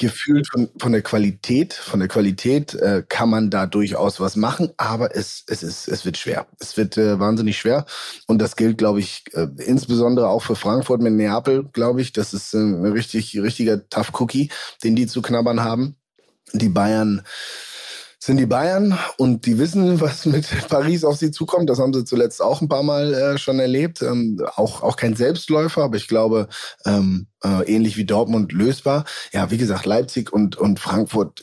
gefühlt 0.00 0.48
von, 0.48 0.70
von 0.78 0.92
der 0.92 1.02
Qualität, 1.02 1.74
von 1.74 2.00
der 2.00 2.08
Qualität 2.08 2.74
äh, 2.74 3.04
kann 3.06 3.28
man 3.28 3.50
da 3.50 3.66
durchaus 3.66 4.18
was 4.18 4.34
machen, 4.34 4.70
aber 4.78 5.14
es, 5.14 5.44
es, 5.46 5.62
ist, 5.62 5.88
es 5.88 6.06
wird 6.06 6.16
schwer. 6.16 6.46
Es 6.58 6.78
wird 6.78 6.96
äh, 6.96 7.20
wahnsinnig 7.20 7.58
schwer. 7.58 7.84
Und 8.26 8.38
das 8.38 8.56
gilt, 8.56 8.78
glaube 8.78 9.00
ich, 9.00 9.24
äh, 9.34 9.48
insbesondere 9.58 10.28
auch 10.28 10.42
für 10.42 10.56
Frankfurt 10.56 11.02
mit 11.02 11.12
Neapel, 11.12 11.68
glaube 11.74 12.00
ich. 12.00 12.14
Das 12.14 12.32
ist 12.32 12.54
äh, 12.54 12.58
ein 12.58 12.86
richtig, 12.86 13.38
richtiger 13.42 13.86
Tough 13.90 14.18
Cookie, 14.18 14.50
den 14.82 14.96
die 14.96 15.06
zu 15.06 15.20
knabbern 15.20 15.62
haben. 15.62 15.96
Die 16.54 16.70
Bayern 16.70 17.22
sind 18.22 18.36
die 18.36 18.46
Bayern 18.46 18.96
und 19.16 19.46
die 19.46 19.58
wissen, 19.58 20.00
was 20.00 20.26
mit 20.26 20.46
Paris 20.68 21.04
auf 21.04 21.16
sie 21.16 21.30
zukommt. 21.30 21.70
Das 21.70 21.78
haben 21.78 21.92
sie 21.92 22.04
zuletzt 22.04 22.42
auch 22.42 22.60
ein 22.60 22.68
paar 22.68 22.82
Mal 22.82 23.14
äh, 23.14 23.38
schon 23.38 23.58
erlebt. 23.58 24.02
Ähm, 24.02 24.40
auch, 24.56 24.82
auch 24.82 24.96
kein 24.96 25.16
Selbstläufer, 25.16 25.82
aber 25.82 25.96
ich 25.96 26.06
glaube, 26.06 26.48
ähm, 26.84 27.26
äh, 27.42 27.64
ähnlich 27.64 27.96
wie 27.96 28.04
Dortmund 28.04 28.52
lösbar. 28.52 29.04
Ja, 29.32 29.50
wie 29.50 29.58
gesagt, 29.58 29.86
Leipzig 29.86 30.32
und, 30.32 30.56
und 30.56 30.78
Frankfurt 30.78 31.42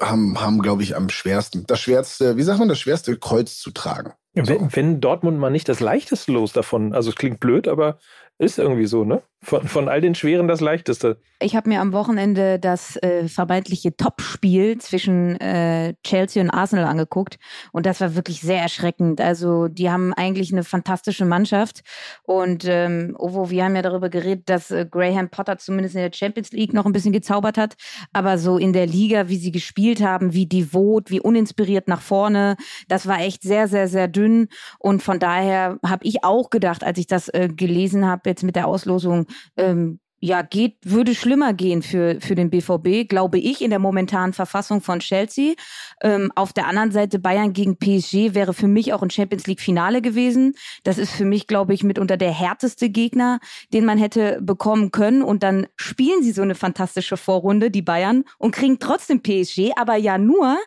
haben, 0.00 0.40
haben 0.40 0.60
glaube 0.60 0.82
ich, 0.82 0.96
am 0.96 1.08
schwersten, 1.08 1.66
das 1.66 1.80
schwerste, 1.80 2.36
wie 2.36 2.42
sagt 2.42 2.58
man, 2.58 2.68
das 2.68 2.80
schwerste 2.80 3.16
Kreuz 3.16 3.58
zu 3.58 3.70
tragen. 3.70 4.12
Wenn, 4.32 4.46
so. 4.46 4.68
wenn 4.72 5.00
Dortmund 5.00 5.38
mal 5.38 5.50
nicht 5.50 5.68
das 5.68 5.80
leichteste 5.80 6.32
Los 6.32 6.52
davon, 6.52 6.94
also 6.94 7.10
es 7.10 7.16
klingt 7.16 7.40
blöd, 7.40 7.68
aber 7.68 7.98
ist 8.38 8.58
irgendwie 8.58 8.86
so, 8.86 9.04
ne? 9.04 9.22
Von, 9.42 9.66
von 9.66 9.88
all 9.88 10.02
den 10.02 10.14
Schweren 10.14 10.48
das 10.48 10.60
leichteste. 10.60 11.18
Ich 11.42 11.56
habe 11.56 11.70
mir 11.70 11.80
am 11.80 11.94
Wochenende 11.94 12.58
das 12.58 12.96
äh, 12.96 13.26
vermeintliche 13.26 13.96
Topspiel 13.96 14.76
zwischen 14.76 15.40
äh, 15.40 15.94
Chelsea 16.04 16.42
und 16.42 16.50
Arsenal 16.50 16.84
angeguckt 16.84 17.38
und 17.72 17.86
das 17.86 18.02
war 18.02 18.14
wirklich 18.14 18.42
sehr 18.42 18.60
erschreckend. 18.60 19.18
Also 19.22 19.68
die 19.68 19.90
haben 19.90 20.12
eigentlich 20.12 20.52
eine 20.52 20.62
fantastische 20.62 21.24
Mannschaft 21.24 21.80
und 22.24 22.66
ähm, 22.66 23.16
Ovo, 23.18 23.48
wir 23.48 23.64
haben 23.64 23.74
ja 23.74 23.80
darüber 23.80 24.10
geredet, 24.10 24.50
dass 24.50 24.70
äh, 24.70 24.86
Graham 24.88 25.30
Potter 25.30 25.56
zumindest 25.56 25.94
in 25.94 26.02
der 26.02 26.12
Champions 26.12 26.52
League 26.52 26.74
noch 26.74 26.84
ein 26.84 26.92
bisschen 26.92 27.14
gezaubert 27.14 27.56
hat, 27.56 27.76
aber 28.12 28.36
so 28.36 28.58
in 28.58 28.74
der 28.74 28.86
Liga, 28.86 29.30
wie 29.30 29.38
sie 29.38 29.52
gespielt 29.52 30.02
haben, 30.02 30.34
wie 30.34 30.46
devot, 30.46 31.10
wie 31.10 31.20
uninspiriert 31.20 31.88
nach 31.88 32.02
vorne, 32.02 32.56
das 32.88 33.06
war 33.06 33.20
echt 33.20 33.42
sehr, 33.42 33.68
sehr, 33.68 33.88
sehr 33.88 34.08
dünn 34.08 34.48
und 34.78 35.02
von 35.02 35.18
daher 35.18 35.78
habe 35.82 36.04
ich 36.04 36.22
auch 36.22 36.50
gedacht, 36.50 36.84
als 36.84 36.98
ich 36.98 37.06
das 37.06 37.30
äh, 37.30 37.48
gelesen 37.48 38.06
habe 38.06 38.28
jetzt 38.28 38.42
mit 38.42 38.56
der 38.56 38.68
Auslosung, 38.68 39.26
ähm, 39.56 40.00
ja, 40.20 40.42
geht, 40.42 40.76
würde 40.82 41.14
schlimmer 41.14 41.54
gehen 41.54 41.82
für, 41.82 42.20
für 42.20 42.34
den 42.34 42.50
BVB, 42.50 43.08
glaube 43.08 43.38
ich, 43.38 43.62
in 43.62 43.70
der 43.70 43.78
momentanen 43.78 44.34
Verfassung 44.34 44.82
von 44.82 45.00
Chelsea. 45.00 45.54
Ähm, 46.02 46.30
auf 46.34 46.52
der 46.52 46.66
anderen 46.66 46.92
Seite 46.92 47.18
Bayern 47.18 47.54
gegen 47.54 47.78
PSG 47.78 48.34
wäre 48.34 48.52
für 48.52 48.68
mich 48.68 48.92
auch 48.92 49.02
ein 49.02 49.08
Champions 49.08 49.46
League 49.46 49.60
Finale 49.60 50.02
gewesen. 50.02 50.54
Das 50.84 50.98
ist 50.98 51.12
für 51.12 51.24
mich, 51.24 51.46
glaube 51.46 51.72
ich, 51.72 51.84
mitunter 51.84 52.18
der 52.18 52.32
härteste 52.32 52.90
Gegner, 52.90 53.40
den 53.72 53.86
man 53.86 53.96
hätte 53.96 54.40
bekommen 54.42 54.90
können. 54.90 55.22
Und 55.22 55.42
dann 55.42 55.66
spielen 55.76 56.22
sie 56.22 56.32
so 56.32 56.42
eine 56.42 56.54
fantastische 56.54 57.16
Vorrunde, 57.16 57.70
die 57.70 57.82
Bayern, 57.82 58.24
und 58.36 58.54
kriegen 58.54 58.78
trotzdem 58.78 59.22
PSG, 59.22 59.72
aber 59.76 59.96
ja 59.96 60.18
nur, 60.18 60.58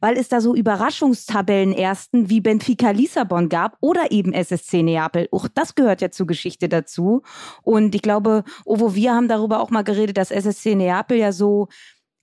weil 0.00 0.16
es 0.16 0.28
da 0.28 0.40
so 0.40 0.54
Überraschungstabellenersten 0.54 2.30
wie 2.30 2.40
Benfica 2.40 2.90
Lissabon 2.90 3.50
gab 3.50 3.76
oder 3.80 4.10
eben 4.10 4.32
SSC 4.32 4.82
Neapel. 4.82 5.28
Auch 5.32 5.48
das 5.52 5.74
gehört 5.74 6.00
ja 6.00 6.10
zur 6.10 6.26
Geschichte 6.26 6.70
dazu. 6.70 7.22
Und 7.62 7.94
ich 7.94 8.00
glaube, 8.00 8.44
Ovo 8.64 8.94
wir 9.02 9.14
haben 9.14 9.26
darüber 9.26 9.60
auch 9.60 9.70
mal 9.70 9.82
geredet, 9.82 10.16
dass 10.16 10.30
SSC 10.30 10.76
Neapel 10.76 11.18
ja 11.18 11.32
so 11.32 11.66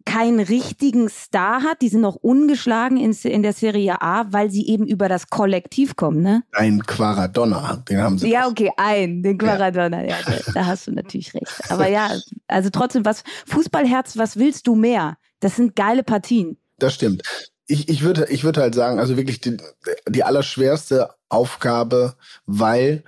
keinen 0.05 0.39
richtigen 0.39 1.09
Star 1.09 1.61
hat. 1.61 1.81
Die 1.81 1.89
sind 1.89 1.99
noch 1.99 2.15
ungeschlagen 2.15 2.95
in, 2.95 3.11
in, 3.11 3.43
der 3.43 3.51
Serie 3.51 4.01
A, 4.01 4.31
weil 4.31 4.49
sie 4.49 4.65
eben 4.67 4.87
über 4.87 5.09
das 5.09 5.29
Kollektiv 5.29 5.97
kommen, 5.97 6.21
ne? 6.21 6.43
Ein 6.53 6.81
Quaradonna, 6.85 7.83
den 7.89 8.01
haben 8.01 8.17
sie. 8.17 8.31
Ja, 8.31 8.47
okay, 8.47 8.71
ein, 8.77 9.21
den 9.21 9.37
Quaradonna, 9.37 10.03
ja, 10.03 10.15
ja 10.25 10.39
da 10.53 10.65
hast 10.65 10.87
du 10.87 10.93
natürlich 10.93 11.33
recht. 11.33 11.51
Aber 11.69 11.89
ja, 11.89 12.11
also 12.47 12.69
trotzdem, 12.69 13.03
was, 13.03 13.23
Fußballherz, 13.47 14.17
was 14.17 14.37
willst 14.37 14.67
du 14.67 14.75
mehr? 14.75 15.17
Das 15.41 15.57
sind 15.57 15.75
geile 15.75 16.03
Partien. 16.03 16.57
Das 16.77 16.95
stimmt. 16.95 17.23
Ich, 17.67 17.89
ich 17.89 18.01
würde 18.01 18.25
ich 18.29 18.45
würde 18.45 18.61
halt 18.61 18.75
sagen, 18.75 18.99
also 18.99 19.17
wirklich 19.17 19.41
die, 19.41 19.57
die 20.07 20.23
allerschwerste 20.23 21.09
Aufgabe, 21.27 22.15
weil, 22.45 23.03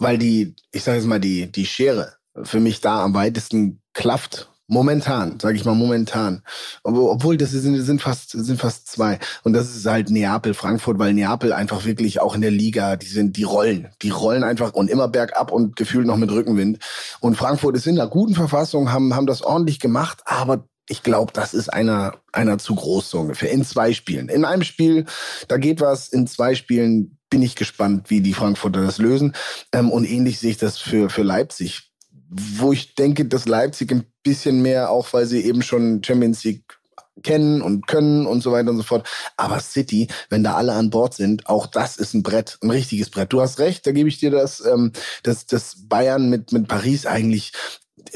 weil 0.00 0.18
die, 0.18 0.56
ich 0.72 0.82
sage 0.82 0.98
jetzt 0.98 1.06
mal, 1.06 1.20
die, 1.20 1.50
die 1.50 1.66
Schere 1.66 2.16
für 2.42 2.60
mich 2.60 2.80
da 2.80 3.02
am 3.02 3.14
weitesten 3.14 3.80
klafft. 3.92 4.48
Momentan, 4.68 5.38
sage 5.38 5.56
ich 5.56 5.66
mal 5.66 5.74
momentan. 5.74 6.42
Obwohl, 6.82 7.36
das 7.36 7.50
sind, 7.50 7.78
sind 7.82 8.00
fast 8.00 8.30
sind 8.30 8.58
fast 8.58 8.88
zwei. 8.88 9.18
Und 9.42 9.52
das 9.52 9.76
ist 9.76 9.84
halt 9.84 10.08
Neapel, 10.08 10.54
Frankfurt, 10.54 10.98
weil 10.98 11.12
Neapel 11.12 11.52
einfach 11.52 11.84
wirklich 11.84 12.20
auch 12.20 12.34
in 12.34 12.40
der 12.40 12.52
Liga, 12.52 12.96
die 12.96 13.06
sind 13.06 13.36
die 13.36 13.42
rollen, 13.42 13.88
die 14.00 14.10
rollen 14.10 14.44
einfach 14.44 14.72
und 14.72 14.88
immer 14.88 15.08
bergab 15.08 15.52
und 15.52 15.76
gefühlt 15.76 16.06
noch 16.06 16.16
mit 16.16 16.30
Rückenwind. 16.30 16.78
Und 17.20 17.36
Frankfurt 17.36 17.76
ist 17.76 17.86
in 17.86 18.00
einer 18.00 18.08
guten 18.08 18.34
Verfassung, 18.34 18.92
haben 18.92 19.14
haben 19.14 19.26
das 19.26 19.42
ordentlich 19.42 19.78
gemacht, 19.78 20.22
aber 20.24 20.64
ich 20.88 21.02
glaube, 21.02 21.32
das 21.32 21.54
ist 21.54 21.68
einer, 21.68 22.16
einer 22.32 22.58
zu 22.58 22.74
groß 22.74 23.10
so 23.10 23.20
ungefähr. 23.20 23.50
In 23.50 23.64
zwei 23.64 23.92
Spielen. 23.92 24.28
In 24.28 24.44
einem 24.44 24.62
Spiel, 24.62 25.06
da 25.48 25.56
geht 25.56 25.80
was. 25.80 26.08
In 26.08 26.26
zwei 26.26 26.54
Spielen 26.54 27.18
bin 27.30 27.42
ich 27.42 27.56
gespannt, 27.56 28.10
wie 28.10 28.20
die 28.20 28.34
Frankfurter 28.34 28.82
das 28.82 28.98
lösen. 28.98 29.34
Ähm, 29.72 29.90
und 29.90 30.04
ähnlich 30.04 30.38
sehe 30.38 30.50
ich 30.50 30.58
das 30.58 30.78
für, 30.78 31.08
für 31.08 31.22
Leipzig 31.22 31.91
wo 32.32 32.72
ich 32.72 32.94
denke, 32.94 33.26
dass 33.26 33.46
Leipzig 33.46 33.92
ein 33.92 34.04
bisschen 34.22 34.62
mehr, 34.62 34.90
auch 34.90 35.12
weil 35.12 35.26
sie 35.26 35.42
eben 35.42 35.62
schon 35.62 36.02
Champions 36.02 36.44
League 36.44 36.78
kennen 37.22 37.60
und 37.60 37.86
können 37.86 38.26
und 38.26 38.42
so 38.42 38.52
weiter 38.52 38.70
und 38.70 38.78
so 38.78 38.82
fort. 38.82 39.08
Aber 39.36 39.60
City, 39.60 40.08
wenn 40.30 40.42
da 40.42 40.54
alle 40.54 40.72
an 40.72 40.90
Bord 40.90 41.14
sind, 41.14 41.46
auch 41.46 41.66
das 41.66 41.96
ist 41.96 42.14
ein 42.14 42.22
Brett, 42.22 42.58
ein 42.62 42.70
richtiges 42.70 43.10
Brett. 43.10 43.32
Du 43.32 43.40
hast 43.40 43.58
recht, 43.58 43.86
da 43.86 43.92
gebe 43.92 44.08
ich 44.08 44.18
dir 44.18 44.30
das, 44.30 44.64
ähm, 44.64 44.92
dass, 45.22 45.46
dass 45.46 45.88
Bayern 45.88 46.30
mit, 46.30 46.52
mit 46.52 46.68
Paris 46.68 47.06
eigentlich 47.06 47.52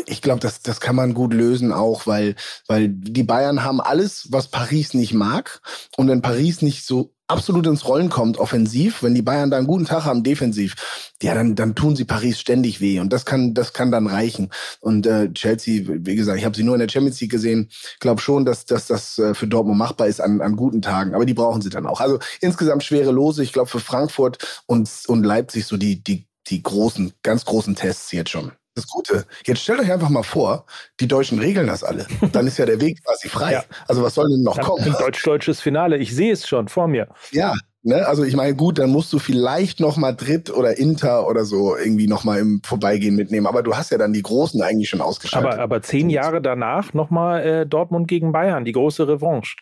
ich 0.06 0.20
glaube, 0.20 0.40
das, 0.40 0.62
das 0.62 0.80
kann 0.80 0.96
man 0.96 1.14
gut 1.14 1.32
lösen 1.32 1.72
auch, 1.72 2.06
weil, 2.06 2.34
weil 2.66 2.88
die 2.88 3.22
Bayern 3.22 3.62
haben 3.62 3.80
alles, 3.80 4.26
was 4.30 4.48
Paris 4.48 4.94
nicht 4.94 5.14
mag. 5.14 5.60
Und 5.96 6.08
wenn 6.08 6.22
Paris 6.22 6.60
nicht 6.60 6.84
so 6.84 7.14
absolut 7.28 7.66
ins 7.66 7.86
Rollen 7.86 8.10
kommt, 8.10 8.38
offensiv, 8.38 9.02
wenn 9.02 9.14
die 9.14 9.22
Bayern 9.22 9.50
da 9.50 9.58
einen 9.58 9.66
guten 9.66 9.84
Tag 9.84 10.04
haben, 10.04 10.22
defensiv, 10.22 11.05
ja, 11.22 11.34
dann, 11.34 11.54
dann 11.54 11.74
tun 11.74 11.96
sie 11.96 12.04
Paris 12.04 12.38
ständig 12.38 12.80
weh 12.80 13.00
und 13.00 13.12
das 13.12 13.24
kann, 13.24 13.54
das 13.54 13.72
kann 13.72 13.90
dann 13.90 14.06
reichen. 14.06 14.50
Und 14.80 15.06
äh, 15.06 15.32
Chelsea, 15.32 15.84
wie 15.86 16.16
gesagt, 16.16 16.38
ich 16.38 16.44
habe 16.44 16.56
sie 16.56 16.62
nur 16.62 16.74
in 16.74 16.80
der 16.80 16.88
Champions 16.88 17.20
League 17.20 17.30
gesehen, 17.30 17.70
glaube 18.00 18.20
schon, 18.20 18.44
dass, 18.44 18.66
dass 18.66 18.86
das 18.86 19.18
äh, 19.18 19.34
für 19.34 19.46
Dortmund 19.46 19.78
machbar 19.78 20.08
ist 20.08 20.20
an, 20.20 20.40
an 20.40 20.56
guten 20.56 20.82
Tagen, 20.82 21.14
aber 21.14 21.24
die 21.24 21.34
brauchen 21.34 21.62
sie 21.62 21.70
dann 21.70 21.86
auch. 21.86 22.00
Also 22.00 22.18
insgesamt 22.40 22.84
schwere 22.84 23.12
Lose, 23.12 23.42
ich 23.42 23.52
glaube 23.52 23.68
für 23.68 23.80
Frankfurt 23.80 24.62
und, 24.66 24.90
und 25.06 25.24
Leipzig 25.24 25.66
so 25.66 25.76
die, 25.76 26.02
die, 26.02 26.26
die 26.48 26.62
großen, 26.62 27.12
ganz 27.22 27.44
großen 27.44 27.74
Tests 27.74 28.12
jetzt 28.12 28.30
schon 28.30 28.52
das 28.76 28.86
Gute. 28.86 29.24
Jetzt 29.44 29.62
stellt 29.62 29.80
euch 29.80 29.90
einfach 29.90 30.10
mal 30.10 30.22
vor, 30.22 30.66
die 31.00 31.08
Deutschen 31.08 31.38
regeln 31.38 31.66
das 31.66 31.82
alle. 31.82 32.06
Dann 32.32 32.46
ist 32.46 32.58
ja 32.58 32.66
der 32.66 32.80
Weg 32.80 33.02
quasi 33.02 33.28
frei. 33.28 33.52
Ja. 33.52 33.64
Also 33.88 34.02
was 34.02 34.14
soll 34.14 34.28
denn 34.28 34.42
noch 34.42 34.56
dann 34.56 34.66
kommen? 34.66 34.84
Ein 34.84 34.92
deutsch-deutsches 34.92 35.60
Finale. 35.60 35.96
Ich 35.96 36.14
sehe 36.14 36.32
es 36.32 36.46
schon 36.46 36.68
vor 36.68 36.86
mir. 36.86 37.08
Ja, 37.30 37.54
ne? 37.86 38.06
also 38.06 38.24
ich 38.24 38.36
meine, 38.36 38.54
gut, 38.54 38.78
dann 38.78 38.90
musst 38.90 39.12
du 39.12 39.18
vielleicht 39.18 39.80
noch 39.80 39.96
Madrid 39.96 40.50
oder 40.50 40.78
Inter 40.78 41.26
oder 41.26 41.44
so 41.44 41.76
irgendwie 41.76 42.06
noch 42.06 42.24
mal 42.24 42.38
im 42.38 42.60
Vorbeigehen 42.64 43.16
mitnehmen. 43.16 43.46
Aber 43.46 43.62
du 43.62 43.74
hast 43.74 43.90
ja 43.90 43.98
dann 43.98 44.12
die 44.12 44.22
Großen 44.22 44.60
eigentlich 44.62 44.88
schon 44.88 45.00
ausgeschaltet. 45.00 45.52
Aber, 45.52 45.62
aber 45.62 45.82
zehn 45.82 46.10
Jahre 46.10 46.42
danach 46.42 46.92
noch 46.94 47.10
mal 47.10 47.40
äh, 47.40 47.66
Dortmund 47.66 48.08
gegen 48.08 48.32
Bayern, 48.32 48.64
die 48.64 48.72
große 48.72 49.08
Revanche. 49.08 49.56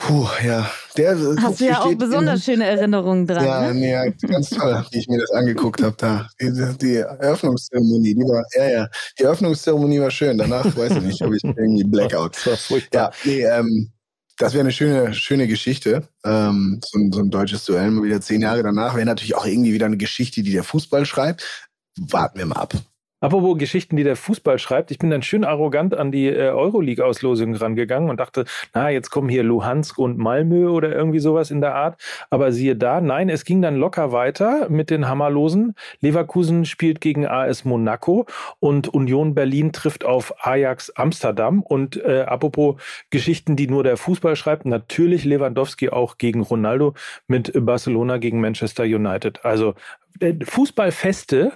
Puh, 0.00 0.26
ja. 0.42 0.70
Der, 0.96 1.14
Hast 1.42 1.60
du 1.60 1.66
ja 1.66 1.82
auch 1.82 1.94
besonders 1.94 2.48
in, 2.48 2.54
schöne 2.54 2.64
Erinnerungen 2.64 3.26
dran. 3.26 3.44
Ja, 3.44 3.72
ne? 3.72 3.90
ja, 3.90 4.04
ganz 4.26 4.48
toll, 4.48 4.82
wie 4.90 4.98
ich 4.98 5.08
mir 5.08 5.20
das 5.20 5.30
angeguckt 5.30 5.82
habe 5.82 5.94
da. 5.98 6.26
Die, 6.40 6.50
die, 6.80 6.96
Eröffnungszeremonie, 6.96 8.14
die 8.14 8.22
war, 8.22 8.42
ja, 8.56 8.68
ja. 8.70 8.88
Die 9.18 9.24
Eröffnungszeremonie 9.24 10.00
war 10.00 10.10
schön. 10.10 10.38
Danach 10.38 10.64
weiß 10.74 10.92
ich 10.92 11.02
nicht, 11.02 11.22
ob 11.22 11.34
ich 11.34 11.44
irgendwie 11.44 11.84
Blackout. 11.84 12.36
Das 12.44 12.46
war 12.46 12.56
furchtbar. 12.56 13.12
Ja, 13.24 13.30
nee, 13.30 13.42
ähm, 13.44 13.92
das 14.40 14.54
wäre 14.54 14.62
eine 14.62 14.72
schöne, 14.72 15.14
schöne 15.14 15.46
Geschichte. 15.46 16.08
Ähm, 16.24 16.80
so, 16.84 16.98
ein, 16.98 17.12
so 17.12 17.20
ein 17.20 17.30
deutsches 17.30 17.64
Duell 17.64 17.90
mal 17.90 18.02
wieder 18.02 18.20
zehn 18.20 18.40
Jahre 18.40 18.62
danach 18.62 18.94
wäre 18.94 19.06
natürlich 19.06 19.34
auch 19.34 19.46
irgendwie 19.46 19.72
wieder 19.72 19.86
eine 19.86 19.96
Geschichte, 19.96 20.42
die 20.42 20.52
der 20.52 20.64
Fußball 20.64 21.06
schreibt 21.06 21.68
warten 22.00 22.38
wir 22.38 22.46
mal 22.46 22.56
ab. 22.56 22.74
Apropos 23.20 23.58
Geschichten, 23.58 23.96
die 23.96 24.04
der 24.04 24.16
Fußball 24.16 24.58
schreibt. 24.58 24.90
Ich 24.90 24.98
bin 24.98 25.10
dann 25.10 25.22
schön 25.22 25.44
arrogant 25.44 25.94
an 25.94 26.10
die 26.10 26.28
äh, 26.28 26.48
Euroleague-Auslosung 26.48 27.54
rangegangen 27.54 28.08
und 28.08 28.18
dachte, 28.18 28.46
na, 28.72 28.88
jetzt 28.88 29.10
kommen 29.10 29.28
hier 29.28 29.42
Luhansk 29.42 29.98
und 29.98 30.16
Malmö 30.16 30.68
oder 30.68 30.90
irgendwie 30.90 31.18
sowas 31.18 31.50
in 31.50 31.60
der 31.60 31.74
Art. 31.74 32.00
Aber 32.30 32.50
siehe 32.52 32.76
da, 32.76 33.00
nein, 33.02 33.28
es 33.28 33.44
ging 33.44 33.60
dann 33.60 33.76
locker 33.76 34.12
weiter 34.12 34.68
mit 34.70 34.88
den 34.88 35.06
Hammerlosen. 35.06 35.74
Leverkusen 36.00 36.64
spielt 36.64 37.02
gegen 37.02 37.26
AS 37.26 37.66
Monaco 37.66 38.26
und 38.58 38.88
Union 38.88 39.34
Berlin 39.34 39.72
trifft 39.72 40.04
auf 40.04 40.32
Ajax 40.46 40.90
Amsterdam. 40.90 41.62
Und 41.62 42.02
äh, 42.02 42.22
apropos 42.22 42.80
Geschichten, 43.10 43.54
die 43.54 43.66
nur 43.66 43.84
der 43.84 43.98
Fußball 43.98 44.34
schreibt, 44.34 44.64
natürlich 44.64 45.24
Lewandowski 45.24 45.90
auch 45.90 46.16
gegen 46.16 46.40
Ronaldo 46.40 46.94
mit 47.28 47.52
Barcelona 47.54 48.16
gegen 48.16 48.40
Manchester 48.40 48.84
United. 48.84 49.44
Also 49.44 49.74
äh, 50.20 50.34
Fußballfeste 50.42 51.52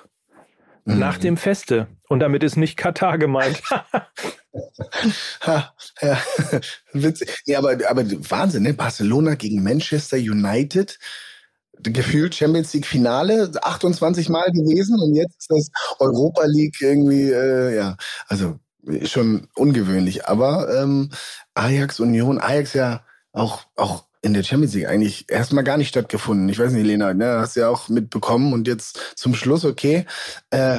Mhm. 0.85 0.99
Nach 0.99 1.19
dem 1.19 1.37
Feste. 1.37 1.87
Und 2.09 2.21
damit 2.21 2.43
ist 2.43 2.57
nicht 2.57 2.77
Katar 2.77 3.19
gemeint. 3.19 3.63
ha, 5.41 5.75
ja, 6.01 6.19
witzig. 6.93 7.43
Ja, 7.47 7.59
aber, 7.59 7.79
aber 7.89 8.05
Wahnsinn, 8.31 8.65
ne? 8.65 8.75
Barcelona 8.75 9.35
gegen 9.35 9.63
Manchester 9.63 10.17
United. 10.17 10.99
Gefühlt 11.83 12.35
Champions 12.35 12.73
League 12.73 12.87
Finale 12.87 13.51
28 13.61 14.29
Mal 14.29 14.51
gewesen 14.53 14.99
und 15.01 15.15
jetzt 15.15 15.37
ist 15.39 15.51
das 15.51 15.71
Europa 15.99 16.45
League 16.47 16.77
irgendwie, 16.81 17.31
äh, 17.31 17.75
ja, 17.75 17.97
also 18.29 18.59
schon 19.03 19.49
ungewöhnlich. 19.55 20.27
Aber 20.27 20.73
ähm, 20.75 21.11
Ajax 21.55 21.99
Union, 22.01 22.39
Ajax 22.39 22.75
ja 22.75 23.05
auch, 23.33 23.65
auch 23.77 24.05
in 24.25 24.33
der 24.33 24.43
Champions 24.43 24.75
League 24.75 24.89
eigentlich 24.89 25.27
erstmal 25.29 25.65
gar 25.65 25.77
nicht 25.77 25.89
stattgefunden. 25.89 26.49
Ich 26.49 26.59
weiß 26.59 26.73
nicht, 26.73 26.87
Lena, 26.87 27.13
ne, 27.13 27.39
hast 27.39 27.57
du 27.57 27.61
ja 27.61 27.69
auch 27.69 27.89
mitbekommen 27.91 28.55
und 28.55 28.67
jetzt 28.67 28.99
zum 29.17 29.35
Schluss, 29.35 29.65
okay, 29.65 30.07
äh, 30.51 30.79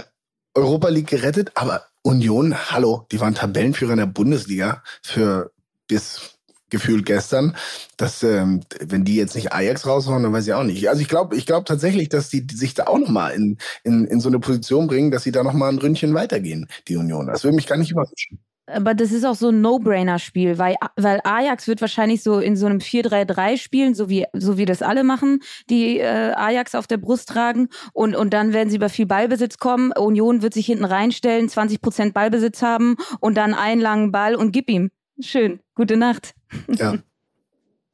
Europa 0.55 0.89
League 0.89 1.08
gerettet, 1.08 1.51
aber 1.53 1.86
Union, 2.01 2.55
hallo, 2.71 3.05
die 3.12 3.19
waren 3.19 3.36
Tabellenführer 3.36 3.91
in 3.91 3.99
der 3.99 4.05
Bundesliga 4.08 4.84
für 5.03 5.51
bis 5.88 6.38
gefühlt 6.71 7.05
gestern, 7.05 7.55
dass 7.97 8.23
ähm, 8.23 8.62
wenn 8.79 9.05
die 9.05 9.15
jetzt 9.15 9.36
nicht 9.36 9.53
Ajax 9.53 9.86
raushauen, 9.86 10.23
dann 10.23 10.34
weiß 10.34 10.47
ich 10.47 10.53
auch 10.53 10.63
nicht. 10.63 10.89
Also 10.89 11.01
ich 11.01 11.08
glaube, 11.08 11.36
ich 11.36 11.45
glaube 11.45 11.65
tatsächlich, 11.65 12.10
dass 12.10 12.29
die 12.29 12.47
sich 12.51 12.73
da 12.73 12.88
auch 12.88 12.97
nochmal 12.97 13.34
in, 13.34 13.58
in, 13.84 14.05
in 14.05 14.19
so 14.19 14.29
eine 14.29 14.39
Position 14.39 14.88
bringen, 14.88 15.12
dass 15.12 15.23
sie 15.23 15.31
da 15.31 15.43
nochmal 15.43 15.71
ein 15.71 15.77
Ründchen 15.77 16.15
weitergehen, 16.15 16.67
die 16.88 16.95
Union. 16.97 17.27
Das 17.27 17.43
würde 17.43 17.55
mich 17.55 17.67
gar 17.67 17.77
nicht 17.77 17.91
überraschen 17.91 18.39
aber 18.67 18.93
das 18.93 19.12
ist 19.12 19.25
auch 19.25 19.36
so 19.36 19.49
ein 19.49 19.62
No-Brainer-Spiel, 19.62 20.58
weil, 20.58 20.75
weil 20.95 21.21
Ajax 21.23 21.67
wird 21.67 21.82
wahrscheinlich 21.82 22.23
so 22.23 22.39
in 22.39 22.56
so 22.56 22.65
einem 22.65 22.80
4-3-3 22.80 23.58
spielen, 23.58 23.93
so 23.93 24.10
wie, 24.10 24.25
so 24.34 24.58
wie 24.58 24.65
das 24.65 24.82
alle 24.82 25.04
machen, 25.04 25.41
die 25.69 25.99
äh, 25.99 26.34
Ajax 26.36 26.73
auf 26.73 26.88
der 26.88 26.97
Brust 26.97 27.30
tragen. 27.30 27.69
Und, 27.93 28.15
und 28.15 28.34
dann 28.34 28.54
werden 28.54 28.69
sie 28.69 28.78
über 28.78 28.89
viel 28.89 29.06
Ballbesitz 29.06 29.58
kommen. 29.58 29.91
Union 29.91 30.41
wird 30.41 30.54
sich 30.54 30.65
hinten 30.65 30.86
reinstellen, 30.86 31.47
20 31.47 31.82
Prozent 31.82 32.13
Ballbesitz 32.13 32.62
haben 32.62 32.95
und 33.19 33.36
dann 33.36 33.54
einen 33.54 33.82
langen 33.82 34.12
Ball 34.12 34.36
und 34.36 34.51
gib 34.51 34.69
ihm. 34.69 34.89
Schön. 35.19 35.60
Gute 35.75 35.97
Nacht. 35.97 36.34
Ja. 36.67 36.95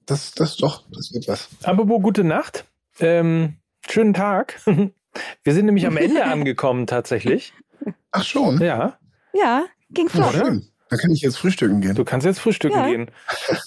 Das, 0.08 0.34
das 0.34 0.58
doch, 0.58 0.84
das 0.92 1.14
wird 1.14 1.28
was. 1.30 1.48
Apropos 1.64 2.02
gute 2.02 2.26
Nacht. 2.26 2.66
Ähm, 3.00 3.58
schönen 3.88 4.14
Tag. 4.14 4.60
Wir 5.44 5.54
sind 5.54 5.68
nämlich 5.68 5.86
am 5.86 5.96
Ende 5.96 6.26
angekommen 6.26 6.86
tatsächlich. 6.88 7.54
Ach 8.12 8.24
schon? 8.24 8.60
Ja. 8.60 8.98
Ja, 9.34 9.66
Ging 9.94 10.10
flott. 10.10 10.34
Ja, 10.34 10.46
schön. 10.46 10.68
Dann 10.90 11.00
kann 11.00 11.12
ich 11.12 11.22
jetzt 11.22 11.38
frühstücken 11.38 11.82
gehen. 11.82 11.96
Du 11.96 12.04
kannst 12.04 12.26
jetzt 12.26 12.40
frühstücken 12.40 12.78
ja. 12.78 12.88
gehen. 12.88 13.12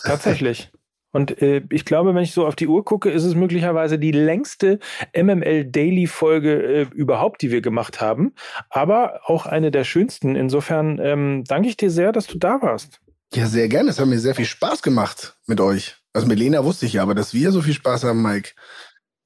Tatsächlich. 0.03 0.71
Und 1.15 1.41
äh, 1.41 1.63
ich 1.71 1.85
glaube, 1.85 2.13
wenn 2.15 2.25
ich 2.25 2.33
so 2.33 2.45
auf 2.45 2.57
die 2.57 2.67
Uhr 2.67 2.85
gucke, 2.85 3.09
ist 3.09 3.23
es 3.23 3.37
möglicherweise 3.37 4.01
die 4.01 4.11
längste 4.11 4.81
MML 5.17 5.65
Daily 5.67 6.09
Folge 6.09 6.63
äh, 6.63 6.87
überhaupt, 6.93 7.41
die 7.41 7.53
wir 7.53 7.61
gemacht 7.61 8.01
haben. 8.01 8.35
Aber 8.69 9.21
auch 9.25 9.47
eine 9.47 9.71
der 9.71 9.85
schönsten. 9.85 10.35
Insofern 10.35 10.99
ähm, 10.99 11.45
danke 11.47 11.69
ich 11.69 11.77
dir 11.77 11.91
sehr, 11.91 12.11
dass 12.11 12.27
du 12.27 12.37
da 12.37 12.61
warst. 12.61 13.01
Ja, 13.33 13.47
sehr 13.47 13.69
gerne. 13.69 13.91
Es 13.91 14.01
hat 14.01 14.07
mir 14.07 14.19
sehr 14.19 14.35
viel 14.35 14.45
Spaß 14.45 14.83
gemacht 14.83 15.37
mit 15.47 15.61
euch. 15.61 15.97
Also 16.13 16.27
mit 16.27 16.39
Lena 16.39 16.65
wusste 16.65 16.87
ich 16.87 16.95
ja, 16.95 17.03
aber 17.03 17.15
dass 17.15 17.33
wir 17.33 17.53
so 17.53 17.63
viel 17.63 17.75
Spaß 17.75 18.05
haben, 18.05 18.21
Mike. 18.21 18.51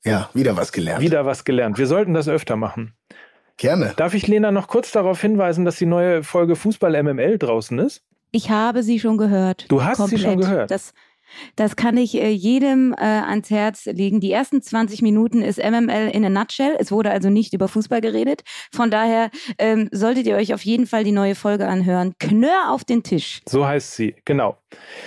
Ja, 0.05 0.29
wieder 0.35 0.57
was 0.57 0.73
gelernt. 0.73 1.03
Wieder 1.03 1.25
was 1.25 1.45
gelernt. 1.45 1.79
Wir 1.79 1.87
sollten 1.87 2.13
das 2.13 2.29
öfter 2.29 2.57
machen. 2.57 2.95
Gerne. 3.59 3.93
Darf 3.97 4.15
ich 4.15 4.27
Lena 4.27 4.53
noch 4.53 4.69
kurz 4.69 4.93
darauf 4.93 5.21
hinweisen, 5.21 5.65
dass 5.65 5.77
die 5.77 5.87
neue 5.87 6.23
Folge 6.23 6.57
Fußball 6.57 7.03
MML 7.03 7.39
draußen 7.39 7.79
ist? 7.81 8.03
Ich 8.31 8.51
habe 8.51 8.83
sie 8.83 9.01
schon 9.01 9.19
gehört. 9.19 9.67
Du 9.69 9.83
hast 9.83 9.99
Komplett. 9.99 10.21
sie 10.21 10.25
schon 10.25 10.41
gehört. 10.41 10.71
Das, 10.71 10.95
das 11.57 11.75
kann 11.75 11.97
ich 11.97 12.15
äh, 12.15 12.31
jedem 12.31 12.93
äh, 12.93 13.03
ans 13.03 13.51
Herz 13.51 13.87
legen. 13.87 14.21
Die 14.21 14.31
ersten 14.31 14.63
20 14.63 15.03
Minuten 15.03 15.43
ist 15.43 15.59
MML 15.59 16.11
in 16.13 16.25
a 16.25 16.29
nutshell. 16.29 16.77
Es 16.79 16.93
wurde 16.93 17.11
also 17.11 17.31
nicht 17.31 17.53
über 17.53 17.67
Fußball 17.67 18.01
geredet. 18.01 18.43
Von 18.73 18.93
daher 18.93 19.31
ähm, 19.59 19.89
solltet 19.91 20.27
ihr 20.27 20.37
euch 20.37 20.55
auf 20.55 20.63
jeden 20.63 20.87
Fall 20.87 21.03
die 21.03 21.13
neue 21.13 21.35
Folge 21.35 21.67
anhören. 21.67 22.15
Knör 22.21 22.71
auf 22.71 22.85
den 22.85 23.03
Tisch. 23.03 23.41
So 23.49 23.67
heißt 23.67 23.95
sie, 23.95 24.15
genau. 24.25 24.57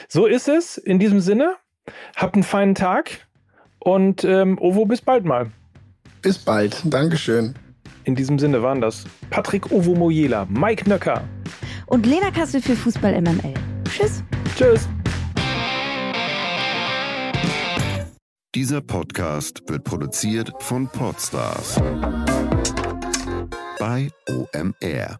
So 0.09 0.25
ist 0.25 0.49
es. 0.49 0.77
In 0.77 0.99
diesem 0.99 1.21
Sinne, 1.21 1.55
habt 2.17 2.33
einen 2.33 2.43
feinen 2.43 2.75
Tag 2.75 3.27
und 3.79 4.25
ähm, 4.25 4.57
Ovo, 4.59 4.85
bis 4.85 5.01
bald 5.01 5.23
mal. 5.23 5.51
Bis 6.21 6.37
bald. 6.37 6.81
Dankeschön. 6.83 7.55
In 8.03 8.15
diesem 8.15 8.39
Sinne 8.39 8.63
waren 8.63 8.81
das 8.81 9.05
Patrick 9.29 9.71
Ovomoyela, 9.71 10.47
Mike 10.49 10.89
Nöcker 10.89 11.23
und 11.85 12.05
Lena 12.05 12.31
Kassel 12.31 12.61
für 12.61 12.75
Fußball 12.75 13.21
MML. 13.21 13.53
Tschüss. 13.85 14.23
Tschüss. 14.55 14.87
Dieser 18.55 18.81
Podcast 18.81 19.61
wird 19.67 19.83
produziert 19.83 20.51
von 20.59 20.87
Podstars 20.87 21.79
bei 23.79 24.09
OMR. 24.29 25.19